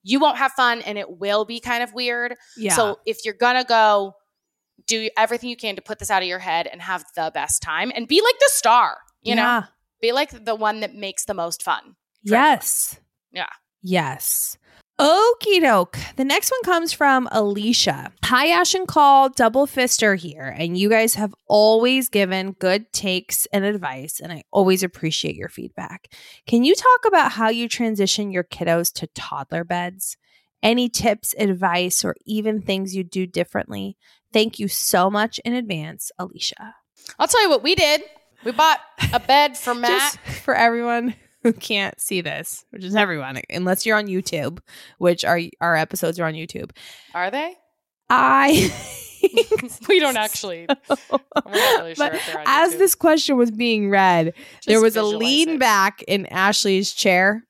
you 0.04 0.20
won't 0.20 0.38
have 0.38 0.52
fun 0.52 0.82
and 0.82 0.98
it 0.98 1.10
will 1.20 1.46
be 1.46 1.62
kind 1.62 1.82
of 1.84 1.94
weird. 1.94 2.36
Yeah. 2.58 2.74
So 2.76 3.00
if 3.06 3.24
you're 3.24 3.34
gonna 3.34 3.64
go, 3.64 4.16
do 4.88 5.10
everything 5.16 5.50
you 5.50 5.56
can 5.56 5.78
to 5.78 5.82
put 5.82 6.00
this 6.00 6.12
out 6.12 6.22
of 6.22 6.28
your 6.28 6.40
head 6.40 6.68
and 6.68 6.82
have 6.82 7.06
the 7.16 7.32
best 7.34 7.62
time 7.62 7.94
and 7.96 8.10
be 8.10 8.22
like 8.22 8.40
the 8.40 8.50
star. 8.52 8.98
You 9.22 9.36
know, 9.36 9.64
be 10.02 10.12
like 10.12 10.44
the 10.46 10.56
one 10.56 10.82
that 10.82 10.96
makes 10.96 11.24
the 11.24 11.34
most 11.34 11.64
fun. 11.64 11.96
Yes. 12.24 13.00
Yeah. 13.32 13.50
Yes. 13.82 14.58
Okie 15.00 15.62
doke. 15.62 15.98
The 16.18 16.26
next 16.26 16.52
one 16.52 16.62
comes 16.64 16.92
from 16.92 17.30
Alicia. 17.32 18.12
Hi, 18.26 18.48
Ash 18.50 18.76
and 18.76 18.86
Coll, 18.86 19.30
double 19.30 19.66
fister 19.66 20.20
here. 20.20 20.54
And 20.58 20.78
you 20.78 20.90
guys 20.90 21.16
have 21.16 21.34
always 21.48 22.10
given 22.10 22.52
good 22.60 22.92
takes 22.92 23.46
and 23.54 23.64
advice, 23.64 24.20
and 24.20 24.34
I 24.34 24.44
always 24.52 24.84
appreciate 24.84 25.36
your 25.36 25.48
feedback. 25.48 26.14
Can 26.48 26.66
you 26.66 26.76
talk 26.76 27.00
about 27.08 27.32
how 27.32 27.48
you 27.48 27.70
transition 27.70 28.30
your 28.32 28.44
kiddos 28.44 28.92
to 28.96 29.08
toddler 29.08 29.64
beds? 29.64 30.18
Any 30.62 30.90
tips, 30.90 31.34
advice, 31.40 32.04
or 32.04 32.18
even 32.26 32.62
things 32.62 32.94
you 32.94 33.06
do 33.06 33.26
differently? 33.26 33.96
Thank 34.34 34.60
you 34.60 34.68
so 34.68 35.10
much 35.10 35.40
in 35.46 35.54
advance, 35.54 36.12
Alicia. 36.20 36.76
I'll 37.18 37.30
tell 37.30 37.42
you 37.42 37.50
what 37.50 37.64
we 37.64 37.74
did. 37.74 38.04
We 38.44 38.52
bought 38.52 38.82
a 39.14 39.22
bed 39.22 39.58
for 39.58 39.74
Matt. 39.76 40.18
For 40.44 40.54
everyone 40.54 41.16
who 41.44 41.54
can't 41.54 42.00
see 42.00 42.22
this, 42.22 42.66
which 42.72 42.84
is 42.84 42.96
everyone, 42.96 43.42
unless 43.50 43.86
you're 43.86 43.98
on 43.98 44.08
YouTube, 44.08 44.60
which 44.98 45.24
our 45.26 45.40
our 45.62 45.76
episodes 45.76 46.20
are 46.20 46.26
on 46.26 46.34
YouTube. 46.34 46.72
Are 47.14 47.32
they? 47.32 47.56
I 48.10 48.72
we 49.88 50.00
don't 50.00 50.18
actually. 50.18 50.68
Really 51.46 51.96
sure 51.96 51.96
But 51.98 52.16
if 52.16 52.26
they're 52.26 52.40
on 52.40 52.44
as 52.48 52.74
YouTube. 52.74 52.78
this 52.80 52.96
question 52.96 53.38
was 53.38 53.52
being 53.52 53.90
read, 53.90 54.34
there 54.66 54.82
was 54.82 54.96
a 54.96 55.04
lean 55.04 55.50
it. 55.50 55.60
back 55.60 56.02
in 56.08 56.26
Ashley's 56.28 56.92
chair 56.94 57.44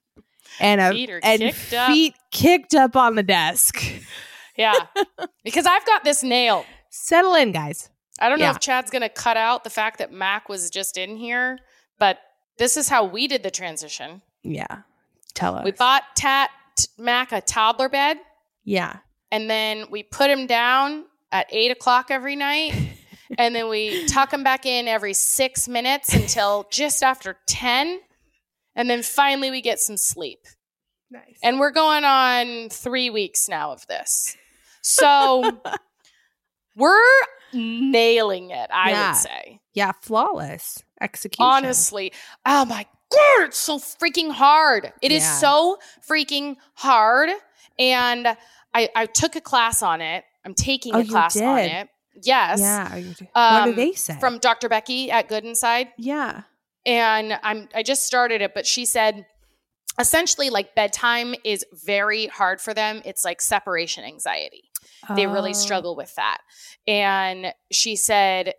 and 0.59 0.81
a 0.81 0.91
Feet 0.91 1.09
and 1.23 1.39
kicked 1.41 1.73
up. 1.73 1.87
feet 1.87 2.15
kicked 2.31 2.75
up 2.75 2.95
on 2.95 3.15
the 3.15 3.23
desk. 3.23 3.81
Yeah, 4.57 4.73
because 5.45 5.65
I've 5.65 5.85
got 5.85 6.03
this 6.03 6.23
nail. 6.23 6.65
Settle 6.89 7.35
in, 7.35 7.51
guys. 7.53 7.89
I 8.19 8.27
don't 8.27 8.39
know 8.39 8.49
if 8.49 8.59
Chad's 8.59 8.91
going 8.91 9.03
to 9.03 9.09
cut 9.09 9.37
out 9.37 9.63
the 9.63 9.69
fact 9.69 9.99
that 9.99 10.11
Mac 10.11 10.49
was 10.49 10.69
just 10.69 10.97
in 10.97 11.15
here, 11.15 11.57
but 11.99 12.17
this 12.59 12.77
is 12.77 12.87
how 12.87 13.05
we 13.05 13.27
did 13.27 13.41
the 13.41 13.49
transition. 13.51 14.21
Yeah. 14.43 14.81
Tell 15.33 15.55
us. 15.55 15.65
We 15.65 15.71
bought 15.71 16.03
Tat 16.15 16.51
Mac 16.97 17.31
a 17.31 17.41
toddler 17.41 17.89
bed, 17.89 18.17
Yeah. 18.63 18.97
and 19.31 19.49
then 19.49 19.85
we 19.89 20.03
put 20.03 20.29
him 20.29 20.45
down 20.47 21.05
at 21.31 21.47
eight 21.51 21.71
o'clock 21.71 22.11
every 22.11 22.35
night. 22.35 22.73
and 23.37 23.53
then 23.55 23.69
we 23.69 24.05
tuck 24.07 24.31
him 24.33 24.43
back 24.43 24.65
in 24.65 24.87
every 24.87 25.13
six 25.13 25.67
minutes 25.67 26.13
until 26.13 26.67
just 26.71 27.03
after 27.03 27.37
10. 27.47 27.99
And 28.75 28.89
then 28.89 29.03
finally 29.03 29.51
we 29.51 29.61
get 29.61 29.79
some 29.79 29.97
sleep. 29.97 30.39
Nice. 31.11 31.37
And 31.43 31.59
we're 31.59 31.71
going 31.71 32.03
on 32.05 32.69
three 32.69 33.09
weeks 33.09 33.49
now 33.49 33.71
of 33.71 33.85
this. 33.87 34.35
So 34.81 35.59
we're 36.75 36.99
nailing 37.53 38.51
it, 38.51 38.69
I 38.73 38.91
Yeah. 38.91 39.11
would 39.11 39.17
say. 39.17 39.59
yeah, 39.73 39.91
flawless 40.01 40.83
execution. 41.01 41.45
Honestly. 41.51 42.11
Oh 42.45 42.65
my 42.65 42.85
God, 43.11 43.45
it's 43.47 43.57
so 43.57 43.79
freaking 43.79 44.31
hard. 44.31 44.91
It 45.01 45.11
is 45.11 45.23
Yeah. 45.23 45.33
so 45.35 45.77
freaking 46.07 46.57
hard. 46.75 47.29
And 47.77 48.27
I, 48.73 48.89
I 48.95 49.05
took 49.07 49.35
a 49.35 49.41
class 49.41 49.81
on 49.81 50.01
it. 50.01 50.23
I'm 50.45 50.53
taking 50.53 50.95
Oh, 50.95 50.99
a 50.99 51.05
class 51.05 51.35
on 51.39 51.59
it. 51.59 51.89
Yes. 52.21 52.59
Yeah. 52.59 52.93
are 52.93 52.99
you- 52.99 53.07
what 53.09 53.63
do 53.65 53.69
Um, 53.71 53.75
they 53.75 53.93
say? 53.93 54.17
From 54.19 54.39
Dr. 54.39 54.69
Becky 54.69 55.09
at 55.11 55.27
Good 55.27 55.45
Inside. 55.45 55.89
yeah. 55.97 56.41
And 56.85 57.37
I'm 57.43 57.67
I 57.75 57.83
just 57.83 58.03
started 58.05 58.41
it, 58.41 58.53
but 58.53 58.65
she 58.65 58.85
said 58.85 59.25
essentially 59.99 60.49
like 60.49 60.75
bedtime 60.75 61.35
is 61.43 61.65
very 61.85 62.27
hard 62.27 62.61
for 62.61 62.73
them. 62.73 63.01
It's 63.05 63.25
like 63.25 63.41
separation 63.41 64.03
anxiety. 64.05 64.63
They 65.15 65.27
really 65.27 65.51
Oh. 65.51 65.53
struggle 65.53 65.95
with 65.95 66.13
that. 66.15 66.39
And 66.87 67.53
she 67.71 67.95
said, 67.95 68.53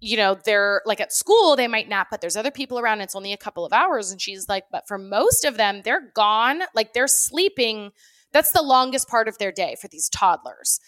you 0.00 0.16
know, 0.16 0.38
they're 0.44 0.82
like 0.86 1.00
at 1.00 1.12
school, 1.12 1.56
they 1.56 1.66
might 1.68 1.88
nap, 1.88 2.08
but 2.10 2.20
there's 2.20 2.36
other 2.36 2.50
people 2.50 2.78
around. 2.78 3.00
It's 3.00 3.16
only 3.16 3.32
a 3.32 3.36
couple 3.38 3.64
of 3.66 3.72
hours. 3.72 4.10
And 4.10 4.20
she's 4.20 4.48
like, 4.48 4.64
but 4.70 4.86
for 4.86 4.98
most 4.98 5.44
of 5.44 5.56
them, 5.56 5.82
they're 5.84 6.12
gone. 6.14 6.60
Like 6.74 6.92
they're 6.92 7.08
sleeping. 7.08 7.90
That's 8.32 8.52
the 8.52 8.62
longest 8.62 9.08
part 9.08 9.26
of 9.28 9.38
their 9.38 9.52
day 9.52 9.76
for 9.80 9.88
these 9.88 10.08
toddlers. 10.08 10.80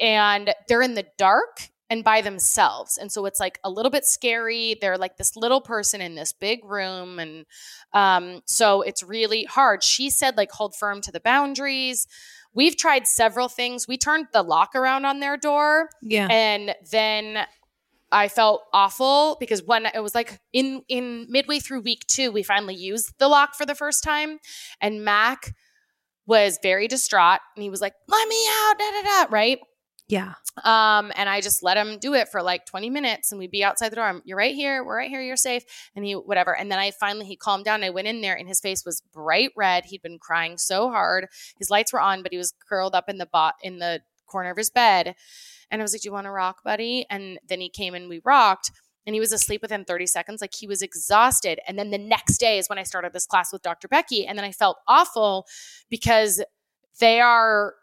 And 0.00 0.52
they're 0.68 0.82
in 0.82 0.94
the 0.94 1.06
dark 1.16 1.70
and 1.90 2.04
by 2.04 2.20
themselves. 2.20 2.98
And 2.98 3.10
so 3.10 3.24
it's 3.26 3.40
like 3.40 3.58
a 3.64 3.70
little 3.70 3.90
bit 3.90 4.04
scary. 4.04 4.76
They're 4.80 4.98
like 4.98 5.16
this 5.16 5.36
little 5.36 5.60
person 5.60 6.00
in 6.00 6.16
this 6.16 6.32
big 6.32 6.64
room. 6.64 7.18
And 7.18 7.46
um, 7.94 8.42
so 8.46 8.82
it's 8.82 9.02
really 9.02 9.44
hard. 9.44 9.82
She 9.82 10.10
said, 10.10 10.36
like, 10.36 10.50
hold 10.50 10.74
firm 10.74 11.00
to 11.02 11.12
the 11.12 11.20
boundaries. 11.20 12.06
We've 12.54 12.76
tried 12.76 13.06
several 13.06 13.48
things. 13.48 13.86
We 13.86 13.96
turned 13.96 14.26
the 14.32 14.42
lock 14.42 14.74
around 14.74 15.04
on 15.04 15.20
their 15.20 15.36
door 15.36 15.90
Yeah. 16.02 16.26
and 16.30 16.74
then 16.90 17.46
I 18.10 18.28
felt 18.28 18.62
awful 18.72 19.36
because 19.40 19.62
when 19.62 19.86
it 19.86 20.02
was 20.02 20.14
like 20.14 20.40
in 20.52 20.82
in 20.88 21.26
midway 21.28 21.58
through 21.58 21.80
week 21.80 22.06
two, 22.06 22.32
we 22.32 22.42
finally 22.42 22.74
used 22.74 23.14
the 23.18 23.28
lock 23.28 23.54
for 23.54 23.66
the 23.66 23.74
first 23.74 24.02
time, 24.02 24.38
and 24.80 25.04
Mac 25.04 25.54
was 26.26 26.58
very 26.62 26.88
distraught, 26.88 27.40
and 27.56 27.62
he 27.62 27.70
was 27.70 27.80
like, 27.80 27.94
"Let 28.08 28.28
me 28.28 28.48
out!" 28.48 28.78
Da 28.78 28.90
da 28.90 29.02
da. 29.02 29.26
Right. 29.30 29.58
yeah. 30.08 30.34
Um, 30.64 31.12
and 31.16 31.28
I 31.28 31.40
just 31.40 31.62
let 31.62 31.76
him 31.76 31.98
do 31.98 32.14
it 32.14 32.28
for 32.28 32.42
like 32.42 32.66
20 32.66 32.90
minutes 32.90 33.30
and 33.30 33.38
we'd 33.38 33.50
be 33.50 33.62
outside 33.62 33.90
the 33.90 33.96
door. 33.96 34.06
I'm, 34.06 34.22
you're 34.24 34.38
right 34.38 34.54
here. 34.54 34.82
We're 34.82 34.96
right 34.96 35.10
here. 35.10 35.20
You're 35.20 35.36
safe. 35.36 35.62
And 35.94 36.04
he, 36.04 36.14
whatever. 36.14 36.56
And 36.56 36.70
then 36.70 36.78
I 36.78 36.90
finally, 36.90 37.26
he 37.26 37.36
calmed 37.36 37.64
down. 37.64 37.84
I 37.84 37.90
went 37.90 38.08
in 38.08 38.22
there 38.22 38.34
and 38.34 38.48
his 38.48 38.58
face 38.60 38.84
was 38.84 39.02
bright 39.12 39.52
red. 39.56 39.84
He'd 39.84 40.02
been 40.02 40.18
crying 40.18 40.58
so 40.58 40.90
hard. 40.90 41.28
His 41.58 41.70
lights 41.70 41.92
were 41.92 42.00
on, 42.00 42.22
but 42.22 42.32
he 42.32 42.38
was 42.38 42.54
curled 42.68 42.94
up 42.94 43.08
in 43.08 43.18
the 43.18 43.26
bot 43.26 43.54
in 43.62 43.78
the 43.78 44.00
corner 44.26 44.50
of 44.50 44.56
his 44.56 44.70
bed. 44.70 45.14
And 45.70 45.80
I 45.80 45.84
was 45.84 45.92
like, 45.92 46.02
do 46.02 46.08
you 46.08 46.12
want 46.12 46.26
to 46.26 46.30
rock, 46.30 46.62
buddy? 46.64 47.06
And 47.10 47.38
then 47.46 47.60
he 47.60 47.68
came 47.68 47.94
and 47.94 48.08
we 48.08 48.20
rocked 48.24 48.70
and 49.06 49.14
he 49.14 49.20
was 49.20 49.32
asleep 49.32 49.62
within 49.62 49.84
30 49.84 50.06
seconds. 50.06 50.40
Like 50.40 50.54
he 50.54 50.66
was 50.66 50.82
exhausted. 50.82 51.60
And 51.66 51.78
then 51.78 51.90
the 51.90 51.98
next 51.98 52.38
day 52.38 52.58
is 52.58 52.68
when 52.68 52.78
I 52.78 52.82
started 52.82 53.12
this 53.12 53.26
class 53.26 53.52
with 53.52 53.62
Dr. 53.62 53.88
Becky. 53.88 54.26
And 54.26 54.38
then 54.38 54.44
I 54.44 54.52
felt 54.52 54.78
awful 54.86 55.46
because 55.88 56.42
they 57.00 57.20
are 57.20 57.74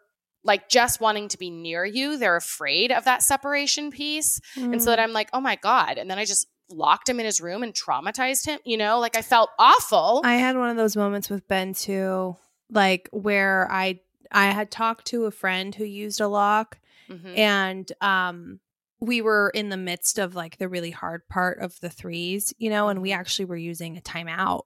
like 0.44 0.68
just 0.68 1.00
wanting 1.00 1.28
to 1.28 1.38
be 1.38 1.50
near 1.50 1.84
you. 1.84 2.16
They're 2.16 2.36
afraid 2.36 2.92
of 2.92 3.04
that 3.04 3.22
separation 3.22 3.90
piece. 3.90 4.40
And 4.54 4.80
so 4.80 4.86
mm. 4.86 4.92
that 4.92 5.00
I'm 5.00 5.12
like, 5.12 5.28
oh 5.32 5.40
my 5.40 5.56
God. 5.56 5.98
And 5.98 6.08
then 6.08 6.18
I 6.18 6.24
just 6.24 6.46
locked 6.70 7.08
him 7.08 7.18
in 7.18 7.26
his 7.26 7.40
room 7.40 7.62
and 7.62 7.74
traumatized 7.74 8.46
him. 8.46 8.60
You 8.64 8.76
know, 8.76 9.00
like 9.00 9.16
I 9.16 9.22
felt 9.22 9.50
awful. 9.58 10.22
I 10.24 10.36
had 10.36 10.56
one 10.56 10.70
of 10.70 10.76
those 10.76 10.96
moments 10.96 11.28
with 11.28 11.46
Ben 11.48 11.74
too, 11.74 12.36
like 12.70 13.08
where 13.12 13.68
I 13.70 14.00
I 14.30 14.46
had 14.46 14.70
talked 14.70 15.06
to 15.06 15.24
a 15.24 15.30
friend 15.30 15.74
who 15.74 15.84
used 15.84 16.20
a 16.20 16.28
lock 16.28 16.78
Mhm. 17.08 17.36
and 17.38 17.92
um 18.00 18.60
we 19.00 19.20
were 19.20 19.50
in 19.54 19.68
the 19.68 19.76
midst 19.76 20.18
of 20.18 20.34
like 20.34 20.56
the 20.58 20.68
really 20.68 20.90
hard 20.90 21.28
part 21.28 21.58
of 21.60 21.78
the 21.80 21.90
threes, 21.90 22.54
you 22.58 22.70
know, 22.70 22.88
and 22.88 23.02
we 23.02 23.12
actually 23.12 23.44
were 23.44 23.56
using 23.56 23.96
a 23.98 24.00
timeout. 24.00 24.62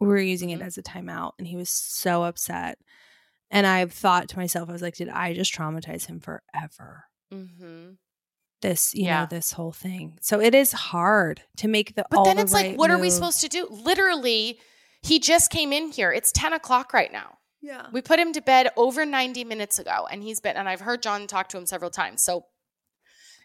We 0.00 0.08
were 0.08 0.18
using 0.18 0.50
it 0.50 0.58
Mhm. 0.60 0.66
as 0.66 0.76
a 0.78 0.82
timeout 0.82 1.32
and 1.38 1.46
he 1.46 1.54
was 1.56 1.70
so 1.70 2.24
upset. 2.24 2.78
And 3.48 3.64
I've 3.66 3.92
thought 3.92 4.28
to 4.30 4.36
myself, 4.36 4.68
I 4.68 4.72
was 4.72 4.82
like, 4.82 4.96
did 4.96 5.08
I 5.08 5.32
just 5.32 5.54
traumatize 5.54 6.06
him 6.06 6.18
forever? 6.18 7.04
Mhm. 7.32 7.98
This, 8.62 8.92
you 8.94 9.04
Yeah. 9.04 9.20
know, 9.20 9.26
this 9.30 9.52
whole 9.52 9.70
thing. 9.72 10.18
So 10.20 10.40
it 10.40 10.52
is 10.54 10.72
hard 10.72 11.42
to 11.58 11.68
make 11.68 11.94
the 11.94 12.04
But 12.10 12.24
then 12.24 12.36
the 12.36 12.42
it's 12.42 12.52
like, 12.52 12.66
right 12.66 12.76
what 12.78 12.90
are 12.90 12.98
we 12.98 13.10
supposed 13.10 13.40
to 13.42 13.48
do? 13.48 13.68
Literally, 13.70 14.58
he 15.02 15.20
just 15.20 15.50
came 15.52 15.72
in 15.72 15.92
here. 15.92 16.10
It's 16.12 16.32
10 16.32 16.52
o'clock 16.52 16.92
right 16.92 17.12
now. 17.12 17.38
Yeah. 17.62 17.86
We 17.92 18.02
put 18.02 18.18
him 18.18 18.32
to 18.34 18.40
bed 18.40 18.70
over 18.76 19.04
90 19.04 19.44
minutes 19.44 19.78
ago, 19.78 20.06
and 20.10 20.22
he's 20.22 20.40
been, 20.40 20.56
and 20.56 20.68
I've 20.68 20.80
heard 20.80 21.02
John 21.02 21.26
talk 21.26 21.48
to 21.50 21.58
him 21.58 21.66
several 21.66 21.90
times. 21.90 22.22
So, 22.22 22.46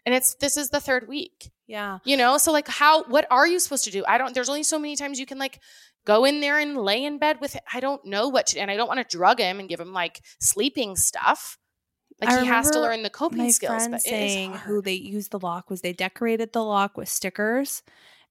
and 0.04 0.14
it's, 0.14 0.34
this 0.36 0.56
is 0.56 0.70
the 0.70 0.80
third 0.80 1.08
week. 1.08 1.50
Yeah. 1.66 1.98
You 2.04 2.16
know, 2.16 2.36
so 2.38 2.52
like 2.52 2.68
how 2.68 3.04
what 3.04 3.26
are 3.30 3.46
you 3.46 3.58
supposed 3.58 3.84
to 3.84 3.90
do? 3.90 4.04
I 4.06 4.18
don't 4.18 4.34
there's 4.34 4.50
only 4.50 4.62
so 4.62 4.78
many 4.78 4.94
times 4.94 5.18
you 5.18 5.24
can 5.24 5.38
like 5.38 5.58
go 6.04 6.26
in 6.26 6.40
there 6.40 6.58
and 6.58 6.76
lay 6.76 7.02
in 7.02 7.18
bed 7.18 7.38
with 7.40 7.56
I 7.72 7.80
don't 7.80 8.04
know 8.04 8.28
what 8.28 8.48
to 8.48 8.58
and 8.60 8.70
I 8.70 8.76
don't 8.76 8.88
want 8.88 8.98
to 9.00 9.16
drug 9.16 9.38
him 9.40 9.58
and 9.58 9.70
give 9.70 9.80
him 9.80 9.94
like 9.94 10.20
sleeping 10.38 10.96
stuff. 10.96 11.56
Like 12.20 12.28
I 12.30 12.40
he 12.42 12.46
has 12.46 12.70
to 12.72 12.80
learn 12.80 13.02
the 13.02 13.10
coping 13.10 13.50
skills. 13.52 13.88
But 13.88 14.02
saying 14.02 14.52
who 14.52 14.82
they 14.82 14.92
used 14.92 15.30
the 15.30 15.38
lock 15.40 15.70
was 15.70 15.80
they 15.80 15.94
decorated 15.94 16.52
the 16.52 16.62
lock 16.62 16.98
with 16.98 17.08
stickers 17.08 17.82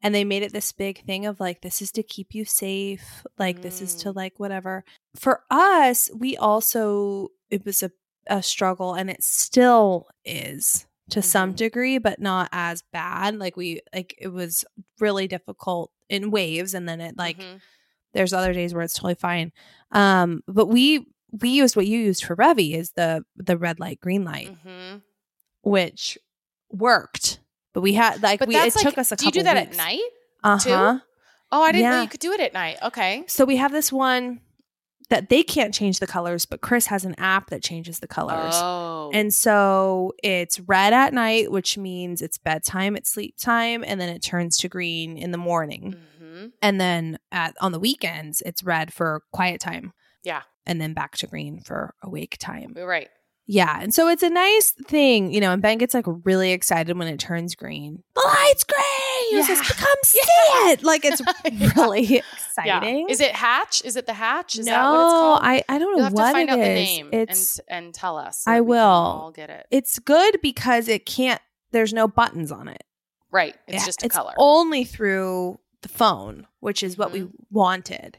and 0.04 0.14
they 0.14 0.24
made 0.24 0.44
it 0.44 0.54
this 0.54 0.72
big 0.72 1.04
thing 1.06 1.26
of 1.26 1.40
like 1.40 1.62
this 1.62 1.82
is 1.82 1.92
to 1.94 2.04
keep 2.04 2.36
you 2.36 2.46
safe 2.46 3.26
like 3.40 3.64
this 3.64 3.82
is 3.82 3.96
to 3.96 4.10
Mm. 4.10 4.16
like 4.18 4.34
whatever 4.38 4.84
for 5.16 5.42
us 5.50 6.10
we 6.16 6.38
also 6.38 7.30
it 7.50 7.66
was 7.66 7.84
a, 7.84 7.92
a 8.28 8.42
struggle 8.42 8.94
and 8.94 9.10
it 9.10 9.24
still 9.24 10.08
is 10.26 10.86
to 11.10 11.22
some 11.22 11.52
Mhm. 11.54 11.58
degree 11.58 11.98
but 11.98 12.20
not 12.20 12.48
as 12.52 12.84
bad 12.94 13.36
like 13.38 13.58
we 13.58 13.82
like 13.94 14.16
it 14.18 14.30
was 14.30 14.64
really 15.00 15.28
difficult 15.28 15.92
in 16.10 16.32
waves 16.32 16.74
and 16.74 16.88
then 16.88 17.02
it 17.02 17.18
like 17.18 17.38
Mhm. 17.38 17.60
there's 18.14 18.32
other 18.34 18.54
days 18.54 18.74
where 18.74 18.84
it's 18.84 18.94
totally 18.94 19.16
fine 19.16 19.52
um 19.92 20.42
but 20.48 20.68
we 20.68 21.06
we 21.32 21.50
used 21.50 21.76
what 21.76 21.88
you 21.88 22.00
used 22.00 22.24
for 22.26 22.36
Revi 22.36 22.74
is 22.76 22.92
the 22.92 23.24
the 23.36 23.58
red 23.58 23.80
light 23.80 24.00
green 24.00 24.24
light 24.24 24.56
Mhm. 24.66 25.02
which 25.62 26.18
worked. 26.70 27.40
But 27.74 27.82
we 27.82 27.94
had 27.94 28.22
like 28.22 28.40
But 28.40 28.48
we 28.50 28.56
it 28.56 28.60
like 28.60 28.74
took 28.74 28.98
us 28.98 29.12
a 29.12 29.16
couple. 29.16 29.32
do 29.32 29.40
you 29.40 29.44
do 29.44 29.44
that 29.46 29.56
weeks. 29.68 29.78
at 29.78 29.84
night? 29.86 30.02
Uh 30.44 30.58
huh. 30.60 31.00
Oh, 31.54 31.62
I 31.62 31.72
didn't 31.72 31.90
know 31.92 32.02
you 32.02 32.08
could 32.10 32.20
do 32.20 32.32
it 32.34 32.40
at 32.40 32.54
night. 32.54 32.78
Okay. 32.82 33.24
So 33.28 33.46
we 33.46 33.58
have 33.58 33.72
this 33.72 33.92
one 33.92 34.42
that 35.12 35.30
they 35.30 35.44
can't 35.44 35.74
change 35.74 36.00
the 36.00 36.08
colors, 36.08 36.46
but 36.46 36.62
Chris 36.62 36.88
has 36.88 37.04
an 37.06 37.14
app 37.18 37.50
that 37.50 37.62
changes 37.62 38.00
the 38.00 38.08
colors. 38.08 38.54
Oh. 38.56 39.12
And 39.14 39.34
so 39.34 40.14
it's 40.24 40.60
red 40.62 40.94
at 40.94 41.14
night, 41.14 41.52
which 41.52 41.78
means 41.78 42.22
it's 42.22 42.38
bedtime, 42.38 42.96
it's 42.96 43.12
sleep 43.12 43.36
time, 43.38 43.84
and 43.86 44.00
then 44.00 44.08
it 44.10 44.24
turns 44.24 44.58
to 44.58 44.70
green 44.70 45.18
in 45.18 45.32
the 45.32 45.38
morning. 45.38 45.96
Mhm. 46.22 46.54
And 46.62 46.80
then 46.80 47.20
at 47.32 47.56
on 47.60 47.74
the 47.74 47.80
weekends, 47.80 48.42
it's 48.46 48.64
red 48.64 48.94
for 48.94 49.24
quiet 49.32 49.60
time. 49.60 49.92
Yeah. 50.24 50.44
And 50.66 50.80
then 50.80 50.94
back 50.94 51.18
to 51.18 51.28
green 51.28 51.60
for 51.60 51.94
awake 52.02 52.38
time. 52.40 52.74
Right. 52.78 53.10
Yeah. 53.48 53.80
And 53.82 53.94
so 53.94 54.08
it's 54.08 54.24
a 54.24 54.30
nice 54.30 54.72
thing, 54.72 55.34
you 55.34 55.42
know, 55.42 55.52
and 55.52 55.62
Ben 55.62 55.78
gets 55.78 55.94
like 55.94 56.06
really 56.24 56.52
excited 56.52 56.98
when 56.98 57.08
it 57.08 57.20
turns 57.20 57.56
green. 57.56 58.02
The 58.16 58.22
light's 58.26 58.64
green. 58.64 59.30
He 59.32 59.44
says, 59.44 59.58
Yeah. 59.60 59.64
to 59.64 59.74
come 59.76 59.96
see 60.04 60.20
it. 60.22 60.84
Like 60.84 61.04
it's 61.04 61.22
really 61.76 62.02
Yeah. 62.04 62.22
exciting. 62.34 63.10
Is 63.10 63.20
it 63.20 63.32
Hatch? 63.32 63.84
Is 63.84 63.96
it 63.98 64.06
the 64.06 64.14
Hatch? 64.14 64.58
Is 64.58 64.66
no, 64.68 64.72
that 64.72 64.84
what 64.90 65.04
it's 65.06 65.14
called? 65.14 65.40
I, 65.44 65.64
I 65.68 65.80
don't 65.80 65.92
know 65.92 65.98
You'll 65.98 66.04
have 66.06 66.14
what 66.14 66.28
to 66.28 66.32
find 66.34 66.50
it 66.50 66.54
out 66.54 66.56
the 66.60 66.62
name 66.64 67.10
It's 67.12 67.60
and 67.68 67.86
and 67.86 67.94
tell 67.94 68.18
us. 68.18 68.48
I 68.48 68.56
that 68.58 68.64
We'll 68.64 68.80
all 68.80 69.32
get 69.32 69.50
it. 69.50 69.66
it's 69.72 70.00
good 70.00 70.40
because 70.42 70.88
it 70.88 71.06
can't 71.06 71.42
there's 71.72 71.94
no 71.94 72.08
buttons 72.08 72.52
on 72.52 72.68
it. 72.68 72.84
Right. 73.32 73.56
It's 73.68 73.82
Yeah, 73.84 73.86
just 73.86 74.04
a 74.04 74.06
it's 74.08 74.16
color. 74.16 74.34
Only 74.38 74.84
through 74.84 75.60
the 75.82 75.90
phone, 75.90 76.48
which 76.62 76.82
is 76.84 76.98
what 76.98 77.12
we 77.12 77.28
wanted. 77.52 78.18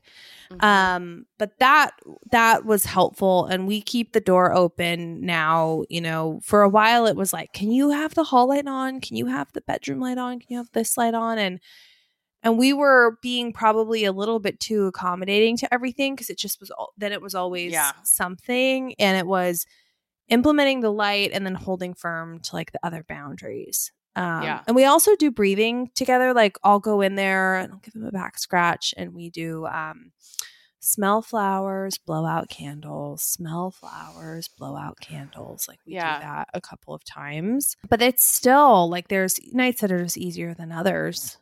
Mhm. 0.51 0.63
um 0.63 1.27
but 1.39 1.59
that 1.61 1.93
that 2.31 2.67
was 2.67 2.85
helpful 2.85 3.47
and 3.47 3.67
we 3.67 3.81
keep 3.81 4.13
the 4.13 4.21
door 4.21 4.53
open 4.53 5.25
now 5.25 5.83
you 5.89 6.01
know 6.01 6.41
for 6.45 6.61
a 6.63 6.69
while 6.69 7.07
it 7.07 7.17
was 7.17 7.33
like 7.33 7.53
can 7.55 7.71
you 7.71 7.89
have 7.91 8.15
the 8.15 8.25
hall 8.25 8.49
light 8.49 8.67
on 8.67 9.01
can 9.01 9.17
you 9.17 9.27
have 9.27 9.51
the 9.55 9.63
bedroom 9.63 9.99
light 10.01 10.19
on 10.19 10.39
can 10.41 10.47
you 10.51 10.59
have 10.59 10.69
this 10.75 10.99
light 10.99 11.15
on 11.15 11.39
and 11.39 11.59
and 12.43 12.59
we 12.59 12.73
were 12.75 13.17
being 13.23 13.53
probably 13.53 14.05
a 14.05 14.13
little 14.13 14.41
bit 14.41 14.61
too 14.61 14.87
accommodating 14.87 15.57
to 15.57 15.73
everything 15.73 16.15
because 16.15 16.29
it 16.29 16.37
just 16.37 16.61
was 16.61 16.71
al- 16.79 16.93
then 16.99 17.13
it 17.13 17.23
was 17.23 17.35
always 17.35 17.73
Yeah. 17.73 17.93
something 18.05 18.95
and 18.99 19.17
it 19.17 19.27
was 19.27 19.65
implementing 20.29 20.81
the 20.81 20.91
light 20.93 21.31
and 21.33 21.47
then 21.47 21.55
holding 21.55 21.95
firm 21.95 22.41
to 22.41 22.55
like 22.57 22.73
the 22.73 22.81
other 22.83 23.05
boundaries 23.09 23.91
um, 24.17 24.43
Yeah. 24.43 24.63
and 24.67 24.77
we 24.77 24.85
also 24.85 25.17
do 25.17 25.31
breathing 25.31 25.91
together 25.95 26.33
like 26.35 26.57
i'll 26.65 26.81
go 26.81 27.01
in 27.01 27.15
there 27.15 27.57
and 27.57 27.73
i'll 27.73 27.79
give 27.79 27.95
him 27.95 28.05
a 28.05 28.11
back 28.13 28.39
scratch 28.39 28.93
and 28.97 29.15
we 29.15 29.31
do 29.31 29.67
um, 29.67 30.13
smell 30.81 31.23
flowers 31.23 31.97
blow 31.99 32.27
out 32.27 32.49
candles 32.49 33.23
smell 33.23 33.71
flowers 33.71 34.49
blow 34.49 34.77
out 34.77 34.99
candles 35.01 35.67
like 35.69 35.79
we 35.87 35.95
Yeah. 35.95 36.19
do 36.19 36.23
that 36.25 36.49
a 36.55 36.61
couple 36.61 36.93
of 36.95 37.05
times 37.05 37.77
but 37.89 38.03
it's 38.03 38.25
still 38.25 38.91
like 38.91 39.09
there's 39.09 39.39
nights 39.53 39.81
that 39.81 39.93
are 39.93 40.03
just 40.03 40.19
easier 40.19 40.55
than 40.55 40.73
others 40.73 41.39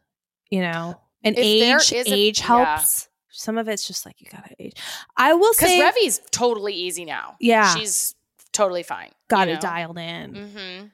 you 0.51 0.61
know 0.61 1.01
and 1.25 1.37
If 1.39 1.45
age 1.45 1.93
is 1.93 2.07
a- 2.07 2.15
age 2.15 2.41
yeah. 2.41 2.47
helps 2.47 3.09
some 3.31 3.57
of 3.57 3.69
it's 3.69 3.87
just 3.87 4.05
like 4.05 4.21
you 4.21 4.27
gotta 4.31 4.55
age 4.59 4.75
i 5.17 5.33
will 5.33 5.53
Because 5.53 5.69
say 5.69 5.81
Revi's 5.81 6.21
totally 6.31 6.75
easy 6.75 7.05
now. 7.05 7.37
Yeah. 7.41 7.75
She's 7.75 8.15
totally 8.53 8.83
fine. 8.83 9.11
got 9.29 9.49
it 9.49 9.55
know? 9.55 9.61
dialed 9.61 9.99
in 9.99 10.35
hmm 10.35 10.87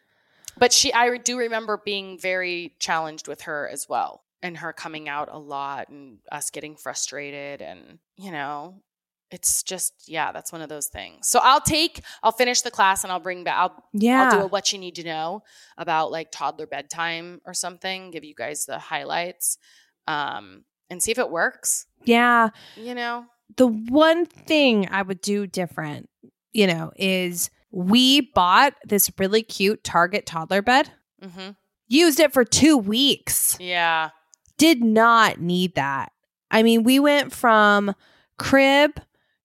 But 0.59 0.73
she, 0.73 0.93
I 0.93 1.17
do 1.19 1.39
remember 1.39 1.81
being 1.85 2.19
very 2.19 2.75
challenged 2.79 3.29
with 3.29 3.43
her 3.43 3.69
as 3.69 3.89
well, 3.89 4.25
and 4.43 4.57
her 4.59 4.73
coming 4.73 5.09
out 5.09 5.29
a 5.31 5.39
lot, 5.39 5.89
and 5.89 6.19
us 6.33 6.51
getting 6.51 6.77
frustrated, 6.77 7.61
and 7.63 7.99
you 8.17 8.31
know, 8.31 8.83
it's 9.31 9.63
just 9.63 9.93
yeah, 10.07 10.33
that's 10.33 10.53
one 10.53 10.63
of 10.63 10.69
those 10.69 10.87
things. 10.87 11.29
So 11.29 11.41
I'll 11.43 11.61
take, 11.61 12.01
I'll 12.23 12.33
finish 12.33 12.63
the 12.63 12.71
class, 12.71 13.03
and 13.05 13.13
I'll 13.13 13.21
bring 13.21 13.45
back, 13.45 13.57
I'll, 13.59 13.85
yeah 13.93 14.25
I'll 14.25 14.39
do 14.39 14.45
a 14.45 14.47
what 14.47 14.73
you 14.73 14.79
need 14.79 14.95
to 14.97 15.05
know 15.05 15.43
about 15.77 16.11
like 16.11 16.31
toddler 16.31 16.67
bedtime 16.67 17.41
or 17.45 17.55
something. 17.55 18.11
Give 18.11 18.25
you 18.25 18.35
guys 18.35 18.65
the 18.65 18.79
highlights, 18.79 19.59
um, 20.07 20.65
and 20.89 21.03
see 21.03 21.11
if 21.11 21.19
it 21.19 21.31
works. 21.31 21.87
yeah 22.05 22.51
You 22.77 22.95
know, 22.95 23.27
the 23.57 23.67
one 23.67 24.27
thing 24.27 24.89
I 24.91 25.03
would 25.03 25.21
do 25.21 25.47
different, 25.47 26.09
you 26.53 26.67
know, 26.67 26.93
is 26.97 27.51
we 27.71 28.21
bought 28.21 28.75
this 28.85 29.11
really 29.19 29.43
cute 29.43 29.83
Target 29.85 30.27
toddler 30.27 30.62
bed, 30.62 30.91
hmm 31.23 31.51
used 31.89 32.19
it 32.19 32.33
for 32.33 32.45
two 32.45 32.77
weeks. 32.77 33.57
Yeah. 33.61 34.11
Did 34.59 34.83
not 34.83 35.41
need 35.41 35.77
that. 35.77 36.11
I 36.51 36.64
mean, 36.64 36.83
we 36.83 36.99
went 36.99 37.33
from 37.33 37.95
crib 38.39 39.01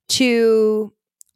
to 0.10 0.92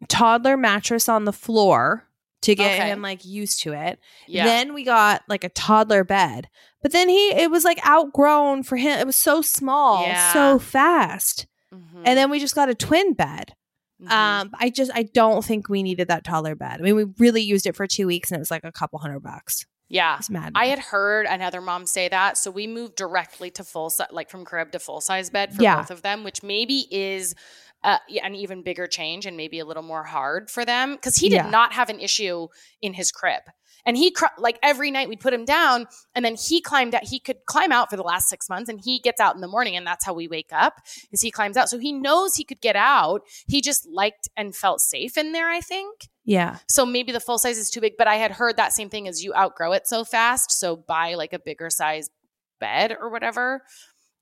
toddler 0.08 0.58
mattress 0.58 1.08
on 1.08 1.26
the 1.26 1.32
floor 1.34 2.08
to 2.42 2.56
get 2.56 2.74
Okay. 2.80 2.90
him 2.90 3.02
like 3.04 3.24
used 3.24 3.62
to 3.64 3.74
it. 3.74 4.00
Yeah. 4.28 4.46
Then 4.46 4.74
we 4.74 4.84
got 4.84 5.22
like 5.28 5.44
a 5.44 5.50
toddler 5.50 6.04
bed. 6.04 6.50
But 6.82 6.92
then 6.92 7.08
he 7.10 7.30
it 7.34 7.50
was 7.52 7.64
like 7.64 7.86
outgrown 7.88 8.64
for 8.64 8.76
him. 8.78 9.00
It 9.00 9.06
was 9.06 9.16
so 9.16 9.42
small, 9.44 10.04
Yeah. 10.08 10.34
so 10.34 10.60
fast. 10.60 11.46
Mhm. 11.74 12.02
And 12.04 12.18
then 12.18 12.30
we 12.32 12.40
just 12.40 12.56
got 12.56 12.70
a 12.70 12.76
twin 12.76 13.14
bed. 13.14 13.54
Mhm. 14.06 14.12
Um 14.12 14.52
I 14.60 14.70
just 14.70 14.92
I 14.94 15.04
don't 15.04 15.44
think 15.44 15.70
we 15.70 15.84
needed 15.84 16.08
that 16.10 16.24
toddler 16.24 16.56
bed. 16.56 16.80
I 16.80 16.84
mean, 16.84 16.96
we 16.96 17.06
really 17.20 17.42
used 17.42 17.66
it 17.66 17.76
for 17.76 17.88
2 17.88 18.08
weeks 18.08 18.32
and 18.32 18.38
it 18.38 18.40
was 18.40 18.52
like 18.52 18.64
a 18.64 18.72
couple 18.72 19.00
hundred 19.00 19.22
bucks. 19.22 19.66
yeah. 19.88 20.18
It's 20.18 20.32
mad. 20.32 20.52
I 20.56 20.66
had 20.66 20.80
heard 20.80 21.28
another 21.28 21.62
mom 21.62 21.86
say 21.86 22.10
that, 22.10 22.38
so 22.40 22.50
we 22.50 22.66
moved 22.66 22.96
directly 22.96 23.52
to 23.52 23.64
full 23.64 23.92
size, 23.92 24.08
like 24.12 24.32
from 24.32 24.44
crib 24.44 24.72
to 24.72 24.80
full 24.80 25.00
size 25.00 25.30
bed 25.30 25.54
for 25.56 25.62
Yeah. 25.62 25.76
both 25.78 25.92
of 25.92 26.02
them, 26.02 26.24
which 26.24 26.42
maybe 26.42 26.88
is 26.90 27.36
uh, 27.86 28.00
an 28.24 28.36
even 28.36 28.64
bigger 28.64 28.88
change 28.88 29.26
and 29.26 29.38
maybe 29.38 29.60
a 29.60 29.66
little 29.66 29.84
more 29.84 30.04
hard 30.04 30.50
for 30.50 30.66
them 30.66 30.96
because 30.96 31.16
he 31.18 31.30
did 31.30 31.36
Yeah. 31.38 31.50
not 31.50 31.72
have 31.74 31.90
an 31.90 32.00
issue 32.00 32.48
in 32.82 32.94
his 32.94 33.12
crib, 33.12 33.44
and 33.86 33.96
he 33.96 34.10
cr- 34.12 34.26
like 34.40 34.58
every 34.64 34.90
night 34.92 35.08
we'd 35.08 35.20
put 35.20 35.34
him 35.34 35.46
down, 35.46 35.88
and 36.16 36.26
then 36.26 36.36
he 36.36 36.60
climbed 36.62 36.96
out. 36.96 37.04
He 37.04 37.20
could 37.20 37.46
climb 37.46 37.72
out 37.72 37.90
for 37.90 37.96
the 37.98 38.04
last 38.04 38.28
six 38.28 38.50
months, 38.50 38.70
and 38.70 38.82
he 38.84 39.00
gets 39.00 39.22
out 39.22 39.36
in 39.36 39.42
the 39.42 39.48
morning, 39.48 39.76
and 39.78 39.86
that's 39.86 40.04
how 40.04 40.14
we 40.14 40.28
wake 40.28 40.50
up. 40.52 40.82
Is 41.12 41.22
he 41.22 41.30
climbs 41.32 41.56
out, 41.58 41.70
so 41.70 41.78
he 41.80 41.94
knows 41.94 42.36
he 42.36 42.44
could 42.44 42.62
get 42.62 42.76
out. 42.76 43.22
He 43.48 43.62
just 43.62 43.88
liked 43.88 44.28
and 44.36 44.56
felt 44.56 44.82
safe 44.82 45.18
in 45.18 45.32
there. 45.32 45.50
I 45.50 45.62
think. 45.62 46.10
yeah. 46.26 46.58
So 46.68 46.86
maybe 46.86 47.12
the 47.12 47.20
full 47.20 47.38
size 47.38 47.58
is 47.60 47.70
too 47.70 47.82
big, 47.82 47.94
but 47.98 48.08
I 48.08 48.16
had 48.16 48.32
heard 48.32 48.58
that 48.58 48.74
same 48.74 48.90
thing 48.90 49.08
as 49.08 49.24
you 49.24 49.34
outgrow 49.36 49.74
it 49.74 49.88
so 49.88 50.04
fast. 50.04 50.52
So 50.52 50.76
buy 50.76 51.14
like 51.14 51.34
a 51.34 51.40
bigger 51.40 51.70
size 51.70 52.10
bed 52.60 52.96
or 53.00 53.10
whatever. 53.12 53.62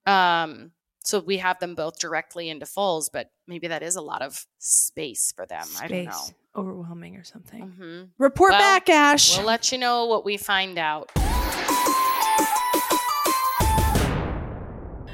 Um, 0.05 0.71
so 1.03 1.19
we 1.19 1.37
have 1.37 1.59
them 1.59 1.75
both 1.75 1.99
directly 1.99 2.49
into 2.49 2.65
fulls, 2.65 3.09
but 3.09 3.29
maybe 3.47 3.67
that 3.67 3.83
is 3.83 3.95
a 3.95 4.01
lot 4.01 4.21
of 4.21 4.45
space 4.59 5.33
for 5.35 5.45
them. 5.45 5.65
I 5.79 5.87
don't 5.87 6.05
know. 6.05 6.21
Overwhelming 6.55 7.15
or 7.17 7.23
something. 7.23 7.61
hmm 7.61 8.03
Report 8.17 8.51
Well, 8.51 8.59
back, 8.59 8.89
Ash. 8.89 9.37
We'll 9.37 9.45
let 9.47 9.71
you 9.71 9.77
know 9.77 10.05
what 10.05 10.23
we 10.23 10.37
find 10.37 10.77
out. 10.77 11.11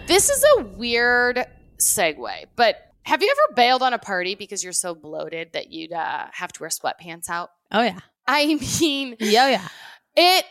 This 0.07 0.29
is 0.31 0.43
a 0.57 0.63
weird 0.63 1.45
segue, 1.77 2.45
but 2.55 2.77
have 3.03 3.21
you 3.21 3.29
ever 3.31 3.55
bailed 3.55 3.83
on 3.83 3.93
a 3.93 3.99
party 3.99 4.33
because 4.33 4.63
you're 4.63 4.73
so 4.73 4.95
bloated 4.95 5.53
that 5.53 5.71
you'd 5.71 5.93
uh, 5.93 6.25
have 6.33 6.51
to 6.53 6.61
wear 6.61 6.69
sweatpants 6.69 7.29
out? 7.29 7.51
oh 7.71 7.83
yeah. 7.83 7.99
I 8.27 8.45
mean, 8.81 9.15
Yeah, 9.19 9.49
yeah. 9.49 9.67
it, 10.15 10.45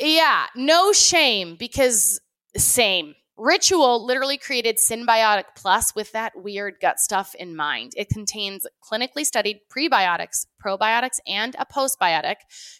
yeah, 0.00 0.46
no 0.56 0.92
shame 0.92 1.56
because 1.56 2.20
same. 2.56 3.14
Ritual 3.36 4.04
literally 4.04 4.36
created 4.36 4.76
Synbiotic 4.76 5.44
Plus 5.56 5.94
with 5.94 6.12
that 6.12 6.32
weird 6.36 6.74
gut 6.80 7.00
stuff 7.00 7.34
in 7.34 7.56
mind. 7.56 7.92
It 7.96 8.08
contains 8.08 8.66
clinically 8.82 9.24
studied 9.24 9.60
prebiotics, 9.74 10.46
probiotics, 10.64 11.18
and 11.26 11.56
a 11.58 11.64
postbiotic 11.64 12.36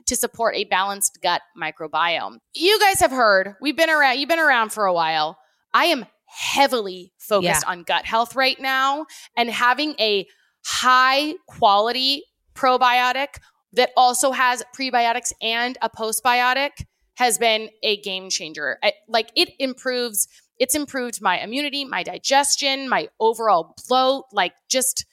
to 0.07 0.15
support 0.15 0.55
a 0.55 0.65
balanced 0.65 1.19
gut 1.23 1.43
microbiome. 1.61 2.39
You 2.55 2.79
guys 2.81 3.01
have 3.01 3.11
heard, 3.11 3.55
we've 3.61 3.77
been 3.77 3.91
around, 3.91 4.19
you've 4.19 4.29
been 4.29 4.39
around 4.39 4.73
for 4.73 4.85
a 4.85 4.93
while. 4.93 5.39
I 5.73 5.87
am 5.87 6.07
heavily 6.27 7.13
focused 7.19 7.67
on 7.67 7.83
gut 7.83 8.05
health 8.07 8.37
right 8.37 8.61
now 8.61 9.07
and 9.37 9.51
having 9.51 9.95
a 9.99 10.27
high 10.65 11.35
quality 11.47 12.25
probiotic 12.55 13.39
that 13.73 13.91
also 13.97 14.33
has 14.33 14.63
prebiotics 14.79 15.33
and 15.41 15.79
a 15.81 15.89
postbiotic 15.89 16.85
has 17.15 17.39
been 17.39 17.71
a 17.83 18.01
game 18.01 18.31
changer. 18.31 18.79
I- 18.83 18.95
like 19.09 19.31
it 19.37 19.51
improves, 19.59 20.29
it's 20.59 20.75
improved 20.75 21.21
my 21.21 21.39
immunity, 21.41 21.85
my 21.85 22.03
digestion, 22.03 22.89
my 22.89 23.09
overall 23.21 23.75
bloat, 23.89 24.25
like 24.33 24.55
just 24.69 25.05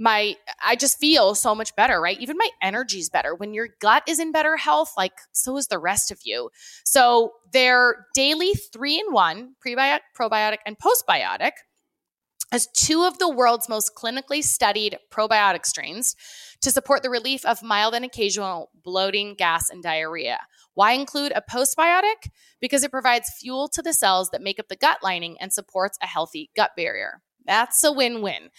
my 0.00 0.34
I 0.64 0.76
just 0.76 0.98
feel 0.98 1.34
so 1.34 1.54
much 1.54 1.76
better, 1.76 2.00
right? 2.00 2.18
Even 2.18 2.38
my 2.38 2.48
energy's 2.62 3.10
better. 3.10 3.34
When 3.34 3.52
your 3.52 3.68
gut 3.80 4.02
is 4.08 4.18
in 4.18 4.32
better 4.32 4.56
health, 4.56 4.94
like 4.96 5.12
so 5.32 5.58
is 5.58 5.68
the 5.68 5.78
rest 5.78 6.10
of 6.10 6.20
you. 6.24 6.50
So 6.84 7.32
their 7.52 8.06
daily 8.14 8.54
three 8.54 8.98
in 8.98 9.12
one 9.12 9.56
prebiotic, 9.64 10.00
probiotic, 10.18 10.58
and 10.64 10.76
postbiotic 10.78 11.52
as 12.52 12.66
two 12.68 13.04
of 13.04 13.18
the 13.18 13.30
world's 13.30 13.68
most 13.68 13.94
clinically 13.94 14.42
studied 14.42 14.98
probiotic 15.10 15.64
strains 15.64 16.16
to 16.60 16.70
support 16.70 17.02
the 17.02 17.10
relief 17.10 17.44
of 17.44 17.62
mild 17.62 17.94
and 17.94 18.04
occasional 18.04 18.70
bloating, 18.82 19.34
gas, 19.34 19.70
and 19.70 19.82
diarrhea. 19.82 20.38
Why 20.74 20.92
include 20.92 21.32
a 21.34 21.42
postbiotic? 21.42 22.30
Because 22.60 22.82
it 22.82 22.90
provides 22.90 23.30
fuel 23.38 23.68
to 23.68 23.82
the 23.82 23.92
cells 23.92 24.30
that 24.30 24.42
make 24.42 24.58
up 24.58 24.68
the 24.68 24.76
gut 24.76 24.98
lining 25.02 25.36
and 25.40 25.52
supports 25.52 25.98
a 26.02 26.06
healthy 26.06 26.50
gut 26.56 26.72
barrier. 26.76 27.22
That's 27.46 27.82
a 27.84 27.92
win 27.92 28.22
win. 28.22 28.50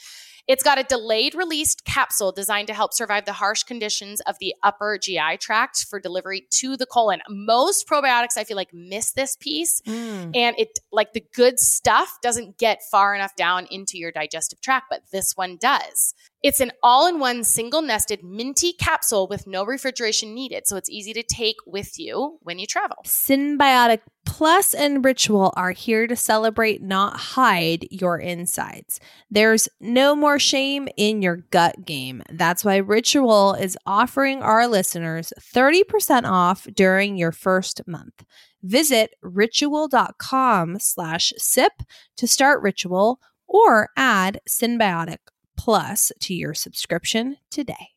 It's 0.47 0.63
got 0.63 0.79
a 0.79 0.83
delayed 0.83 1.35
released 1.35 1.85
capsule 1.85 2.31
designed 2.31 2.67
to 2.67 2.73
help 2.73 2.93
survive 2.93 3.25
the 3.25 3.33
harsh 3.33 3.63
conditions 3.63 4.21
of 4.21 4.37
the 4.39 4.53
upper 4.63 4.97
GI 4.97 5.37
tract 5.39 5.85
for 5.89 5.99
delivery 5.99 6.47
to 6.51 6.75
the 6.77 6.85
colon. 6.85 7.21
Most 7.29 7.87
probiotics, 7.87 8.37
I 8.37 8.43
feel 8.43 8.57
like, 8.57 8.73
miss 8.73 9.11
this 9.11 9.35
piece 9.35 9.81
Mm. 9.87 10.35
and 10.35 10.55
it 10.57 10.79
like 10.91 11.13
the 11.13 11.23
good 11.33 11.59
stuff 11.59 12.17
doesn't 12.21 12.57
get 12.57 12.79
far 12.91 13.15
enough 13.15 13.35
down 13.35 13.67
into 13.71 13.97
your 13.97 14.11
digestive 14.11 14.61
tract 14.61 14.87
but 14.89 15.01
this 15.11 15.33
one 15.35 15.57
does 15.57 16.13
it's 16.43 16.59
an 16.59 16.71
all-in-one 16.81 17.43
single 17.43 17.81
nested 17.81 18.23
minty 18.23 18.73
capsule 18.73 19.27
with 19.27 19.47
no 19.47 19.63
refrigeration 19.63 20.33
needed 20.33 20.67
so 20.67 20.75
it's 20.75 20.89
easy 20.89 21.13
to 21.13 21.23
take 21.23 21.57
with 21.65 21.99
you 21.99 22.37
when 22.41 22.59
you 22.59 22.67
travel 22.67 22.97
Synbiotic 23.05 23.99
Plus 24.25 24.73
and 24.73 25.03
Ritual 25.03 25.51
are 25.55 25.71
here 25.71 26.05
to 26.05 26.15
celebrate, 26.15 26.81
not 26.81 27.17
hide 27.17 27.87
your 27.89 28.19
insides. 28.19 28.99
There's 29.31 29.67
no 29.79 30.15
more 30.15 30.37
shame 30.37 30.87
in 30.95 31.21
your 31.21 31.37
gut 31.49 31.85
game. 31.85 32.21
That's 32.29 32.63
why 32.63 32.77
Ritual 32.77 33.55
is 33.55 33.77
offering 33.85 34.43
our 34.43 34.67
listeners 34.67 35.33
30% 35.39 36.23
off 36.25 36.67
during 36.73 37.17
your 37.17 37.31
first 37.31 37.81
month. 37.87 38.23
Visit 38.61 39.15
ritual.com 39.23 40.77
slash 40.79 41.33
sip 41.37 41.73
to 42.17 42.27
start 42.27 42.61
Ritual 42.61 43.19
or 43.47 43.89
add 43.97 44.39
Synbiotic 44.47 45.17
Plus 45.65 46.11
to 46.21 46.33
your 46.33 46.55
subscription 46.55 47.37
today. 47.51 47.89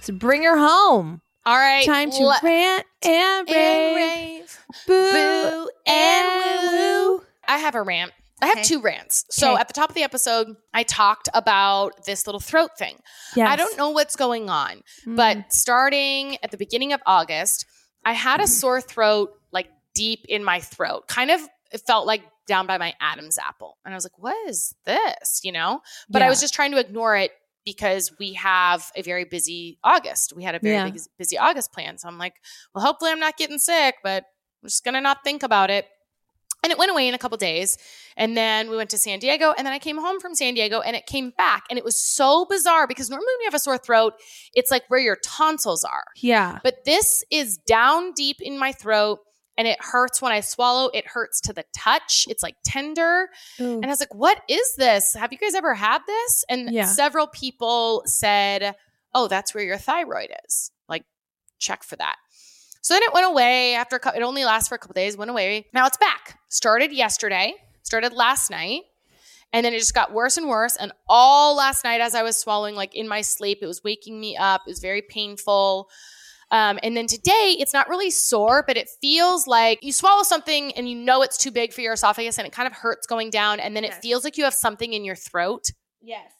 So 0.00 0.12
bring 0.12 0.42
her 0.42 0.58
home. 0.58 1.20
all 1.46 1.56
right 1.56 1.84
Time 1.84 2.10
to 2.10 2.22
let- 2.24 2.42
rant 2.42 2.86
and 3.02 3.48
rave. 3.48 3.56
and 3.56 3.96
rave. 3.96 4.58
Boo, 4.86 5.12
Boo 5.12 5.70
and 5.86 6.70
woo. 6.70 6.78
woo. 7.18 7.24
I 7.46 7.58
have 7.58 7.74
a 7.74 7.82
rant. 7.82 8.12
I 8.42 8.46
have 8.46 8.56
Okay. 8.58 8.64
two 8.64 8.80
rants. 8.80 9.24
So 9.30 9.52
Okay. 9.52 9.60
at 9.60 9.68
the 9.68 9.74
top 9.74 9.90
of 9.90 9.94
the 9.94 10.02
episode, 10.02 10.56
I 10.74 10.82
talked 10.82 11.28
about 11.34 12.04
this 12.06 12.26
little 12.26 12.40
throat 12.40 12.70
thing. 12.78 12.98
Yes. 13.36 13.48
I 13.48 13.56
don't 13.56 13.76
know 13.76 13.90
what's 13.90 14.16
going 14.16 14.48
on, 14.50 14.82
Mm. 15.06 15.16
but 15.16 15.52
starting 15.52 16.38
at 16.42 16.50
the 16.50 16.56
beginning 16.56 16.92
of 16.94 17.00
August, 17.06 17.64
I 18.04 18.12
had 18.12 18.40
a 18.40 18.46
sore 18.46 18.80
throat 18.80 19.30
deep 19.94 20.24
in 20.28 20.44
my 20.44 20.60
throat. 20.60 21.08
Kind 21.08 21.30
of 21.30 21.40
it 21.72 21.82
felt 21.86 22.06
like 22.06 22.22
down 22.46 22.66
by 22.66 22.78
my 22.78 22.94
Adam's 23.00 23.38
apple. 23.38 23.78
And 23.84 23.92
I 23.94 23.96
was 23.96 24.04
like, 24.04 24.18
what 24.18 24.36
is 24.48 24.74
this? 24.84 25.40
You 25.42 25.52
know? 25.52 25.80
But 26.10 26.22
I 26.22 26.28
was 26.28 26.40
just 26.40 26.54
trying 26.54 26.72
to 26.72 26.78
ignore 26.78 27.16
it 27.16 27.32
because 27.64 28.12
we 28.18 28.34
have 28.34 28.92
a 28.94 29.02
very 29.02 29.24
busy 29.24 29.78
August. 29.82 30.34
We 30.36 30.44
had 30.44 30.54
a 30.54 30.58
very 30.58 30.74
Yeah. 30.76 30.90
big, 30.90 31.00
busy 31.18 31.38
August 31.38 31.72
plan. 31.72 31.96
So 31.98 32.06
I'm 32.06 32.18
like, 32.18 32.34
well, 32.74 32.84
hopefully 32.84 33.10
I'm 33.10 33.18
not 33.20 33.38
getting 33.38 33.58
sick, 33.58 33.96
but 34.04 34.24
I'm 34.62 34.68
just 34.68 34.84
going 34.84 34.94
to 34.94 35.00
not 35.00 35.24
think 35.24 35.42
about 35.42 35.70
it. 35.70 35.86
And 36.62 36.70
it 36.70 36.78
went 36.78 36.90
away 36.90 37.08
in 37.08 37.14
a 37.14 37.18
couple 37.18 37.36
days. 37.38 37.76
And 38.16 38.36
then 38.36 38.70
we 38.70 38.76
went 38.76 38.90
to 38.90 38.98
San 38.98 39.18
Diego. 39.18 39.52
And 39.56 39.66
then 39.66 39.72
I 39.72 39.78
came 39.78 39.98
home 39.98 40.20
from 40.20 40.34
San 40.34 40.54
Diego 40.54 40.80
and 40.80 40.94
it 40.94 41.06
came 41.06 41.30
back. 41.36 41.64
And 41.70 41.78
it 41.78 41.84
was 41.84 41.98
so 41.98 42.44
bizarre 42.44 42.86
because 42.86 43.10
normally 43.10 43.26
when 43.34 43.40
you 43.40 43.46
have 43.46 43.54
a 43.54 43.58
sore 43.58 43.78
throat, 43.78 44.14
it's 44.54 44.70
like 44.70 44.84
where 44.88 45.00
your 45.00 45.16
tonsils 45.24 45.84
are. 45.84 46.04
Yeah. 46.16 46.58
But 46.62 46.84
this 46.84 47.24
is 47.30 47.58
down 47.66 48.12
deep 48.12 48.36
in 48.40 48.58
my 48.58 48.72
throat 48.72 49.20
and 49.56 49.68
it 49.68 49.78
hurts 49.80 50.20
when 50.20 50.32
I 50.32 50.40
swallow. 50.40 50.90
It 50.92 51.06
hurts 51.06 51.40
to 51.42 51.52
the 51.52 51.64
touch. 51.72 52.26
It's 52.28 52.42
like 52.42 52.56
tender. 52.64 53.28
Ooh. 53.60 53.74
And 53.74 53.84
I 53.84 53.88
was 53.88 54.00
like, 54.00 54.14
what 54.14 54.40
is 54.48 54.74
this? 54.76 55.14
Have 55.14 55.32
you 55.32 55.38
guys 55.38 55.54
ever 55.54 55.74
had 55.74 56.00
this? 56.06 56.44
And 56.48 56.72
Yeah. 56.72 56.86
several 56.86 57.26
people 57.26 58.02
said, 58.06 58.74
oh, 59.14 59.28
that's 59.28 59.54
where 59.54 59.64
your 59.64 59.78
thyroid 59.78 60.30
is. 60.46 60.70
Like, 60.88 61.04
check 61.58 61.84
for 61.84 61.96
that. 61.96 62.16
So 62.82 62.94
then 62.94 63.02
it 63.02 63.14
went 63.14 63.26
away 63.26 63.74
after 63.74 63.96
a 63.96 63.98
cou- 64.00 64.10
it 64.14 64.22
only 64.22 64.44
lasts 64.44 64.68
for 64.68 64.74
a 64.74 64.78
couple 64.78 64.94
days, 64.94 65.16
went 65.16 65.30
away. 65.30 65.66
Now 65.72 65.86
it's 65.86 65.96
back. 65.96 66.38
Started 66.48 66.92
yesterday, 66.92 67.54
started 67.82 68.12
last 68.12 68.50
night. 68.50 68.82
And 69.54 69.64
then 69.64 69.72
it 69.72 69.78
just 69.78 69.94
got 69.94 70.12
worse 70.12 70.36
and 70.36 70.48
worse. 70.48 70.76
And 70.76 70.90
all 71.08 71.54
last 71.56 71.84
night, 71.84 72.00
as 72.00 72.16
I 72.16 72.24
was 72.24 72.36
swallowing, 72.36 72.74
like 72.74 72.94
in 72.96 73.06
my 73.06 73.20
sleep, 73.20 73.60
it 73.62 73.66
was 73.66 73.84
waking 73.84 74.18
me 74.20 74.36
up. 74.36 74.62
It 74.66 74.70
was 74.70 74.80
very 74.80 75.00
painful. 75.00 75.88
Um, 76.54 76.78
and 76.84 76.96
then 76.96 77.08
today, 77.08 77.56
it's 77.58 77.72
not 77.72 77.88
really 77.88 78.12
sore, 78.12 78.62
but 78.64 78.76
it 78.76 78.88
feels 79.00 79.48
like 79.48 79.80
you 79.82 79.92
swallow 79.92 80.22
something 80.22 80.70
and 80.76 80.88
you 80.88 80.94
know 80.94 81.20
it's 81.22 81.36
too 81.36 81.50
big 81.50 81.72
for 81.72 81.80
your 81.80 81.94
esophagus 81.94 82.38
and 82.38 82.46
it 82.46 82.52
kind 82.52 82.68
of 82.68 82.72
hurts 82.72 83.08
going 83.08 83.30
down. 83.30 83.58
And 83.58 83.74
then 83.76 83.82
it 83.82 83.92
feels 83.94 84.22
like 84.22 84.38
you 84.38 84.44
have 84.44 84.54
something 84.54 84.92
in 84.92 85.04
your 85.04 85.16
throat 85.16 85.64
Yes. 86.00 86.30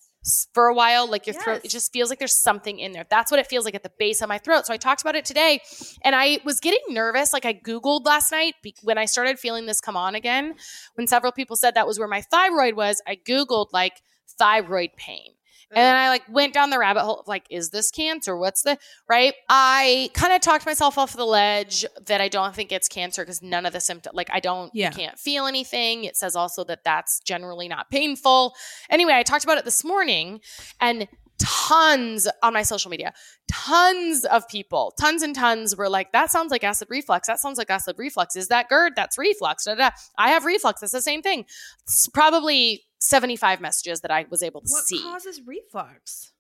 for 0.55 0.69
a 0.69 0.75
while, 0.75 1.11
like 1.11 1.27
your 1.27 1.35
throat, 1.35 1.63
it 1.65 1.71
just 1.73 1.93
feels 1.93 2.11
like 2.11 2.21
there's 2.21 2.41
something 2.41 2.79
in 2.79 2.93
there. 2.93 3.05
That's 3.11 3.33
what 3.33 3.41
it 3.41 3.49
feels 3.49 3.65
like 3.65 3.75
at 3.75 3.83
the 3.83 3.91
base 3.99 4.23
of 4.23 4.29
my 4.29 4.39
throat. 4.39 4.67
So 4.67 4.73
I 4.73 4.77
talked 4.77 5.01
about 5.03 5.17
it 5.17 5.25
today 5.25 5.61
and 6.05 6.15
I 6.15 6.39
was 6.45 6.61
getting 6.61 6.81
nervous. 6.91 7.33
Like 7.33 7.45
I 7.45 7.53
Googled 7.53 8.07
last 8.07 8.31
night 8.31 8.55
when 8.85 8.99
I 8.99 9.07
started 9.07 9.41
feeling 9.41 9.67
this 9.67 9.81
come 9.81 9.97
on 9.97 10.15
again, 10.15 10.55
when 10.95 11.09
several 11.09 11.33
people 11.33 11.57
said 11.57 11.75
that 11.75 11.89
was 11.89 11.99
where 11.99 12.07
my 12.07 12.21
thyroid 12.21 12.75
was, 12.75 13.03
I 13.05 13.17
Googled 13.17 13.73
like 13.73 14.01
thyroid 14.39 14.91
pain. 14.97 15.34
And 15.77 15.83
then 15.85 15.95
I 15.95 16.09
like 16.09 16.23
went 16.29 16.55
down 16.55 16.71
the 16.71 16.79
rabbit 16.79 17.03
hole 17.03 17.21
of 17.21 17.29
like, 17.29 17.47
is 17.51 17.71
this 17.71 17.91
cancer? 17.91 18.37
What's 18.37 18.63
the 18.63 18.79
right? 19.09 19.35
I 19.49 20.11
kind 20.15 20.33
of 20.33 20.41
talked 20.41 20.67
myself 20.67 20.99
off 20.99 21.15
the 21.15 21.25
ledge 21.25 21.85
that 22.07 22.21
I 22.21 22.29
don't 22.29 22.55
think 22.55 22.73
it's 22.73 22.89
cancer 22.89 23.23
because 23.23 23.43
none 23.43 23.67
of 23.67 23.73
the 23.73 23.81
symptoms, 23.81 24.15
like 24.15 24.31
I 24.33 24.41
don't, 24.41 24.71
Yeah. 24.75 24.91
you 24.91 24.97
can't 24.97 25.19
feel 25.19 25.47
anything. 25.47 26.05
It 26.05 26.17
says 26.17 26.37
also 26.37 26.65
that 26.65 26.85
that's 26.85 27.21
generally 27.21 27.69
not 27.69 27.91
painful. 27.91 28.55
Anyway, 28.91 29.13
I 29.13 29.23
talked 29.23 29.45
about 29.45 29.59
it 29.59 29.65
this 29.65 29.85
morning 29.85 30.41
and 30.81 31.09
tons 31.39 32.29
on 32.43 32.53
my 32.53 32.63
social 32.63 32.91
media, 32.91 33.13
tons 33.51 34.25
of 34.25 34.49
people, 34.49 34.93
tons 34.99 35.23
and 35.23 35.35
tons 35.35 35.77
were 35.77 35.89
like, 35.89 36.13
that 36.13 36.31
sounds 36.31 36.51
like 36.51 36.65
acid 36.65 36.89
reflux. 36.91 37.27
That 37.27 37.39
sounds 37.41 37.59
like 37.59 37.71
acid 37.71 37.97
reflux. 37.99 38.37
Is 38.37 38.49
that 38.49 38.69
GERD? 38.69 38.93
That's 38.97 39.19
reflux. 39.19 39.65
Da, 39.65 39.75
da, 39.75 39.89
da. 39.89 39.97
I 40.19 40.31
have 40.31 40.45
reflux. 40.45 40.81
That's 40.81 40.93
the 40.93 41.03
same 41.03 41.23
thing. 41.23 41.45
It's 41.83 42.09
probably 42.09 42.85
75 43.01 43.61
messages 43.61 44.01
that 44.03 44.11
I 44.11 44.27
was 44.31 44.43
able 44.43 44.61
to 44.63 44.69
What 44.69 44.85
see. 44.85 45.03
causes 45.03 45.41
reflux? 45.47 46.33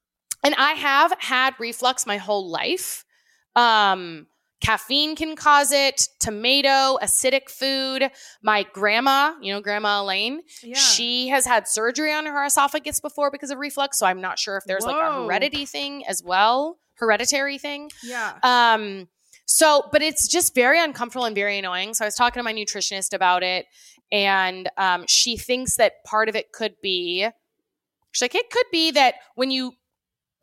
And 0.43 0.55
I 0.57 0.73
have 0.73 1.15
had 1.19 1.55
reflux 1.59 2.07
my 2.07 2.17
whole 2.19 2.49
life. 2.51 3.05
Um, 3.57 4.27
caffeine 4.65 5.15
can 5.15 5.37
cause 5.37 5.71
it, 5.73 6.09
tomato, 6.21 6.99
acidic 7.03 7.49
food. 7.51 8.11
My 8.43 8.65
grandma, 8.73 9.35
you 9.41 9.53
know, 9.53 9.61
Grandma 9.61 10.03
Elaine, 10.03 10.41
Yeah. 10.63 10.77
she 10.77 11.29
has 11.29 11.45
had 11.47 11.69
surgery 11.69 12.13
on 12.13 12.27
her 12.27 12.45
esophagus 12.45 13.01
before 13.01 13.31
because 13.31 13.51
of 13.51 13.59
reflux. 13.59 13.99
So 13.99 14.07
I'm 14.07 14.21
not 14.21 14.39
sure 14.39 14.57
if 14.57 14.65
there's 14.65 14.85
like 14.85 14.97
a 14.97 14.99
Whoa. 15.13 15.25
heredity 15.27 15.67
thing 15.67 16.07
as 16.07 16.23
well, 16.25 16.79
hereditary 16.95 17.59
thing. 17.59 17.91
yeah. 18.03 18.39
Um, 18.43 19.09
so, 19.47 19.89
but 19.93 20.01
it's 20.01 20.27
just 20.27 20.55
very 20.55 20.83
uncomfortable 20.83 21.27
and 21.27 21.35
very 21.35 21.59
annoying. 21.59 21.93
So 21.93 22.05
I 22.05 22.09
was 22.09 22.15
talking 22.15 22.41
to 22.41 22.45
my 22.45 22.55
nutritionist 22.55 23.13
about 23.13 23.43
it, 23.43 23.67
and 24.11 24.71
um, 24.79 25.05
she 25.07 25.37
thinks 25.37 25.77
that 25.77 26.03
part 26.05 26.31
of 26.31 26.37
it 26.37 26.51
could 26.53 26.77
be, 26.83 27.29
she's 28.13 28.23
like, 28.23 28.35
it 28.35 28.49
could 28.51 28.65
be 28.73 28.91
that 28.93 29.17
when 29.35 29.51
you 29.51 29.73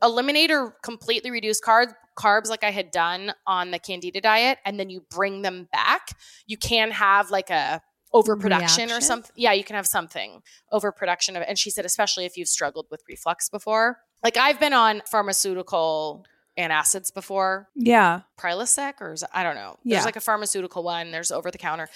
eliminate 0.01 0.51
or 0.51 0.75
completely 0.83 1.31
reduce 1.31 1.61
carbs, 1.61 1.93
carbs 2.17 2.49
like 2.49 2.63
I 2.63 2.71
had 2.71 2.91
done 2.91 3.33
on 3.47 3.71
the 3.71 3.79
Candida 3.79 4.21
diet, 4.21 4.59
and 4.65 4.79
then 4.79 4.89
you 4.89 5.03
bring 5.09 5.41
them 5.41 5.67
back, 5.71 6.09
you 6.45 6.57
can 6.57 6.91
have 6.91 7.31
like 7.31 7.49
a 7.49 7.81
overproduction 8.13 8.91
or 8.91 8.99
something. 8.99 9.31
Yeah, 9.35 9.53
you 9.53 9.63
can 9.63 9.75
have 9.75 9.87
something 9.87 10.41
overproduction 10.71 11.37
of. 11.37 11.43
And 11.47 11.57
she 11.57 11.69
said, 11.69 11.85
especially 11.85 12.25
if 12.25 12.35
you've 12.35 12.49
struggled 12.49 12.87
with 12.91 13.01
reflux 13.07 13.49
before. 13.49 13.99
Like 14.23 14.37
I've 14.37 14.59
been 14.59 14.73
on 14.73 15.01
pharmaceutical 15.09 16.25
antacids 16.59 17.13
before, 17.13 17.69
yeah. 17.75 18.21
Prilosec 18.37 18.95
or 18.99 19.13
is, 19.13 19.23
I 19.33 19.43
don't 19.43 19.55
know. 19.55 19.77
Yeah. 19.83 19.95
There's 19.95 20.05
like 20.05 20.17
a 20.17 20.21
pharmaceutical 20.21 20.83
one. 20.83 21.11
There's 21.11 21.31
over 21.31 21.49
the 21.49 21.57
counter. 21.57 21.87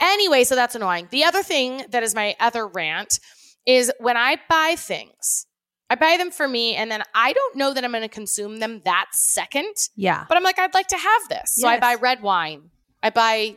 Anyway, 0.00 0.44
so 0.44 0.54
that's 0.54 0.74
annoying. 0.74 1.08
The 1.10 1.24
other 1.24 1.42
thing 1.42 1.84
that 1.90 2.02
is 2.02 2.14
my 2.14 2.34
other 2.40 2.66
rant 2.66 3.20
is 3.66 3.92
when 4.00 4.16
I 4.16 4.38
buy 4.48 4.76
things, 4.78 5.46
I 5.90 5.94
buy 5.94 6.16
them 6.18 6.30
for 6.30 6.46
me, 6.46 6.74
and 6.74 6.90
then 6.90 7.02
I 7.14 7.32
don't 7.32 7.56
know 7.56 7.72
that 7.72 7.82
I'm 7.84 7.92
going 7.92 8.02
to 8.02 8.08
consume 8.08 8.58
them 8.58 8.82
that 8.84 9.06
second. 9.12 9.74
Yeah. 9.96 10.24
But 10.28 10.36
I'm 10.36 10.42
like, 10.42 10.58
I'd 10.58 10.74
like 10.74 10.88
to 10.88 10.98
have 10.98 11.28
this, 11.30 11.54
so 11.54 11.66
I 11.66 11.80
buy 11.80 11.94
red 11.94 12.22
wine. 12.22 12.70
I 13.02 13.10
buy 13.10 13.56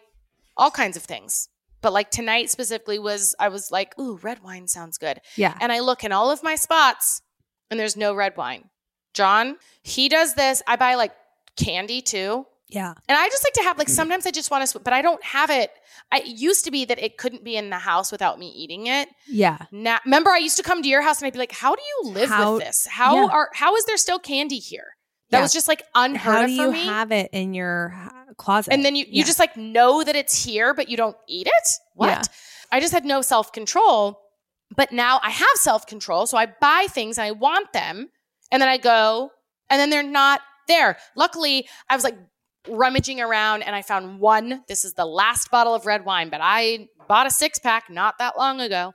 all 0.55 0.71
kinds 0.71 0.95
of 0.95 1.03
things. 1.03 1.49
But 1.81 1.93
like 1.93 2.11
tonight 2.11 2.49
specifically 2.49 2.99
was 2.99 3.35
I 3.39 3.49
was 3.49 3.71
like, 3.71 3.97
ooh, 3.99 4.19
red 4.21 4.43
wine 4.43 4.67
sounds 4.67 4.97
good. 4.97 5.19
Yeah. 5.35 5.57
And 5.59 5.71
I 5.71 5.79
look 5.79 6.03
in 6.03 6.11
all 6.11 6.29
of 6.29 6.43
my 6.43 6.55
spots 6.55 7.21
and 7.69 7.79
there's 7.79 7.97
no 7.97 8.13
red 8.13 8.37
wine. 8.37 8.69
John, 9.13 9.57
he 9.81 10.07
does 10.07 10.35
this. 10.35 10.61
I 10.67 10.75
buy 10.75 10.95
like 10.95 11.13
candy 11.57 12.01
too. 12.01 12.45
Yeah. 12.71 12.93
And 13.07 13.17
I 13.17 13.27
just 13.27 13.43
like 13.43 13.53
to 13.53 13.63
have 13.63 13.77
like 13.77 13.87
hmm. 13.87 13.93
sometimes 13.93 14.25
I 14.25 14.31
just 14.31 14.49
want 14.49 14.67
to, 14.67 14.79
but 14.79 14.93
I 14.93 15.01
don't 15.01 15.23
have 15.23 15.49
it. 15.49 15.71
I 16.11 16.19
it 16.19 16.27
used 16.27 16.65
to 16.65 16.71
be 16.71 16.85
that 16.85 16.99
it 17.03 17.17
couldn't 17.17 17.43
be 17.43 17.55
in 17.55 17.69
the 17.69 17.77
house 17.77 18.11
without 18.11 18.39
me 18.39 18.49
eating 18.49 18.87
it. 18.87 19.09
Yeah. 19.27 19.57
Now, 19.71 19.99
remember, 20.05 20.31
I 20.31 20.37
used 20.37 20.57
to 20.57 20.63
come 20.63 20.81
to 20.81 20.89
your 20.89 21.01
house 21.01 21.19
and 21.19 21.27
I'd 21.27 21.33
be 21.33 21.39
like, 21.39 21.51
"How 21.51 21.75
do 21.75 21.81
you 21.81 22.11
live 22.11 22.29
How- 22.29 22.53
with 22.55 22.63
this? 22.63 22.87
How 22.89 23.15
yeah. 23.15 23.27
are 23.31 23.49
how 23.53 23.75
is 23.75 23.85
there 23.85 23.97
still 23.97 24.19
candy 24.19 24.59
here?" 24.59 24.95
That 25.29 25.37
Yeah. 25.37 25.43
was 25.43 25.53
just 25.53 25.67
like 25.67 25.83
unheard 25.95 26.35
How 26.35 26.43
of 26.43 26.49
do 26.49 26.57
for 26.57 26.63
you 26.63 26.71
me. 26.71 26.85
have 26.85 27.11
it 27.11 27.29
in 27.31 27.53
your 27.53 27.93
closet? 28.37 28.73
and 28.73 28.83
then 28.83 28.95
you 28.95 29.05
you 29.05 29.19
Yeah. 29.19 29.23
just 29.23 29.39
like 29.39 29.55
know 29.57 30.03
that 30.03 30.15
it's 30.15 30.43
here, 30.43 30.73
but 30.73 30.89
you 30.89 30.97
don't 30.97 31.17
eat 31.27 31.47
it. 31.47 31.69
What? 31.95 32.27
I 32.71 32.79
just 32.79 32.93
had 32.93 33.05
no 33.05 33.21
self 33.21 33.51
control. 33.51 34.19
But 34.73 34.93
now 34.93 35.19
I 35.21 35.31
have 35.31 35.49
self 35.55 35.85
control, 35.85 36.25
so 36.27 36.37
I 36.37 36.45
buy 36.45 36.87
things 36.89 37.17
and 37.17 37.25
I 37.25 37.31
want 37.31 37.73
them, 37.73 38.09
and 38.51 38.61
then 38.61 38.69
I 38.69 38.77
go, 38.77 39.31
and 39.69 39.79
then 39.79 39.89
they're 39.89 40.01
not 40.01 40.39
there. 40.67 40.97
Luckily, 41.15 41.67
I 41.89 41.95
was 41.95 42.05
like 42.05 42.17
rummaging 42.67 43.19
around 43.19 43.63
and 43.63 43.75
I 43.75 43.81
found 43.81 44.19
one. 44.19 44.63
This 44.67 44.85
is 44.85 44.93
the 44.93 45.05
last 45.05 45.49
bottle 45.49 45.73
of 45.73 45.85
red 45.85 46.05
wine, 46.05 46.29
but 46.29 46.41
I 46.43 46.89
bought 47.07 47.25
a 47.27 47.31
six 47.31 47.57
pack 47.59 47.89
not 47.89 48.17
that 48.19 48.37
long 48.37 48.61
ago. 48.61 48.93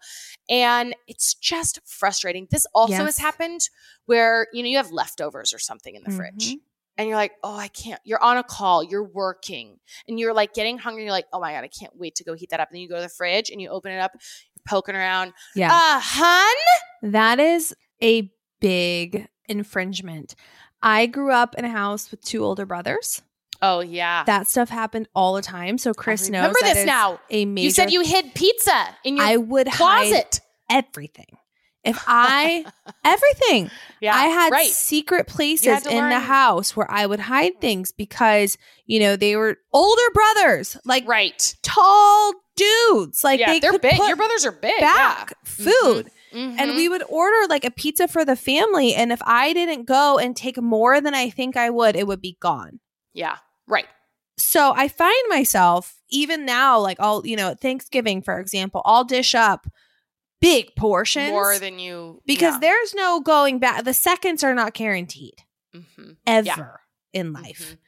And 0.49 0.95
it's 1.09 1.35
just 1.35 1.81
frustrating. 1.85 2.47
This 2.51 2.67
also 2.75 2.93
Yes. 2.95 3.03
has 3.03 3.19
happened 3.19 3.69
where, 4.07 4.47
you 4.53 4.63
know, 4.63 4.69
you 4.69 4.77
have 4.77 4.93
leftovers 4.93 5.53
or 5.53 5.59
something 5.59 5.95
in 5.97 6.05
the 6.05 6.11
fridge 6.13 6.53
Mhm. 6.53 6.61
and 6.97 7.09
you're 7.09 7.17
like, 7.17 7.33
oh, 7.43 7.57
I 7.57 7.67
can't. 7.69 8.01
You're 8.05 8.23
on 8.23 8.37
a 8.37 8.45
call, 8.45 8.85
you're 8.85 9.03
working, 9.03 9.81
and 10.07 10.19
you're 10.19 10.33
like 10.33 10.55
getting 10.55 10.79
hungry. 10.79 11.03
You're 11.03 11.13
like, 11.13 11.27
oh 11.33 11.41
my 11.41 11.53
God, 11.53 11.65
I 11.65 11.69
can't 11.69 11.95
wait 11.97 12.15
to 12.17 12.25
go 12.25 12.35
heat 12.35 12.51
that 12.51 12.61
up. 12.61 12.69
And 12.69 12.77
then 12.77 12.83
you 12.83 12.89
go 12.89 12.97
to 12.97 13.03
the 13.03 13.09
fridge 13.09 13.51
and 13.51 13.61
you 13.61 13.69
open 13.71 13.91
it 13.91 13.99
up, 13.99 14.13
you're 14.15 14.63
poking 14.69 14.95
around. 14.95 15.33
Yeah. 15.57 15.73
Uh, 15.75 16.01
hun? 16.01 16.57
That 17.13 17.41
is 17.41 17.75
a 18.03 18.31
big 18.61 19.29
infringement. 19.49 20.37
I 20.83 21.07
grew 21.07 21.33
up 21.33 21.55
in 21.57 21.65
a 21.65 21.71
house 21.71 22.11
with 22.13 22.21
two 22.25 22.45
older 22.45 22.65
brothers. 22.65 23.23
Oh, 23.63 23.81
yeah. 23.81 24.25
That 24.25 24.47
stuff 24.49 24.69
happened 24.69 25.09
all 25.15 25.35
the 25.35 25.43
time. 25.43 25.79
So 25.79 25.95
Chris 25.95 26.29
knows. 26.29 26.41
remember 26.41 26.59
that 26.63 26.75
this 26.75 26.87
now. 26.87 27.21
A 27.31 27.45
major. 27.45 27.65
You 27.65 27.71
said 27.71 27.91
you 27.93 28.01
hid 28.03 28.35
pizza 28.35 28.89
in 29.05 29.17
your 29.17 29.27
I 29.27 29.37
would 29.37 29.69
hide 29.69 29.77
closet. 30.11 30.41
everything. 30.71 31.27
If 31.85 32.03
I 32.09 32.65
everything, 33.05 33.71
Yeah. 34.01 34.15
I 34.17 34.25
had 34.27 34.51
right. 34.53 34.67
secret 34.69 35.29
places 35.29 35.67
had 35.67 35.87
in 35.87 36.09
the 36.09 36.19
house 36.19 36.75
where 36.77 36.91
I 36.91 37.07
would 37.07 37.21
hide 37.21 37.61
things 37.61 37.93
because 37.93 38.59
you 38.87 38.99
know 38.99 39.15
they 39.17 39.37
were 39.37 39.57
older 39.73 40.03
brothers, 40.13 40.77
like 40.85 41.07
right. 41.07 41.55
tall 41.63 42.33
dudes, 42.57 43.23
like 43.23 43.39
yeah, 43.39 43.53
they 43.53 43.61
they're 43.61 43.71
could 43.71 43.83
big. 43.83 43.99
Your 43.99 44.17
brothers 44.17 44.45
are 44.45 44.51
big. 44.53 44.81
back 44.81 45.33
food. 45.45 46.07
Yeah. 46.33 46.39
Mhm. 46.41 46.57
And 46.59 46.75
we 46.75 46.89
would 46.89 47.05
order 47.09 47.47
like 47.49 47.65
a 47.65 47.71
pizza 47.71 48.09
for 48.09 48.25
the 48.25 48.35
family. 48.37 48.93
And 48.95 49.13
if 49.13 49.21
I 49.25 49.53
didn't 49.53 49.87
go 49.87 50.19
and 50.19 50.37
take 50.37 50.61
more 50.61 51.01
than 51.01 51.15
I 51.15 51.31
think 51.31 51.57
I 51.57 51.71
would, 51.71 51.95
it 51.97 52.07
would 52.09 52.21
be 52.21 52.37
gone. 52.41 52.81
yeah. 53.15 53.37
Right. 53.69 53.87
So 54.39 54.73
I 54.77 54.89
find 54.89 55.23
myself, 55.29 56.01
even 56.11 56.45
now, 56.45 56.79
like 56.79 56.99
I'll, 57.01 57.27
you 57.27 57.37
know, 57.37 57.51
at 57.51 57.61
Thanksgiving, 57.61 58.23
for 58.23 58.39
example, 58.39 58.83
I'll 58.85 59.05
dish 59.05 59.35
up 59.35 59.67
big 60.41 60.77
portions 60.77 61.31
More 61.31 61.59
than 61.59 61.79
you. 61.79 62.21
because 62.27 62.55
yeah. 62.55 62.61
there's 62.61 62.95
no 62.95 63.21
going 63.21 63.59
back. 63.59 63.85
The 63.85 63.95
seconds 63.95 64.45
are 64.45 64.55
not 64.55 64.75
guaranteed 64.75 65.43
Mhm. 65.75 66.17
ever 66.27 66.81
in 67.15 67.33
life. 67.33 67.71
Mhm. 67.73 67.79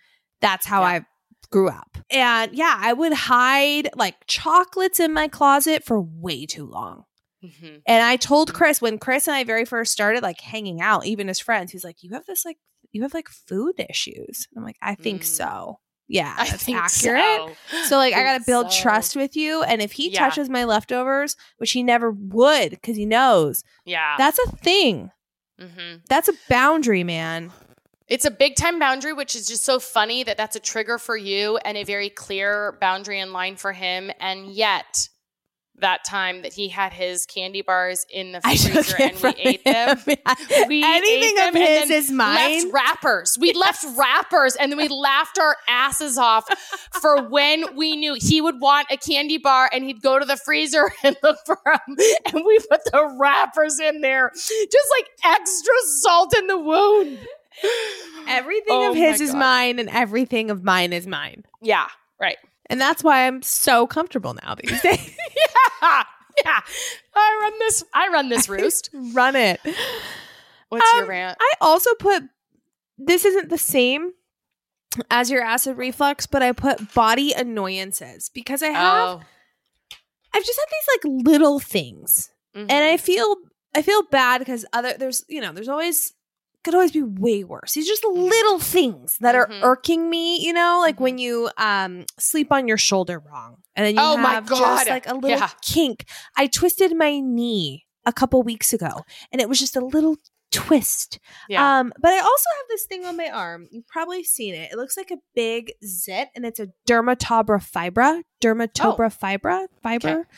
That's 0.40 0.66
how 0.66 0.80
Yeah. 0.80 0.86
I 0.88 1.06
grew 1.50 1.68
up. 1.68 1.98
And 2.10 2.52
yeah, 2.54 2.76
I 2.78 2.92
would 2.94 3.12
hide 3.12 3.90
like 3.94 4.26
chocolates 4.26 4.98
in 5.00 5.12
my 5.12 5.28
closet 5.28 5.84
for 5.84 6.00
way 6.00 6.46
too 6.46 6.64
long. 6.64 7.04
Mhm. 7.44 7.82
And 7.86 8.02
I 8.02 8.16
told 8.16 8.50
Mhm. 8.50 8.54
Chris 8.54 8.80
when 8.80 8.98
Chris 8.98 9.28
and 9.28 9.36
I 9.36 9.44
very 9.44 9.64
first 9.66 9.92
started 9.92 10.22
like 10.22 10.40
hanging 10.40 10.80
out, 10.80 11.04
even 11.06 11.28
as 11.28 11.38
friends, 11.38 11.72
he's 11.72 11.84
like, 11.84 12.02
"You 12.02 12.10
have 12.14 12.24
this 12.26 12.44
like 12.46 12.58
you 12.92 13.02
have 13.02 13.14
like 13.14 13.28
food 13.28 13.74
issues." 13.88 14.48
I'm 14.56 14.64
like, 14.64 14.76
"I 14.82 14.94
think 14.94 15.22
Mm. 15.22 15.26
so." 15.26 15.80
Yeah, 16.10 16.34
I 16.38 16.48
that's 16.48 16.64
think 16.64 16.78
accurate. 16.78 17.22
So, 17.70 17.82
So, 17.84 17.96
like, 17.98 18.14
I 18.14 18.22
gotta 18.22 18.42
build 18.46 18.72
so. 18.72 18.80
trust 18.80 19.14
with 19.14 19.36
you, 19.36 19.62
and 19.62 19.82
if 19.82 19.92
he 19.92 20.08
Yeah. 20.10 20.20
touches 20.20 20.48
my 20.48 20.64
leftovers, 20.64 21.36
which 21.58 21.72
he 21.72 21.82
never 21.82 22.10
would, 22.10 22.70
because 22.70 22.96
he 22.96 23.04
knows 23.04 23.62
Yeah. 23.84 24.14
that's 24.16 24.38
a 24.38 24.50
thing. 24.56 25.10
Mm-hmm. 25.60 25.98
That's 26.08 26.28
a 26.28 26.32
boundary, 26.48 27.04
man. 27.04 27.52
It's 28.06 28.24
a 28.24 28.30
big 28.30 28.56
time 28.56 28.78
boundary, 28.78 29.12
which 29.12 29.36
is 29.36 29.46
just 29.46 29.64
so 29.66 29.78
funny 29.78 30.22
that 30.22 30.38
that's 30.38 30.56
a 30.56 30.60
trigger 30.60 30.96
for 30.96 31.14
you 31.14 31.58
and 31.58 31.76
a 31.76 31.84
very 31.84 32.08
clear 32.08 32.78
boundary 32.80 33.20
and 33.20 33.34
line 33.34 33.56
for 33.56 33.72
him. 33.74 34.10
And 34.18 34.50
yet, 34.50 35.10
that 35.80 36.04
time 36.04 36.42
that 36.42 36.52
he 36.52 36.68
had 36.68 36.92
his 36.92 37.26
candy 37.26 37.62
bars 37.62 38.06
in 38.10 38.32
the 38.32 38.40
freezer 38.42 38.96
and 39.00 39.22
we 39.22 39.34
ate 39.38 39.64
them. 39.64 39.98
We 40.68 40.82
Anything 40.84 41.36
ate 41.38 41.48
of 41.48 41.54
them 41.54 41.56
and 41.56 41.56
his 41.56 41.88
then 41.88 41.98
is 41.98 42.10
mine. 42.10 42.34
Left 42.36 42.72
wrappers. 42.72 43.38
We 43.40 43.52
left 43.54 43.84
wrappers 43.96 44.56
and 44.56 44.70
then 44.70 44.76
we 44.78 44.88
laughed 44.88 45.38
our 45.38 45.56
asses 45.68 46.18
off 46.18 46.48
for 47.00 47.28
when 47.28 47.76
we 47.76 47.96
knew 47.96 48.16
he 48.18 48.40
would 48.40 48.60
want 48.60 48.88
a 48.90 48.96
candy 48.96 49.38
bar 49.38 49.70
and 49.72 49.84
he'd 49.84 50.02
go 50.02 50.18
to 50.18 50.24
the 50.24 50.36
freezer 50.36 50.92
and 51.02 51.16
look 51.22 51.38
for 51.46 51.58
them. 51.64 51.96
And 52.32 52.44
we 52.44 52.58
put 52.70 52.84
the 52.84 53.16
wrappers 53.18 53.78
in 53.78 54.00
there, 54.00 54.30
just 54.34 54.88
like 54.96 55.08
extra 55.24 55.74
salt 56.00 56.36
in 56.36 56.46
the 56.46 56.58
wound. 56.58 57.18
Everything 58.28 58.66
Oh 58.68 58.90
of 58.90 58.96
his 58.96 59.20
is 59.20 59.34
mine, 59.34 59.78
and 59.78 59.88
everything 59.88 60.50
of 60.50 60.62
mine 60.62 60.92
is 60.92 61.06
mine. 61.06 61.44
Yeah, 61.60 61.88
right. 62.20 62.36
And 62.70 62.80
that's 62.80 63.02
why 63.02 63.26
I'm 63.26 63.42
so 63.42 63.86
comfortable 63.86 64.34
now 64.42 64.54
these 64.54 64.80
days. 64.82 65.16
yeah, 65.82 66.02
yeah. 66.44 66.60
I 67.14 67.38
run 67.42 67.58
this. 67.60 67.84
I 67.94 68.08
run 68.08 68.28
this 68.28 68.48
roost. 68.48 68.90
Run 68.92 69.36
it. 69.36 69.60
What's 70.68 70.92
your 70.94 71.04
Um, 71.04 71.08
rant? 71.08 71.38
I 71.40 71.52
also 71.60 71.94
put 71.94 72.24
this 72.98 73.24
isn't 73.24 73.48
the 73.48 73.58
same 73.58 74.12
as 75.10 75.30
your 75.30 75.42
acid 75.42 75.76
reflux, 75.78 76.26
but 76.26 76.42
I 76.42 76.52
put 76.52 76.92
body 76.94 77.32
annoyances 77.32 78.28
because 78.34 78.62
I 78.62 78.68
have 78.68 79.08
oh, 79.08 79.22
I've 80.34 80.44
just 80.44 80.58
had 80.58 80.66
these 80.70 81.14
like 81.22 81.24
little 81.26 81.58
things. 81.58 82.30
mhm. 82.54 82.66
And 82.68 82.84
I 82.84 82.96
feel 82.98 83.36
I 83.74 83.82
feel 83.82 84.02
bad 84.10 84.38
because 84.40 84.66
other 84.72 84.94
there's 84.98 85.24
you 85.28 85.40
know, 85.40 85.52
there's 85.52 85.68
always 85.68 86.12
could 86.64 86.74
always 86.74 86.92
be 86.92 87.02
way 87.02 87.44
worse. 87.44 87.72
These 87.74 87.86
just 87.86 88.04
little 88.04 88.58
things 88.58 89.16
that 89.20 89.34
are 89.34 89.46
Mhm. 89.46 89.62
irking 89.62 90.10
me, 90.10 90.38
you 90.44 90.52
know, 90.52 90.78
like 90.80 90.98
when 91.00 91.18
you 91.18 91.48
um 91.56 92.04
sleep 92.18 92.52
on 92.52 92.66
your 92.68 92.78
shoulder 92.78 93.18
wrong. 93.20 93.56
And 93.76 93.86
then 93.86 93.94
you 93.94 94.00
Oh 94.02 94.16
my 94.16 94.34
have 94.34 94.46
God. 94.46 94.58
just 94.58 94.88
like 94.90 95.06
a 95.08 95.14
little 95.14 95.30
Yeah. 95.30 95.50
kink. 95.62 96.04
I 96.36 96.46
twisted 96.48 96.96
my 96.96 97.20
knee 97.20 97.86
a 98.04 98.12
couple 98.12 98.42
weeks 98.42 98.72
ago 98.72 99.04
and 99.32 99.40
it 99.40 99.48
was 99.48 99.58
just 99.58 99.76
a 99.76 99.80
little 99.84 100.16
twist. 100.50 101.18
yeah. 101.48 101.78
Um, 101.78 101.92
but 102.00 102.12
I 102.12 102.18
also 102.18 102.48
have 102.56 102.66
this 102.70 102.86
thing 102.86 103.04
on 103.04 103.16
my 103.16 103.28
arm. 103.30 103.68
You've 103.70 103.86
probably 103.86 104.24
seen 104.24 104.54
it. 104.54 104.72
It 104.72 104.76
looks 104.78 104.96
like 104.96 105.10
a 105.10 105.18
big 105.34 105.72
zit, 105.84 106.28
and 106.34 106.46
it's 106.46 106.58
a 106.58 106.68
dermatobra 106.88 107.60
fibra. 107.62 108.22
Dermatobra 108.42 109.10
fibra 109.16 109.66
fiber. 109.82 110.08
Oh. 110.08 110.12
Okay. 110.20 110.28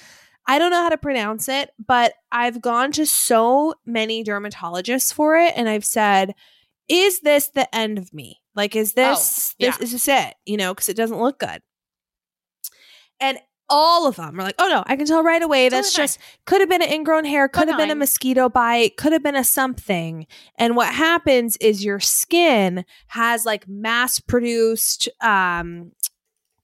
I 0.51 0.59
don't 0.59 0.73
know 0.73 0.83
how 0.83 0.89
to 0.89 0.99
pronounce 0.99 1.49
it, 1.49 1.71
but 1.79 2.15
I've 2.33 2.61
gone 2.61 2.91
to 2.93 3.07
so 3.07 3.75
many 3.87 4.25
dermatologists 4.25 5.15
for 5.15 5.37
it, 5.39 5.53
and 5.57 5.69
I've 5.69 5.85
said, 5.85 6.35
"Is 6.89 7.21
this 7.21 7.51
the 7.51 7.73
end 7.73 7.99
of 7.99 8.13
me? 8.13 8.41
Like, 8.57 8.75
is 8.75 8.95
this 8.95 9.55
Oh, 9.55 9.65
yeah. 9.65 9.71
this 9.71 9.81
is 9.81 9.93
this 9.93 10.09
it? 10.09 10.35
You 10.45 10.57
know, 10.57 10.75
because 10.75 10.89
it 10.89 10.97
doesn't 10.97 11.21
look 11.21 11.39
good." 11.39 11.63
And 13.21 13.39
all 13.69 14.09
of 14.09 14.17
them 14.17 14.41
are 14.41 14.43
like, 14.43 14.57
"Oh 14.59 14.67
no, 14.67 14.83
I 14.87 14.97
can 14.97 15.07
tell 15.07 15.23
right 15.23 15.41
away. 15.41 15.69
That's 15.69 15.95
just 15.95 16.19
could 16.47 16.61
have 16.61 16.69
been 16.69 16.83
an 16.83 16.93
ingrown 16.93 17.25
hair, 17.27 17.49
could 17.49 17.69
have 17.69 17.79
been 17.79 17.93
a 17.93 17.95
mosquito 17.95 18.49
bite, 18.49 18.97
could 18.97 19.13
have 19.13 19.23
been 19.23 19.37
a 19.37 19.45
something." 19.45 20.27
And 20.59 20.75
what 20.75 20.93
happens 20.93 21.57
is 21.59 21.85
your 21.85 22.01
skin 22.01 22.85
has 23.07 23.47
like 23.47 23.69
mass 23.69 24.19
produced 24.19 25.09
um 25.21 25.93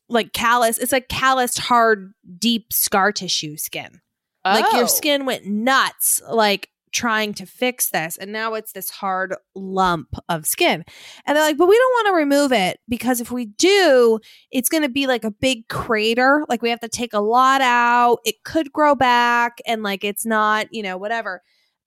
like 0.09 0.33
callus. 0.33 0.79
It's 0.79 0.93
like 0.93 1.09
calloused 1.09 1.59
hard 1.59 2.13
deep 2.39 2.73
scar 2.73 3.13
tissue 3.13 3.57
skin. 3.57 4.01
Like 4.45 4.65
Oh. 4.73 4.79
your 4.79 4.89
skin 4.89 5.27
went 5.27 5.45
nuts 5.47 6.21
like 6.31 6.69
trying 6.93 7.35
to 7.35 7.45
fix 7.45 7.91
this 7.91 8.17
and 8.17 8.33
now 8.33 8.55
it's 8.55 8.73
this 8.73 8.89
hard 8.89 9.35
lump 9.55 10.09
of 10.29 10.47
skin. 10.47 10.85
And 11.27 11.37
they're 11.37 11.45
like, 11.45 11.59
"But 11.59 11.69
we 11.69 11.77
don't 11.77 11.93
want 11.93 12.07
to 12.09 12.17
remove 12.17 12.53
it 12.53 12.79
because 12.89 13.21
if 13.21 13.31
we 13.31 13.47
do, 13.47 14.19
it's 14.51 14.69
going 14.69 14.83
to 14.85 14.89
be 14.89 15.07
like 15.07 15.25
a 15.25 15.31
big 15.33 15.69
crater. 15.69 16.45
Like 16.49 16.63
we 16.63 16.71
have 16.71 16.81
to 16.81 16.89
take 16.89 17.13
a 17.13 17.19
lot 17.21 17.61
out. 17.61 18.19
It 18.25 18.45
could 18.45 18.73
grow 18.73 18.95
back 18.95 19.59
and 19.67 19.83
like 19.83 20.05
it's 20.05 20.25
not, 20.25 20.69
you 20.73 20.83
know, 20.83 20.97
whatever." 20.97 21.43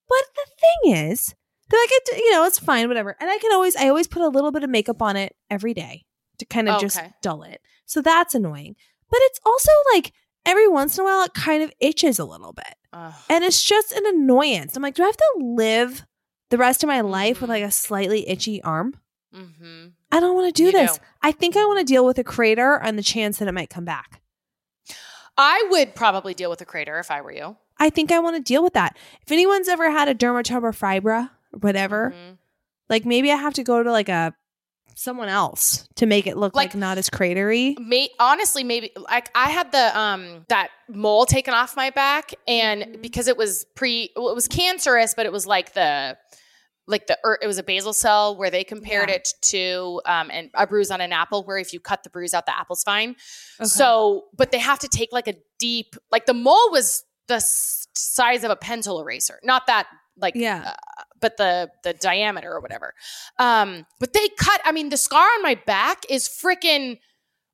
But 0.07 0.23
the 0.35 0.51
thing 0.59 0.95
is, 1.07 1.33
they're 1.69 1.79
like, 1.79 1.89
it, 1.91 2.17
you 2.17 2.31
know, 2.31 2.43
it's 2.45 2.59
fine, 2.59 2.87
whatever. 2.87 3.15
And 3.19 3.29
I 3.29 3.37
can 3.37 3.51
always, 3.53 3.75
I 3.75 3.87
always 3.89 4.07
put 4.07 4.23
a 4.23 4.27
little 4.27 4.51
bit 4.51 4.63
of 4.63 4.69
makeup 4.71 5.01
on 5.03 5.15
it 5.15 5.35
every 5.51 5.73
day 5.75 6.03
to 6.39 6.45
kind 6.45 6.67
of 6.67 6.81
just 6.81 6.97
dull 7.21 7.43
it. 7.43 7.61
So 7.89 8.01
that's 8.01 8.35
annoying. 8.35 8.75
But 9.09 9.19
it's 9.23 9.39
also 9.43 9.71
like 9.95 10.13
every 10.45 10.67
once 10.67 10.95
in 10.97 11.01
a 11.01 11.05
while, 11.05 11.23
it 11.23 11.33
kind 11.33 11.63
of 11.63 11.73
itches 11.79 12.19
a 12.19 12.23
little 12.25 12.53
bit. 12.53 12.75
Ugh. 12.93 13.13
And 13.29 13.43
it's 13.43 13.63
just 13.63 13.91
an 13.91 14.05
annoyance. 14.05 14.75
I'm 14.75 14.83
like, 14.83 14.93
do 14.93 15.01
I 15.01 15.07
have 15.07 15.17
to 15.17 15.33
live 15.39 16.05
the 16.51 16.57
rest 16.59 16.83
of 16.83 16.87
my 16.87 17.01
life 17.01 17.41
with 17.41 17.49
like 17.49 17.63
a 17.63 17.71
slightly 17.71 18.29
itchy 18.29 18.61
arm? 18.61 18.93
Mhm. 19.33 19.93
I 20.11 20.19
don't 20.19 20.35
want 20.35 20.47
to 20.47 20.51
do 20.51 20.65
You 20.67 20.71
this. 20.71 20.97
do. 20.97 21.03
I 21.23 21.31
think 21.31 21.57
I 21.57 21.65
want 21.65 21.79
to 21.79 21.85
deal 21.85 22.05
with 22.05 22.19
a 22.19 22.23
crater 22.23 22.75
and 22.81 22.95
the 22.97 23.03
chance 23.03 23.39
that 23.39 23.47
it 23.47 23.53
might 23.53 23.69
come 23.71 23.85
back. 23.85 24.21
I 25.37 25.65
would 25.71 25.95
probably 25.95 26.33
deal 26.33 26.49
with 26.49 26.61
a 26.61 26.65
crater 26.65 26.99
if 26.99 27.09
I 27.09 27.21
were 27.21 27.31
you. 27.31 27.57
I 27.77 27.89
think 27.89 28.11
I 28.11 28.19
want 28.19 28.35
to 28.35 28.41
deal 28.41 28.61
with 28.63 28.73
that. 28.73 28.97
If 29.25 29.31
anyone's 29.31 29.67
ever 29.69 29.89
had 29.89 30.07
a 30.09 30.15
dermatomer 30.15 30.77
fibra 30.77 31.29
or 31.53 31.59
whatever, 31.59 32.11
Mhm. 32.15 32.37
like 32.89 33.05
maybe 33.05 33.31
I 33.31 33.37
have 33.37 33.53
to 33.55 33.63
go 33.63 33.81
to 33.81 33.91
like 33.91 34.09
a 34.09 34.35
someone 34.99 35.29
else 35.29 35.87
to 35.95 36.05
make 36.05 36.27
it 36.27 36.37
look 36.37 36.55
like, 36.55 36.69
Like- 36.71 36.75
not 36.79 36.97
as 36.97 37.09
cratery. 37.09 37.77
May, 37.79 38.09
honestly, 38.19 38.63
maybe 38.63 38.91
like 38.97 39.29
I 39.35 39.49
had 39.49 39.71
the 39.71 39.97
um 39.97 40.45
that 40.49 40.69
mole 40.89 41.25
taken 41.25 41.53
off 41.53 41.75
my 41.75 41.89
back, 41.89 42.33
and 42.47 42.83
Mhm. 42.83 43.01
because 43.01 43.27
it 43.27 43.37
was 43.37 43.65
pre, 43.75 44.11
well, 44.15 44.29
it 44.29 44.35
was 44.35 44.47
cancerous, 44.47 45.13
but 45.13 45.25
it 45.25 45.31
was 45.31 45.45
like 45.47 45.73
the 45.73 46.17
like 46.87 47.05
the 47.07 47.17
it 47.41 47.45
was 47.47 47.59
a 47.59 47.63
basal 47.63 47.93
cell 47.93 48.35
where 48.35 48.49
they 48.49 48.63
compared 48.63 49.09
Yeah. 49.09 49.15
it 49.15 49.33
to 49.43 50.01
um 50.05 50.31
and 50.31 50.49
a 50.55 50.65
bruise 50.65 50.89
on 50.89 51.01
an 51.01 51.13
apple 51.13 51.43
where 51.43 51.57
if 51.57 51.71
you 51.71 51.79
cut 51.79 52.01
the 52.03 52.09
bruise 52.09 52.33
out 52.33 52.45
the 52.47 52.57
apple's 52.57 52.83
fine. 52.83 53.11
Okay. 53.59 53.67
So, 53.67 54.25
but 54.35 54.51
they 54.51 54.57
have 54.59 54.79
to 54.79 54.87
take 54.87 55.09
like 55.11 55.27
a 55.27 55.35
deep 55.59 55.95
like 56.11 56.25
the 56.25 56.33
mole 56.33 56.71
was 56.71 57.03
the 57.27 57.35
s- 57.35 57.85
size 57.93 58.43
of 58.43 58.49
a 58.49 58.55
pencil 58.55 58.99
eraser, 58.99 59.39
not 59.43 59.67
that 59.67 59.85
like 60.17 60.33
Yeah. 60.35 60.73
uh, 60.75 61.03
but 61.21 61.37
the 61.37 61.69
the 61.83 61.93
diameter 61.93 62.51
or 62.51 62.59
whatever. 62.59 62.93
Um, 63.37 63.85
but 63.99 64.13
they 64.13 64.27
cut. 64.37 64.61
I 64.65 64.71
mean, 64.71 64.89
the 64.89 64.97
scar 64.97 65.27
on 65.35 65.41
my 65.43 65.55
back 65.65 66.03
is 66.09 66.27
freaking 66.27 66.99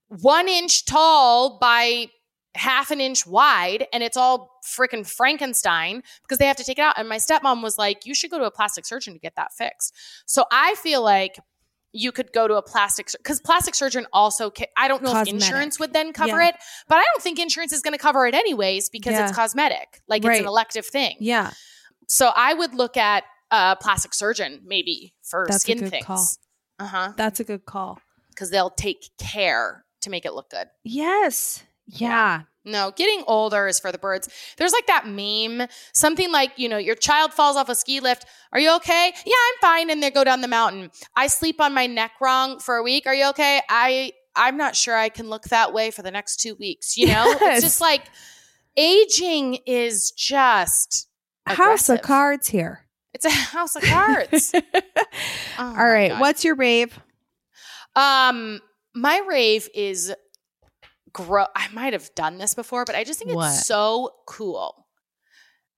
one 0.10 0.48
inch 0.48 0.86
tall 0.86 1.58
by 1.60 2.08
half 2.56 2.90
an 2.92 3.02
inch 3.02 3.28
wide, 3.28 3.86
and 3.92 4.02
it's 4.04 4.16
all 4.18 4.60
freaking 4.66 5.06
Frankenstein 5.06 6.02
because 6.24 6.38
they 6.38 6.46
have 6.46 6.56
to 6.58 6.64
take 6.64 6.80
it 6.80 6.82
out. 6.82 6.98
And 6.98 7.10
my 7.10 7.18
stepmom 7.18 7.62
was 7.62 7.78
like, 7.78 8.06
"You 8.06 8.16
should 8.16 8.32
go 8.32 8.38
to 8.40 8.46
a 8.46 8.52
plastic 8.52 8.86
surgeon 8.86 9.14
to 9.14 9.20
get 9.20 9.36
that 9.36 9.54
fixed." 9.54 9.94
So 10.26 10.46
I 10.52 10.76
feel 10.76 11.02
like. 11.04 11.38
You 11.98 12.12
could 12.12 12.34
go 12.34 12.46
to 12.46 12.56
a 12.56 12.62
plastic 12.62 13.08
because 13.18 13.40
plastic 13.40 13.74
surgeon 13.74 14.06
also. 14.12 14.50
Ca- 14.52 14.66
I 14.76 14.90
don't 14.90 15.02
know 15.02 15.14
Cosmetic. 15.14 15.34
if 15.36 15.42
insurance 15.42 15.80
would 15.80 15.94
then 15.94 16.12
cover 16.12 16.42
Yeah. 16.42 16.50
it, 16.50 16.56
but 16.90 16.98
I 16.98 17.04
don't 17.04 17.24
think 17.24 17.40
insurance 17.40 17.72
is 17.72 17.82
going 17.82 17.94
to 17.94 17.98
cover 17.98 18.28
it 18.28 18.34
anyways 18.36 18.90
because 18.90 19.14
Yeah. 19.14 19.30
it's 19.30 19.34
cosmetic, 19.34 20.02
like 20.06 20.26
it's 20.26 20.40
an 20.40 20.46
elective 20.46 20.86
thing. 20.86 21.16
yeah. 21.22 21.52
So 22.10 22.34
I 22.36 22.54
would 22.54 22.74
look 22.74 22.98
at 22.98 23.24
a 23.52 23.76
plastic 23.80 24.14
surgeon 24.14 24.62
maybe 24.66 25.14
for 25.24 25.46
That's 25.48 25.58
a 25.58 25.60
skin 25.60 25.80
good 25.80 25.90
things. 25.90 26.06
call. 26.06 26.28
Uh 26.80 26.88
huh. 26.88 27.14
That's 27.18 27.40
a 27.40 27.44
good 27.44 27.66
call. 27.66 28.00
Because 28.30 28.50
they'll 28.50 28.70
take 28.70 29.10
care 29.18 29.86
to 30.02 30.10
make 30.10 30.26
it 30.26 30.34
look 30.34 30.50
good. 30.50 30.68
Yes. 30.84 31.64
Yeah. 31.88 32.42
No, 32.68 32.92
getting 32.96 33.24
older 33.28 33.68
is 33.68 33.80
for 33.80 33.92
the 33.92 33.98
birds. 34.00 34.28
There's 34.58 34.74
like 34.74 34.88
that 34.88 35.08
meme, 35.08 35.68
something 35.94 36.32
like, 36.32 36.52
you 36.58 36.68
know, 36.68 36.78
your 36.80 36.96
child 36.96 37.32
falls 37.32 37.56
off 37.56 37.70
a 37.70 37.76
ski 37.76 38.00
lift. 38.00 38.26
Are 38.52 38.60
you 38.60 38.76
okay? 38.78 39.14
Yeah, 39.26 39.36
I'm 39.36 39.62
fine. 39.62 39.90
And 39.92 40.02
they 40.02 40.10
go 40.10 40.24
down 40.24 40.42
the 40.42 40.48
mountain. 40.48 40.90
I 41.16 41.28
sleep 41.28 41.62
on 41.62 41.74
my 41.76 41.86
neck 41.86 42.14
wrong 42.20 42.60
for 42.60 42.76
a 42.76 42.84
week. 42.84 43.06
Are 43.06 43.14
you 43.14 43.30
okay? 43.30 43.62
I 43.70 44.14
I'm 44.36 44.58
not 44.58 44.76
sure 44.76 44.98
I 44.98 45.10
can 45.10 45.30
look 45.30 45.44
that 45.46 45.74
way 45.74 45.92
for 45.92 46.02
the 46.02 46.12
next 46.12 46.38
two 46.38 46.56
weeks. 46.56 46.98
You 46.98 47.08
know? 47.08 47.38
Yes. 47.40 47.58
It's 47.58 47.66
just 47.66 47.82
like 47.82 48.04
aging 48.76 49.60
is 49.66 50.12
just 50.12 51.08
House 51.46 51.88
of 51.90 52.02
cards 52.02 52.48
here. 52.48 52.85
It's 53.16 53.26
a 53.26 53.30
house 53.32 53.76
of 53.76 53.82
cards. 53.84 54.54
Oh 55.58 55.64
All 55.64 55.74
my 55.74 55.84
right. 55.90 56.12
God. 56.12 56.20
What's 56.20 56.44
your 56.44 56.56
rave? 56.56 57.00
Um, 57.96 58.60
my 58.94 59.22
rave 59.26 59.70
is 59.74 60.14
grow. 61.14 61.46
I 61.56 61.70
might 61.74 61.94
have 61.94 62.14
done 62.14 62.38
this 62.38 62.54
before, 62.54 62.84
but 62.84 62.94
I 62.96 63.06
just 63.06 63.20
think 63.20 63.34
What? 63.34 63.48
it's 63.54 63.66
so 63.66 64.12
cool. 64.28 64.86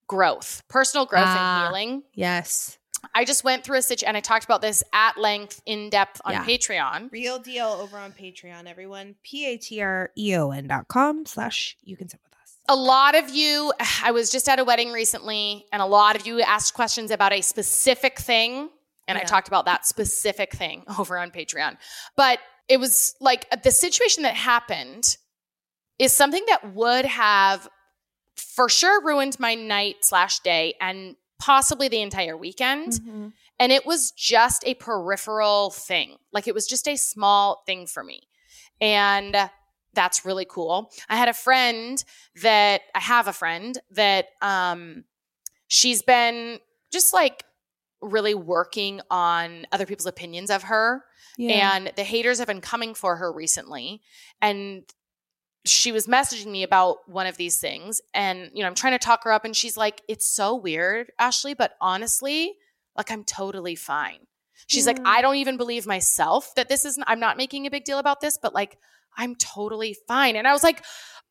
Growth, 0.08 0.64
personal 0.68 1.06
growth 1.06 1.26
Ah. 1.28 1.66
and 1.68 1.68
healing. 1.76 2.04
Yes. 2.16 2.80
I 3.14 3.24
just 3.24 3.44
went 3.44 3.64
through 3.64 3.78
a 3.78 3.82
situation, 3.84 4.08
and 4.08 4.18
I 4.18 4.20
talked 4.22 4.46
about 4.46 4.62
this 4.62 4.84
at 4.94 5.18
length, 5.20 5.62
in 5.68 5.92
depth 5.92 6.20
on 6.26 6.34
Yeah. 6.34 6.44
Patreon. 6.44 7.12
Real 7.12 7.38
deal 7.38 7.68
over 7.68 7.98
on 8.00 8.14
Patreon, 8.14 8.66
everyone. 8.68 9.14
P-A-T-R-E-O-N 9.24 10.68
dot 10.68 10.88
com 10.88 11.26
slash 11.28 11.78
you 11.84 11.96
can 11.96 12.10
sip 12.10 12.20
with 12.24 12.27
us. 12.27 12.27
A 12.70 12.76
lot 12.76 13.16
of 13.16 13.30
you, 13.30 13.74
I 14.04 14.12
was 14.12 14.30
just 14.30 14.48
at 14.50 14.60
a 14.60 14.64
wedding 14.64 14.92
recently, 14.92 15.66
and 15.72 15.82
a 15.82 15.86
lot 15.86 16.16
of 16.16 16.26
you 16.28 16.42
asked 16.42 16.74
questions 16.74 17.12
about 17.12 17.34
a 17.34 17.42
specific 17.42 18.20
thing. 18.20 18.70
And 19.10 19.18
I 19.18 19.24
talked 19.24 19.48
about 19.48 19.64
that 19.66 19.88
specific 19.88 20.52
thing 20.52 20.84
over 21.00 21.18
on 21.18 21.32
Patreon. 21.32 21.78
But 22.18 22.40
it 22.68 22.78
was 22.78 23.16
like 23.22 23.48
the 23.64 23.72
situation 23.72 24.24
that 24.24 24.36
happened 24.36 25.16
is 25.98 26.12
something 26.12 26.44
that 26.50 26.74
would 26.74 27.06
have 27.06 27.70
for 28.36 28.70
sure 28.70 29.04
ruined 29.04 29.40
my 29.40 29.56
night 29.56 29.98
slash 30.02 30.40
day 30.40 30.76
and 30.82 31.16
possibly 31.40 31.88
the 31.88 32.02
entire 32.02 32.36
weekend. 32.36 32.94
Mm-hmm. 32.94 33.28
And 33.60 33.72
it 33.72 33.86
was 33.86 34.12
just 34.12 34.68
a 34.68 34.76
peripheral 34.76 35.72
thing. 35.72 36.18
Like 36.32 36.48
it 36.48 36.54
was 36.54 36.68
just 36.68 36.88
a 36.88 36.98
small 36.98 37.64
thing 37.66 37.88
for 37.88 38.04
me. 38.04 38.22
And 38.80 39.36
that's 39.98 40.24
really 40.26 40.46
cool. 40.46 40.92
I 41.10 41.18
had 41.18 41.28
a 41.28 41.34
friend 41.34 42.02
that 42.44 42.82
I 42.96 43.00
have 43.02 43.28
a 43.28 43.34
friend 43.34 43.78
that 43.92 44.28
um 44.42 45.04
she's 45.68 46.02
been 46.02 46.60
just 46.94 47.14
like 47.14 47.44
really 48.02 48.36
working 48.36 49.02
on 49.10 49.66
other 49.72 49.86
people's 49.88 50.06
opinions 50.06 50.50
of 50.52 50.64
her 50.64 51.04
Yeah. 51.38 51.76
and 51.76 51.92
the 51.98 52.04
haters 52.04 52.38
have 52.38 52.48
been 52.48 52.62
coming 52.62 52.94
for 52.94 53.16
her 53.18 53.30
recently 53.34 54.02
and 54.42 54.84
she 55.66 55.92
was 55.92 56.06
messaging 56.08 56.48
me 56.52 56.62
about 56.64 57.10
one 57.10 57.26
of 57.28 57.36
these 57.38 57.60
things 57.60 58.00
and 58.14 58.52
you 58.54 58.62
know 58.62 58.68
i'm 58.68 58.76
trying 58.76 58.94
to 58.94 59.00
talk 59.00 59.24
her 59.24 59.32
up 59.32 59.44
and 59.46 59.56
she's 59.56 59.76
like 59.76 60.02
it's 60.08 60.30
so 60.30 60.56
weird 60.56 61.12
ashley 61.20 61.54
but 61.56 61.72
honestly 61.82 62.54
like 62.96 63.10
i'm 63.12 63.24
totally 63.24 63.76
fine 63.76 64.20
She's 64.66 64.88
like, 64.88 65.00
I 65.06 65.22
don't 65.22 65.36
even 65.36 65.58
believe 65.58 65.86
myself 65.86 66.54
that 66.56 66.68
this 66.68 66.84
isn't, 66.86 67.04
I'm 67.08 67.20
not 67.20 67.38
making 67.38 67.68
a 67.68 67.72
big 67.72 67.84
deal 67.84 68.00
about 68.00 68.20
this, 68.20 68.38
but 68.42 68.54
like, 68.54 68.78
I'm 69.16 69.36
totally 69.36 69.96
fine. 70.08 70.36
And 70.36 70.48
I 70.48 70.54
was 70.54 70.64
like, 70.64 70.84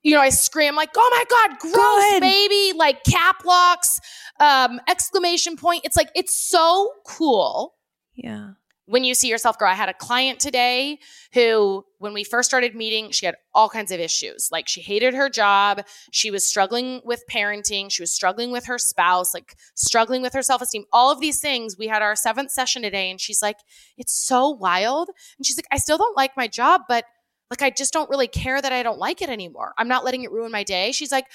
you 0.02 0.14
know, 0.14 0.20
I 0.20 0.28
scream 0.28 0.76
like, 0.76 0.90
oh 0.96 1.10
my 1.10 1.24
God, 1.28 1.58
gross, 1.58 2.10
Good. 2.12 2.20
baby. 2.20 2.78
Like 2.78 3.02
cap 3.04 3.44
locks, 3.44 4.00
um, 4.38 4.80
exclamation 4.88 5.56
point. 5.56 5.82
It's 5.84 5.96
like, 5.96 6.10
it's 6.14 6.36
so 6.36 6.92
cool 7.04 7.74
Yeah. 8.14 8.52
When 8.86 9.04
you 9.04 9.14
see 9.14 9.28
yourself 9.28 9.58
grow. 9.58 9.68
I 9.68 9.74
had 9.74 9.88
a 9.88 9.94
client 9.94 10.40
today 10.40 10.98
who, 11.34 11.84
when 11.98 12.14
we 12.14 12.24
first 12.24 12.48
started 12.48 12.74
meeting, 12.74 13.10
she 13.10 13.26
had 13.26 13.36
all 13.52 13.68
kinds 13.68 13.90
of 13.90 14.00
issues. 14.00 14.48
Like 14.50 14.68
she 14.68 14.80
hated 14.80 15.12
her 15.14 15.28
job. 15.28 15.82
She 16.12 16.30
was 16.30 16.46
struggling 16.46 17.00
with 17.04 17.24
parenting. 17.30 17.90
She 17.90 18.02
was 18.02 18.12
struggling 18.12 18.52
with 18.52 18.66
her 18.66 18.78
spouse, 18.78 19.34
like 19.34 19.56
struggling 19.74 20.22
with 20.22 20.32
her 20.34 20.42
self 20.42 20.62
esteem, 20.62 20.84
all 20.92 21.10
of 21.10 21.20
these 21.20 21.40
things. 21.40 21.76
We 21.78 21.88
had 21.88 22.02
our 22.02 22.16
seventh 22.16 22.52
session 22.52 22.82
today, 22.82 23.10
and 23.10 23.20
she's 23.20 23.42
like, 23.42 23.58
it's 23.98 24.12
so 24.12 24.50
wild. 24.50 25.08
And 25.36 25.44
she's 25.44 25.58
like, 25.58 25.66
I 25.72 25.78
still 25.78 25.98
don't 25.98 26.16
like 26.16 26.36
my 26.36 26.46
job, 26.46 26.82
but 26.88 27.04
like, 27.50 27.62
I 27.62 27.70
just 27.70 27.92
don't 27.92 28.10
really 28.10 28.28
care 28.28 28.60
that 28.60 28.72
I 28.72 28.82
don't 28.82 28.98
like 28.98 29.20
it 29.20 29.28
anymore. 29.28 29.72
I'm 29.78 29.88
not 29.88 30.04
letting 30.04 30.22
it 30.22 30.32
ruin 30.32 30.50
my 30.50 30.64
day. 30.64 30.92
She's 30.92 31.12
like, 31.12 31.26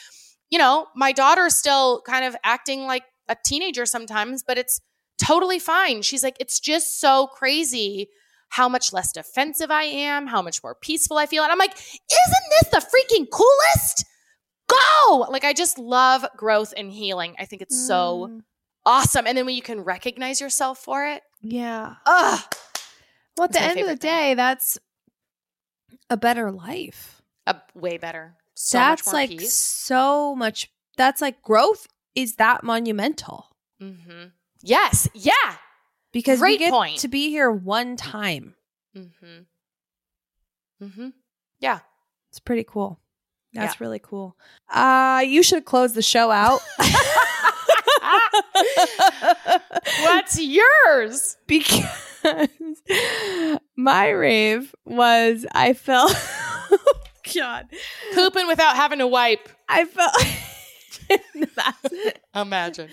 you 0.49 0.57
know, 0.57 0.87
my 0.95 1.11
daughter's 1.11 1.55
still 1.55 2.01
kind 2.05 2.25
of 2.25 2.35
acting 2.43 2.81
like 2.81 3.03
a 3.29 3.35
teenager 3.45 3.85
sometimes, 3.85 4.43
but 4.43 4.57
it's 4.57 4.81
totally 5.17 5.59
fine. 5.59 6.01
She's 6.01 6.23
like, 6.23 6.37
it's 6.39 6.59
just 6.59 6.99
so 6.99 7.27
crazy 7.27 8.09
how 8.49 8.67
much 8.67 8.91
less 8.91 9.11
defensive 9.13 9.71
I 9.71 9.83
am, 9.83 10.27
how 10.27 10.41
much 10.41 10.61
more 10.63 10.75
peaceful 10.75 11.17
I 11.17 11.25
feel. 11.25 11.43
And 11.43 11.51
I'm 11.51 11.57
like, 11.57 11.73
isn't 11.77 12.45
this 12.49 12.69
the 12.71 12.79
freaking 12.79 13.27
coolest? 13.31 14.05
Go! 14.67 15.25
Like, 15.29 15.43
I 15.45 15.53
just 15.53 15.77
love 15.77 16.25
growth 16.35 16.73
and 16.75 16.91
healing. 16.91 17.35
I 17.39 17.45
think 17.45 17.61
it's 17.61 17.87
so 17.87 18.27
Mm. 18.29 18.41
awesome. 18.85 19.25
And 19.27 19.37
then 19.37 19.45
when 19.45 19.55
you 19.55 19.61
can 19.61 19.81
recognize 19.81 20.41
yourself 20.41 20.79
for 20.79 21.05
it, 21.05 21.23
Yeah. 21.41 21.95
ugh, 22.05 22.41
Well, 23.37 23.45
at 23.45 23.53
the 23.53 23.61
end 23.61 23.71
of 23.71 23.75
the 23.75 23.81
favorite 23.83 23.99
thing. 24.01 24.11
day, 24.11 24.33
that's 24.35 24.77
a 26.09 26.17
better 26.17 26.51
life. 26.51 27.21
a, 27.47 27.55
way 27.73 27.97
better. 27.97 28.35
So 28.53 28.77
that's 28.77 29.01
much 29.01 29.13
more 29.13 29.13
like 29.21 29.29
peace. 29.29 29.53
so 29.53 30.35
much. 30.35 30.69
That's 30.97 31.21
like 31.21 31.41
growth 31.41 31.87
is 32.15 32.35
that 32.35 32.63
monumental 32.63 33.47
hmm 33.79 34.25
Yes. 34.63 35.07
Yeah. 35.13 35.31
because 36.11 36.41
we 36.41 36.57
get 36.57 36.71
point. 36.71 36.99
to 36.99 37.07
be 37.07 37.29
here 37.29 37.51
one 37.51 37.95
time. 37.95 38.55
Mm-hmm. 38.97 39.43
Mm-hmm. 40.85 41.09
Yeah. 41.59 41.79
It's 42.29 42.39
pretty 42.39 42.63
cool. 42.63 42.99
That's 43.53 43.75
Yeah. 43.75 43.85
really 43.85 43.99
cool. 43.99 44.35
Uh, 44.69 45.23
you 45.25 45.43
should 45.43 45.65
close 45.65 45.93
the 45.93 46.01
show 46.01 46.31
out. 46.31 46.61
What's 50.01 50.39
yours? 50.39 51.37
because 51.47 51.83
my 53.75 54.09
rave 54.09 54.73
was 54.85 55.45
I 55.53 55.73
felt 55.73 56.13
God. 57.35 57.67
Pooping 58.13 58.47
without 58.47 58.75
having 58.75 58.99
to 58.99 59.07
wipe. 59.07 59.47
I 59.69 59.85
felt 59.85 60.13
Imagine. 62.35 62.89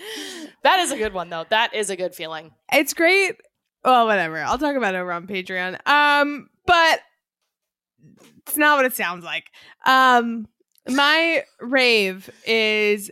That 0.63 0.79
is 0.79 0.91
a 0.91 0.97
good 0.97 1.13
one 1.13 1.29
though. 1.29 1.45
That 1.49 1.73
is 1.73 1.89
a 1.89 1.95
good 1.95 2.15
feeling. 2.15 2.51
it's 2.71 2.93
great. 2.93 3.35
Well, 3.83 4.07
whatever. 4.07 4.39
I'll 4.39 4.57
talk 4.57 4.75
about 4.75 4.95
it 4.95 4.97
over 4.97 5.11
on 5.11 5.25
Patreon. 5.27 5.87
Um, 5.87 6.49
but 6.65 6.99
it's 8.45 8.57
not 8.57 8.77
what 8.77 8.85
it 8.85 8.93
sounds 8.93 9.23
like. 9.23 9.45
Um, 9.85 10.47
my 10.87 11.43
rave 11.61 12.29
is 12.45 13.11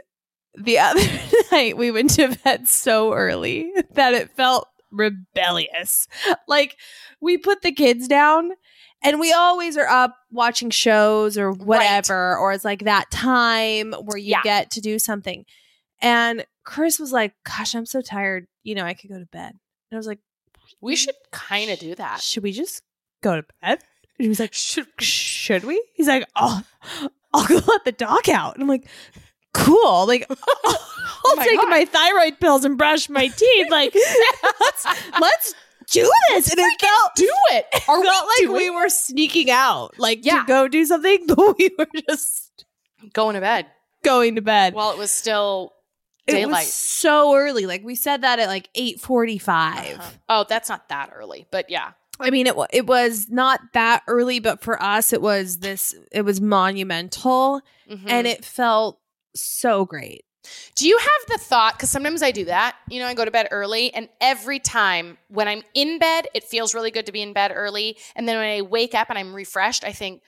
the 0.55 0.79
other 0.79 1.01
night 1.51 1.77
we 1.77 1.91
went 1.91 2.11
to 2.11 2.35
bed 2.43 2.67
so 2.67 3.13
early 3.13 3.71
that 3.93 4.13
it 4.13 4.31
felt 4.35 4.67
rebellious. 4.91 6.07
Like 6.47 6.75
we 7.21 7.37
put 7.37 7.61
the 7.61 7.71
kids 7.71 8.07
down 8.07 8.51
and 9.07 9.19
we 9.19 9.31
always 9.33 9.77
are 9.77 9.87
up 9.87 10.15
watching 10.31 10.69
shows 10.69 11.37
or 11.37 11.51
whatever, 11.51 12.37
or 12.37 12.51
it's 12.53 12.65
like 12.65 12.83
that 12.85 13.09
time 13.09 13.93
where 13.93 14.17
you 14.17 14.31
Yeah. 14.31 14.41
get 14.43 14.71
to 14.71 14.81
do 14.81 14.99
something. 14.99 15.45
And 16.01 16.45
Chris 16.63 16.99
was 16.99 17.11
like, 17.11 17.33
Gosh, 17.45 17.73
I'm 17.73 17.85
so 17.85 18.01
tired. 18.01 18.47
You 18.63 18.75
know, 18.75 18.83
I 18.83 18.93
could 18.93 19.09
go 19.09 19.17
to 19.19 19.25
bed. 19.25 19.51
And 19.89 19.93
I 19.93 19.97
was 19.97 20.07
like, 20.07 20.19
We 20.81 20.93
mm, 20.95 20.97
should 20.97 21.15
kind 21.31 21.71
of 21.71 21.79
do 21.79 21.95
that. 21.95 22.21
Should 22.21 22.43
we 22.43 22.51
just 22.51 22.83
go 23.23 23.35
to 23.37 23.43
bed? 23.61 23.79
And 23.79 24.23
he 24.25 24.27
was 24.27 24.39
like, 24.39 24.53
Should 24.53 24.87
Should 24.99 25.63
we? 25.63 25.83
He's 25.93 26.07
like, 26.07 26.25
Oh, 26.35 26.61
I'll 27.33 27.47
go 27.47 27.61
let 27.67 27.85
the 27.85 27.91
dog 27.93 28.29
out. 28.29 28.53
And 28.55 28.61
I'm 28.63 28.69
like, 28.69 28.87
Cool. 29.53 30.05
Like, 30.05 30.25
oh 30.29 30.35
I'll 30.65 30.77
Oh 31.29 31.35
my 31.35 31.45
take 31.45 31.59
God. 31.59 31.69
my 31.69 31.85
thyroid 31.85 32.39
pills 32.39 32.63
and 32.63 32.77
brush 32.77 33.09
my 33.09 33.27
teeth. 33.27 33.67
Like, 33.71 33.93
let's 34.61 34.85
let's 35.19 35.55
do 35.91 36.11
this. 36.29 36.49
And 36.51 36.59
it 36.59 36.79
felt 36.81 37.15
do 37.15 37.31
it? 37.51 37.65
Are 37.88 37.99
we 38.01 38.07
like 38.07 38.25
doing 38.39 38.53
we 38.53 38.69
were 38.69 38.89
sneaking 38.89 39.49
out, 39.49 39.97
like 39.99 40.25
Yeah. 40.25 40.41
to 40.41 40.47
go 40.47 40.67
do 40.67 40.85
something, 40.85 41.25
but 41.27 41.57
we 41.57 41.69
were 41.77 41.88
just 42.09 42.65
going 43.13 43.35
to 43.35 43.41
bed 43.41 43.65
going 44.03 44.35
to 44.35 44.41
bed. 44.41 44.73
while 44.73 44.91
it 44.91 44.97
was 44.97 45.11
still 45.11 45.73
it 46.27 46.33
daylight? 46.33 46.65
was 46.65 46.73
so 46.73 47.35
early. 47.35 47.65
Like 47.65 47.83
we 47.83 47.95
said 47.95 48.21
that 48.21 48.39
at 48.39 48.47
like 48.47 48.69
eight 48.75 48.99
forty-five. 48.99 49.97
Uh-huh. 49.99 50.11
Oh, 50.29 50.45
that's 50.47 50.69
not 50.69 50.89
that 50.89 51.11
early, 51.15 51.47
but 51.51 51.69
yeah. 51.69 51.91
I 52.19 52.31
mean, 52.31 52.47
it 52.47 52.55
it 52.71 52.88
was 52.88 53.29
not 53.29 53.59
that 53.73 54.01
early, 54.07 54.39
but 54.39 54.61
for 54.61 54.81
us, 54.81 55.13
it 55.13 55.21
was 55.21 55.59
this. 55.59 55.93
It 56.11 56.23
was 56.23 56.41
monumental, 56.41 57.61
Mhm. 57.89 58.01
and 58.07 58.25
it 58.27 58.43
felt 58.43 58.99
so 59.35 59.85
great. 59.85 60.25
Do 60.75 60.87
you 60.87 60.97
have 60.97 61.27
the 61.27 61.37
thought? 61.37 61.73
Because 61.75 61.89
sometimes 61.89 62.21
I 62.23 62.31
do 62.31 62.45
that. 62.45 62.75
You 62.89 62.99
know, 62.99 63.07
I 63.07 63.13
go 63.13 63.25
to 63.25 63.31
bed 63.31 63.47
early, 63.51 63.93
and 63.93 64.09
every 64.21 64.59
time 64.59 65.17
when 65.29 65.47
I'm 65.47 65.63
in 65.73 65.99
bed, 65.99 66.27
it 66.33 66.43
feels 66.43 66.73
really 66.75 66.91
good 66.91 67.05
to 67.07 67.11
be 67.11 67.21
in 67.21 67.33
bed 67.33 67.51
early. 67.53 67.97
And 68.15 68.27
then 68.27 68.37
when 68.37 68.49
I 68.49 68.61
wake 68.61 68.93
up 68.95 69.09
and 69.09 69.17
I'm 69.17 69.33
refreshed, 69.33 69.83
I 69.83 69.91
think, 69.91 70.21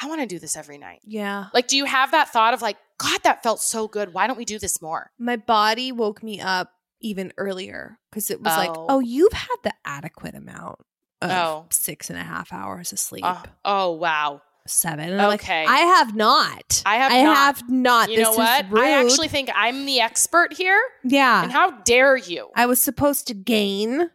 I 0.00 0.08
want 0.08 0.20
to 0.20 0.26
do 0.26 0.38
this 0.40 0.56
every 0.56 0.78
night. 0.78 1.00
Yeah, 1.04 1.46
Like, 1.54 1.68
do 1.68 1.76
you 1.76 1.84
have 1.84 2.10
that 2.10 2.28
thought 2.30 2.52
of 2.54 2.62
like, 2.62 2.76
God, 2.98 3.20
that 3.24 3.42
felt 3.42 3.60
so 3.60 3.86
good. 3.88 4.12
Why 4.12 4.26
don't 4.26 4.36
we 4.36 4.44
do 4.44 4.58
this 4.58 4.80
more? 4.82 5.10
my 5.18 5.36
body 5.36 5.92
woke 5.92 6.22
me 6.22 6.40
up 6.40 6.72
even 7.00 7.32
earlier 7.36 7.98
because 8.10 8.30
it 8.30 8.40
was 8.40 8.56
like, 8.56 8.70
Oh. 8.70 8.86
oh, 8.88 8.98
you've 9.00 9.32
had 9.32 9.56
the 9.62 9.72
adequate 9.84 10.34
amount 10.34 10.80
of 11.22 11.30
Oh. 11.30 11.66
six 11.70 12.10
and 12.10 12.18
a 12.18 12.22
half 12.22 12.52
hours 12.52 12.92
of 12.92 12.98
sleep. 12.98 13.24
Oh, 13.24 13.42
oh, 13.64 13.92
wow. 13.92 14.42
Seven. 14.66 15.10
And 15.10 15.20
I'm 15.20 15.28
like, 15.28 15.42
Okay. 15.42 15.64
I 15.66 15.78
have 15.78 16.14
not. 16.14 16.82
I 16.86 16.96
have 16.96 17.12
I 17.12 17.22
not. 17.22 17.36
have 17.36 17.70
not. 17.70 18.10
You 18.10 18.16
this 18.16 18.24
know 18.24 18.32
is 18.32 18.36
what? 18.38 18.66
I 18.78 18.90
actually 19.02 19.28
think 19.28 19.50
I'm 19.54 19.84
the 19.86 20.00
expert 20.00 20.52
here. 20.52 20.80
yeah. 21.02 21.42
And 21.42 21.52
how 21.52 21.70
dare 21.82 22.16
you 22.16 22.48
I 22.54 22.66
was 22.66 22.80
supposed 22.82 23.26
to 23.28 23.34
gain, 23.34 24.10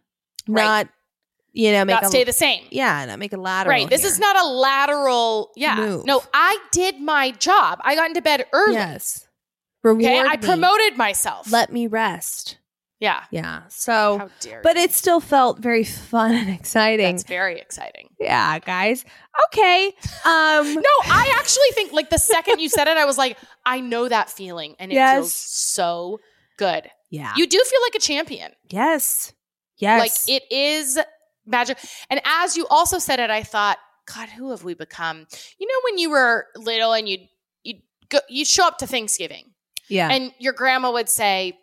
Right. 0.47 0.63
not 0.63 0.89
you 1.51 1.71
know 1.71 1.83
make 1.83 1.95
not 1.95 2.03
a 2.03 2.07
stay 2.07 2.23
the 2.23 2.31
same? 2.33 2.63
yeah, 2.69 3.05
not 3.05 3.17
make 3.19 3.33
a 3.33 3.37
lateral. 3.37 3.71
Right. 3.75 3.89
This 3.89 4.01
here. 4.01 4.11
is 4.11 4.19
not 4.19 4.35
a 4.37 4.47
lateral. 4.47 5.51
Yeah. 5.55 5.75
Move. 5.75 6.05
No, 6.05 6.23
I 6.33 6.57
did 6.71 6.99
my 7.01 7.31
job. 7.31 7.79
I 7.83 7.95
got 7.95 8.07
into 8.09 8.21
bed 8.21 8.45
early. 8.53 8.73
yes. 8.75 9.25
Reward 9.81 10.03
Okay. 10.05 10.19
I 10.19 10.37
promoted 10.37 10.95
myself. 10.97 11.51
Let 11.51 11.71
me 11.73 11.87
rest. 11.87 12.57
Yeah. 12.99 13.23
Yeah. 13.31 13.61
So, 13.69 14.17
How 14.19 14.29
dare 14.41 14.61
but 14.61 14.75
you. 14.75 14.83
it 14.83 14.91
still 14.91 15.19
felt 15.19 15.59
very 15.59 15.83
fun 15.83 16.33
and 16.33 16.49
exciting. 16.49 17.15
That's 17.15 17.23
very 17.27 17.59
exciting. 17.59 18.09
yeah, 18.19 18.59
guys. 18.59 19.05
Okay. 19.47 19.87
Um. 20.25 20.75
No, 20.75 20.89
I 21.05 21.33
actually 21.37 21.71
think 21.73 21.93
like 21.93 22.09
the 22.09 22.17
second 22.19 22.59
you 22.59 22.69
said 22.69 22.87
it, 22.87 22.97
I 22.97 23.05
was 23.05 23.17
like, 23.17 23.37
I 23.65 23.79
know 23.81 24.07
that 24.09 24.29
feeling, 24.29 24.75
and 24.79 24.91
it 24.91 24.95
Yes. 24.95 25.15
feels 25.15 25.33
so 25.33 26.19
good. 26.57 26.89
Yeah. 27.09 27.33
You 27.35 27.47
do 27.47 27.57
feel 27.57 27.79
like 27.81 27.95
a 27.95 27.99
champion. 27.99 28.51
yes. 28.69 29.33
Yes. 29.77 30.27
Like 30.27 30.35
it 30.41 30.43
is 30.51 30.99
magic. 31.45 31.77
And 32.09 32.19
as 32.25 32.57
you 32.57 32.67
also 32.69 32.99
said 32.99 33.21
it, 33.21 33.29
I 33.29 33.43
thought, 33.43 33.77
God, 34.13 34.27
who 34.27 34.51
have 34.51 34.65
we 34.65 34.73
become? 34.73 35.25
You 35.57 35.67
know, 35.67 35.79
when 35.85 35.97
you 35.97 36.09
were 36.09 36.47
little 36.57 36.91
and 36.91 37.07
you'd 37.07 37.21
you'd 37.63 37.81
go, 38.09 38.19
you'd 38.27 38.47
show 38.47 38.67
up 38.67 38.77
to 38.79 38.87
Thanksgiving, 38.87 39.51
yeah. 39.87 40.09
and 40.11 40.33
your 40.39 40.51
grandma 40.53 40.91
would 40.91 41.07
say. 41.07 41.57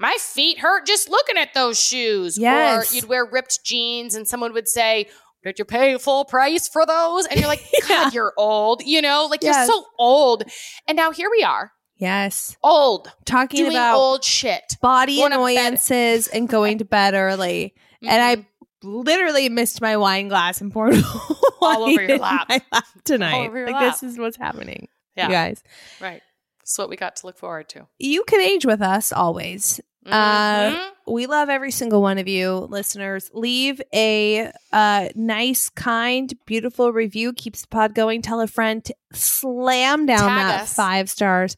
My 0.00 0.16
feet 0.18 0.58
hurt 0.58 0.86
just 0.86 1.08
looking 1.10 1.36
at 1.36 1.54
those 1.54 1.78
shoes. 1.78 2.38
Yes. 2.38 2.90
Or 2.90 2.94
you'd 2.96 3.04
wear 3.04 3.24
ripped 3.24 3.62
jeans 3.64 4.14
and 4.14 4.26
someone 4.26 4.52
would 4.54 4.66
say, 4.68 5.08
Did 5.44 5.58
you 5.58 5.64
pay 5.64 5.96
full 5.98 6.24
price 6.24 6.66
for 6.68 6.84
those? 6.86 7.26
And 7.26 7.38
you're 7.38 7.48
like, 7.48 7.62
God, 7.82 7.88
Yeah. 7.88 8.10
you're 8.12 8.32
old. 8.36 8.82
You 8.84 9.02
know, 9.02 9.26
like 9.30 9.42
Yes. 9.42 9.68
you're 9.68 9.76
so 9.76 9.84
old. 9.98 10.44
And 10.88 10.96
now 10.96 11.10
here 11.12 11.28
we 11.30 11.42
are, 11.42 11.72
yes. 11.96 12.56
old, 12.62 13.12
Talking 13.26 13.64
doing 13.64 13.72
about 13.76 13.96
old 13.96 14.24
shit. 14.24 14.76
body 14.80 15.16
going 15.18 15.32
annoyances 15.34 16.28
and 16.28 16.48
going 16.48 16.78
to 16.78 16.84
bed 16.84 17.14
early. 17.14 17.74
And 18.02 18.22
I 18.22 18.36
Mhm. 18.36 19.04
literally 19.04 19.50
missed 19.50 19.82
my 19.82 19.98
wine 19.98 20.28
glass 20.28 20.60
and 20.62 20.72
poured 20.72 20.94
All 21.60 21.82
over 21.84 22.02
your 22.02 22.16
lap. 22.18 22.48
lap 22.48 22.84
tonight. 23.04 23.46
over 23.46 23.58
your 23.58 23.66
like 23.66 23.74
lap. 23.82 24.00
this 24.00 24.02
is 24.02 24.18
what's 24.18 24.38
happening. 24.38 24.88
Yeah. 25.14 25.26
You 25.26 25.32
guys. 25.32 25.62
right. 26.00 26.22
It's 26.62 26.78
what 26.78 26.88
we 26.88 26.96
got 26.96 27.16
to 27.16 27.26
look 27.26 27.36
forward 27.36 27.68
to. 27.70 27.88
You 27.98 28.22
can 28.24 28.40
age 28.40 28.64
with 28.64 28.80
us 28.80 29.12
always. 29.12 29.80
Uh, 30.06 30.70
Mhm. 30.70 30.86
We 31.06 31.26
love 31.26 31.48
every 31.48 31.72
single 31.72 32.00
one 32.02 32.18
of 32.18 32.28
you 32.28 32.52
listeners. 32.70 33.30
Leave 33.34 33.82
a 33.92 34.50
uh, 34.72 35.08
nice, 35.16 35.68
kind, 35.70 36.32
beautiful 36.46 36.92
review. 36.92 37.32
Keeps 37.32 37.62
the 37.62 37.68
pod 37.68 37.94
going. 37.94 38.22
Tell 38.22 38.40
a 38.40 38.46
friend. 38.46 38.84
to 38.84 38.94
slam 39.12 40.06
down 40.06 40.18
Tag 40.20 40.28
that 40.48 40.60
us. 40.62 40.74
five 40.74 41.10
stars. 41.10 41.56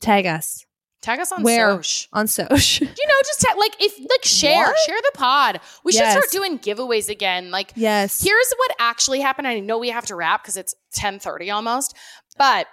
Tag 0.00 0.26
us. 0.26 0.66
Tag 1.00 1.18
us 1.20 1.32
on 1.32 1.42
Where? 1.42 1.82
Soch. 1.82 2.08
on 2.12 2.26
Soch. 2.26 2.80
You 2.80 2.86
know, 2.86 3.14
just 3.24 3.40
ta- 3.40 3.54
like 3.58 3.74
if 3.80 3.98
like 3.98 4.24
share, 4.24 4.66
What? 4.66 4.76
share 4.86 4.98
the 5.00 5.12
pod. 5.18 5.60
We 5.84 5.92
should 5.92 6.06
start 6.10 6.30
doing 6.30 6.58
giveaways 6.58 7.08
again. 7.08 7.50
Like 7.50 7.72
yes. 7.74 8.22
here's 8.22 8.52
what 8.58 8.76
actually 8.78 9.20
happened. 9.20 9.48
I 9.48 9.58
know 9.60 9.78
we 9.78 9.88
have 9.88 10.06
to 10.06 10.14
wrap 10.16 10.42
because 10.44 10.56
it's 10.56 10.74
1030 10.94 11.50
almost. 11.50 11.96
But 12.38 12.66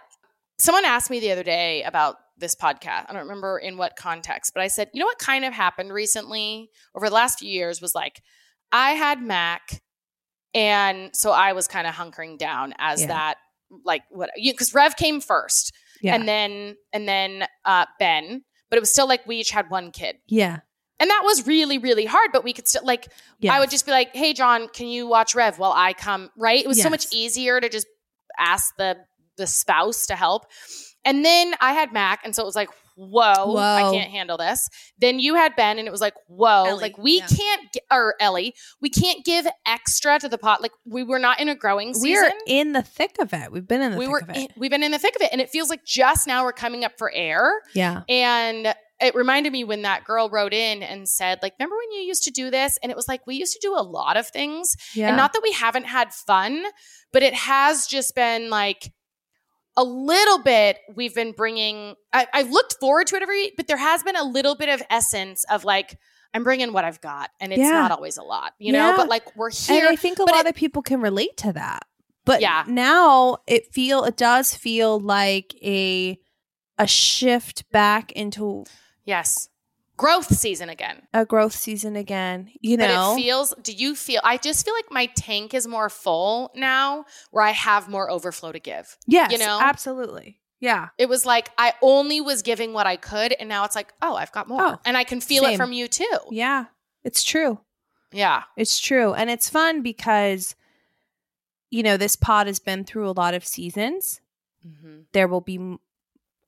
someone 0.60 0.86
asked 0.86 1.10
me 1.10 1.20
the 1.20 1.32
other 1.32 1.43
day 1.43 1.82
about 1.84 2.18
this 2.40 2.56
podcast. 2.56 3.06
I 3.10 3.14
don't 3.14 3.24
remember 3.24 3.58
in 3.60 3.78
what 3.78 3.96
context, 3.96 4.54
but 4.54 4.62
I 4.64 4.68
said, 4.68 4.90
you 4.94 5.00
know 5.00 5.06
what 5.06 5.20
kind 5.20 5.46
of 5.46 5.54
happened 5.54 5.92
recently 5.94 6.70
over 6.96 7.08
the 7.10 7.16
last 7.16 7.40
few 7.40 7.50
years 7.50 7.82
was 7.82 7.94
like 7.94 8.22
I 8.72 8.92
had 8.92 9.22
Mac 9.22 9.82
and 10.54 11.16
so 11.16 11.32
I 11.32 11.54
was 11.54 11.68
kind 11.68 11.86
of 11.88 11.94
hunkering 11.94 12.38
down 12.38 12.74
as 12.78 13.02
Yeah. 13.02 13.08
that 13.08 13.36
like 13.86 14.04
what 14.10 14.32
you 14.36 14.52
because 14.54 14.74
Rev 14.74 14.96
came 14.96 15.22
first 15.22 15.74
yeah. 16.02 16.16
and 16.16 16.28
then 16.28 16.76
and 16.94 17.08
then 17.08 17.46
uh 17.66 17.86
Ben, 18.00 18.44
but 18.70 18.78
it 18.78 18.80
was 18.80 18.92
still 18.92 19.08
like 19.08 19.26
we 19.28 19.38
each 19.38 19.52
had 19.52 19.70
one 19.70 19.92
kid. 19.92 20.18
yeah. 20.28 20.60
And 21.02 21.10
that 21.10 21.22
was 21.24 21.48
really, 21.48 21.78
really 21.78 22.04
hard, 22.06 22.32
but 22.34 22.44
we 22.44 22.52
could 22.52 22.68
still 22.68 22.84
like 22.86 23.08
Yeah. 23.40 23.54
I 23.54 23.60
would 23.62 23.70
just 23.70 23.86
be 23.86 23.92
like, 23.94 24.14
"Hey, 24.14 24.34
John, 24.34 24.68
can 24.68 24.88
you 24.88 25.08
watch 25.08 25.34
Rev 25.34 25.58
while 25.58 25.72
I 25.72 25.94
come?" 25.94 26.30
Right? 26.36 26.62
It 26.62 26.68
was 26.68 26.82
so 26.82 26.90
much 26.90 27.06
easier 27.14 27.62
to 27.62 27.70
just 27.70 27.88
ask 28.38 28.74
the 28.78 28.98
the 29.38 29.48
spouse 29.48 30.08
to 30.08 30.16
help. 30.18 30.46
And 31.06 31.24
then 31.24 31.54
I 31.62 31.74
had 31.74 31.93
Mac, 31.93 32.22
and 32.24 32.36
so 32.36 32.43
it 32.43 32.45
was 32.45 32.56
like, 32.56 32.70
"Whoa, 32.95 33.56
I 33.58 33.91
can't 33.91 34.12
handle 34.12 34.38
this." 34.38 34.68
Then 34.97 35.20
you 35.20 35.36
had 35.36 35.56
Ben, 35.56 35.80
and 35.80 35.88
it 35.88 35.91
was 35.91 36.02
like, 36.02 36.14
"Whoa, 36.28 36.66
Ellie, 36.66 36.82
like 36.82 36.97
we 36.97 37.20
yeah. 37.20 37.28
can't 37.28 37.74
gi- 37.74 37.82
or 37.89 38.16
Ellie, 38.20 38.54
we 38.82 38.89
can't 38.89 39.24
give 39.24 39.47
extra 39.66 40.20
to 40.20 40.28
the 40.28 40.38
pot. 40.38 40.62
Like 40.62 40.74
we 40.86 41.04
were 41.04 41.20
not 41.20 41.39
in 41.39 41.47
a 41.47 41.56
growing 41.56 41.93
season. 41.93 42.24
We're 42.24 42.32
in 42.47 42.74
the 42.74 42.82
thick 42.82 43.18
of 43.20 43.34
it. 43.34 43.52
We've 43.52 43.68
been 43.68 43.82
in 43.82 43.91
the 43.93 43.97
we 43.97 44.06
thick 44.06 44.12
were 44.12 44.20
of 44.20 44.30
it. 44.30 44.38
in- 44.38 44.47
we've 44.58 44.72
been 44.72 44.84
in 44.84 44.91
the 44.91 45.00
thick 45.00 45.16
of 45.16 45.22
it, 45.22 45.30
and 45.32 45.39
it 45.39 45.50
feels 45.50 45.70
like 45.70 45.86
just 45.86 46.28
now 46.28 46.43
we're 46.43 46.52
coming 46.52 46.84
up 46.84 46.93
for 46.97 47.12
air." 47.14 47.62
yeah. 47.74 48.02
And 48.10 48.74
it 49.02 49.16
reminded 49.16 49.54
me 49.54 49.64
when 49.64 49.84
that 49.84 50.04
girl 50.04 50.30
wrote 50.30 50.54
in 50.54 50.84
and 50.84 51.08
said, 51.08 51.39
like, 51.41 51.54
remember 51.58 51.78
when 51.78 51.91
you 51.97 52.06
used 52.06 52.24
to 52.24 52.32
do 52.32 52.52
this? 52.52 52.78
And 52.84 52.91
it 52.91 52.95
was 52.95 53.08
like, 53.08 53.26
we 53.26 53.36
used 53.36 53.54
to 53.54 53.60
do 53.62 53.74
a 53.74 53.82
lot 53.82 54.18
of 54.18 54.28
things. 54.28 54.76
Yeah. 54.93 55.08
And 55.08 55.18
not 55.18 55.32
that 55.34 55.41
we 55.41 55.54
haven't 55.54 55.86
had 55.86 56.14
fun, 56.14 56.66
but 57.14 57.24
it 57.24 57.34
has 57.34 57.88
just 57.88 58.14
been 58.14 58.50
like 58.50 58.91
a 59.80 59.84
little 59.84 60.40
bit, 60.44 60.78
we've 60.94 61.16
been 61.16 61.32
bringing, 61.32 61.96
I, 62.12 62.28
I've 62.34 62.50
looked 62.52 62.76
forward 62.82 63.08
to 63.08 63.16
it 63.16 63.22
every 63.24 63.44
week, 63.44 63.54
but 63.56 63.68
there 63.68 63.78
has 63.78 64.04
been 64.04 64.18
a 64.18 64.24
little 64.24 64.56
bit 64.56 64.68
of 64.70 64.84
essence 64.90 65.46
of 65.50 65.64
like, 65.64 65.98
I'm 66.34 66.44
bringing 66.44 66.74
what 66.74 66.84
I've 66.84 67.00
got. 67.02 67.30
And 67.40 67.54
it's 67.54 67.60
Yeah. 67.62 67.72
not 67.72 67.92
always 67.92 68.18
a 68.18 68.24
lot, 68.24 68.54
you 68.60 68.72
know, 68.74 68.94
but 68.98 69.08
like 69.08 69.36
we're 69.36 69.48
and 69.48 69.56
here. 69.56 69.88
I 69.90 69.96
think 69.96 70.20
a 70.20 70.24
lot 70.24 70.46
it- 70.46 70.50
of 70.50 70.56
people 70.56 70.82
can 70.82 71.00
relate 71.02 71.38
to 71.38 71.54
that. 71.54 71.86
But 72.26 72.42
Yeah. 72.42 72.64
now 72.68 73.38
it 73.48 73.74
feel 73.74 74.04
it 74.04 74.18
does 74.18 74.54
feel 74.54 75.00
like 75.00 75.56
a 75.64 76.20
a 76.78 76.88
shift 76.88 77.70
back 77.72 78.12
into 78.14 78.66
yes. 79.06 79.49
Growth 80.00 80.34
season 80.34 80.70
again. 80.70 81.02
a 81.14 81.26
growth 81.26 81.54
season 81.54 81.95
again. 81.97 82.50
You 82.62 82.78
But 82.78 82.88
know, 82.88 83.14
it 83.14 83.18
feels, 83.18 83.54
do 83.62 83.74
you 83.74 83.95
feel, 83.95 84.22
I 84.24 84.38
just 84.38 84.64
feel 84.66 84.74
like 84.74 84.89
my 84.91 85.08
tank 85.08 85.54
is 85.54 85.68
more 85.68 85.89
full 85.89 86.52
now 86.56 87.04
where 87.32 87.43
I 87.43 87.52
have 87.52 87.89
more 87.89 88.10
overflow 88.10 88.52
to 88.54 88.60
give. 88.60 88.97
yes, 89.08 89.32
you 89.32 89.38
know? 89.38 89.60
absolutely, 89.62 90.39
yeah, 90.62 90.89
It 90.97 91.10
was 91.10 91.26
like 91.26 91.50
I 91.58 91.74
only 91.82 92.22
was 92.22 92.41
giving 92.43 92.72
what 92.74 92.88
I 92.88 92.95
could, 92.95 93.34
and 93.34 93.50
now 93.50 93.66
it's 93.66 93.76
like, 93.76 93.93
oh, 94.02 94.16
I've 94.16 94.32
got 94.32 94.47
more, 94.47 94.62
Oh, 94.62 94.80
and 94.86 94.95
I 94.95 95.04
can 95.04 95.20
feel 95.22 95.43
same. 95.43 95.54
it 95.56 95.58
from 95.58 95.74
you 95.74 95.88
too. 95.89 96.18
yeah. 96.32 96.66
It's 97.04 97.24
true. 97.24 97.60
Yeah, 98.12 98.43
It's 98.58 98.80
true, 98.80 99.14
and 99.14 99.30
it's 99.30 99.50
fun 99.50 99.82
because 99.84 100.56
you 101.70 101.84
know 101.84 101.97
this 101.97 102.16
pod 102.16 102.47
has 102.47 102.60
been 102.60 102.84
through 102.86 103.08
a 103.10 103.12
lot 103.12 103.34
of 103.34 103.45
seasons. 103.45 104.22
Mhm. 104.66 105.06
There 105.12 105.28
will 105.28 105.41
be 105.41 105.78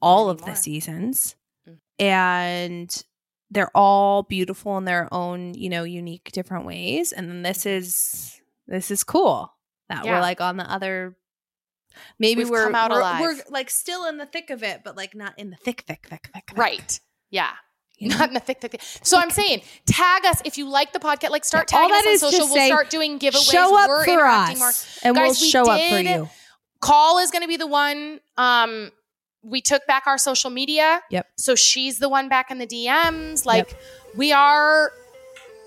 all 0.02 0.30
of 0.30 0.44
the 0.46 0.56
seasons, 0.56 1.36
Mm. 1.70 1.78
and 2.00 3.04
they're 3.52 3.70
all 3.76 4.24
beautiful 4.24 4.78
in 4.78 4.86
their 4.86 5.08
own 5.14 5.54
you 5.54 5.70
know 5.70 5.84
unique 5.84 6.32
different 6.32 6.66
ways. 6.66 7.12
And 7.12 7.30
then 7.30 7.42
this 7.44 7.66
is 7.66 8.42
this 8.68 8.90
is 8.92 9.04
cool 9.04 9.54
that 9.90 9.98
Mm-hmm. 10.00 10.06
Yeah. 10.08 10.16
we're 10.16 10.22
like 10.22 10.42
on 10.42 10.58
the 10.58 10.72
other. 10.72 11.16
Maybe 12.18 12.44
We've 12.44 12.50
we're 12.50 12.64
come 12.64 12.76
out 12.76 12.92
we're, 12.92 13.00
alive. 13.02 13.20
we're 13.22 13.36
like 13.50 13.70
still 13.70 14.06
in 14.06 14.16
the 14.18 14.26
thick 14.26 14.50
of 14.50 14.64
it, 14.64 14.82
but 14.86 14.96
like 14.96 15.14
not 15.14 15.38
in 15.38 15.50
the 15.50 15.58
thick, 15.58 15.84
thick, 15.86 16.08
thick, 16.10 16.30
thick. 16.34 16.44
thick, 16.48 16.58
right. 16.58 17.00
Yeah, 17.30 17.50
you 17.98 18.08
know? 18.08 18.16
not 18.18 18.30
in 18.30 18.34
the 18.34 18.40
thick, 18.40 18.62
thick. 18.62 18.72
thick. 18.72 18.82
So 19.04 19.18
I'm 19.20 19.30
saying, 19.30 19.62
tag 19.86 20.26
us 20.26 20.42
if 20.46 20.58
you 20.58 20.70
like 20.70 20.94
the 20.94 21.00
podcast. 21.00 21.32
Like, 21.32 21.44
start 21.44 21.70
Yeah, 21.70 21.80
all 21.80 21.90
tagging 21.90 22.14
us 22.16 22.24
on 22.24 22.32
social. 22.32 22.46
We'll 22.48 22.56
say, 22.56 22.68
start 22.70 22.90
doing 22.90 23.20
giveaways. 23.20 23.52
show 23.52 23.78
up 23.78 23.90
We're 23.90 24.06
for 24.06 24.26
us, 24.26 24.58
more. 24.60 24.72
and 25.04 25.16
Guys, 25.18 25.42
we'll 25.54 25.66
we 25.66 25.70
up 25.70 25.90
for 25.92 26.00
you. 26.00 26.30
Coll 26.80 27.18
is 27.20 27.30
going 27.32 27.42
to 27.42 27.48
be 27.50 27.58
the 27.58 27.68
one. 27.68 28.22
Um, 28.38 28.92
we 29.44 29.62
took 29.62 29.86
back 29.88 30.08
our 30.08 30.18
social 30.18 30.50
media. 30.50 31.02
Yep. 31.10 31.28
So 31.38 31.56
she's 31.56 32.00
the 32.00 32.10
one 32.10 32.30
back 32.30 32.52
in 32.52 32.58
the 32.60 32.68
DMs. 32.68 33.46
Like 33.46 33.76
we 34.16 34.32
are. 34.32 34.92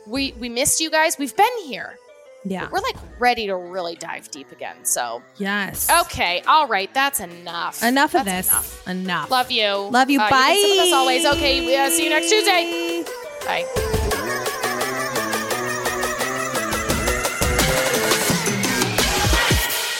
We 0.07 0.33
we 0.39 0.49
missed 0.49 0.81
you 0.81 0.91
guys. 0.91 1.17
We've 1.19 1.35
been 1.37 1.59
here. 1.65 1.97
Yeah. 2.45 2.69
We're 2.71 2.81
like 2.81 2.97
ready 3.19 3.47
to 3.47 3.57
really 3.57 3.97
dive 3.97 4.31
deep 4.31 4.53
again. 4.53 4.85
So 4.85 5.23
Yes. 5.39 5.89
okay, 6.03 6.43
all 6.47 6.67
right, 6.69 6.93
that's 6.93 7.21
enough. 7.21 7.83
Enough 7.83 8.15
of 8.15 8.27
this. 8.27 8.49
Enough. 8.51 8.89
Enough. 8.89 9.31
Love 9.31 9.51
you. 9.51 9.73
Love 9.91 10.11
you. 10.11 10.21
Uh, 10.21 10.29
Bye. 10.29 10.37
You 10.37 10.61
can 10.61 10.61
sip 10.61 10.71
with 10.71 10.81
us 10.89 10.93
always. 10.93 11.25
Okay, 11.27 11.67
we, 11.67 11.75
uh, 11.75 11.89
see 11.89 12.05
you 12.05 12.11
next 12.11 12.29
Tuesday. 12.29 13.05
Bye. 13.47 14.11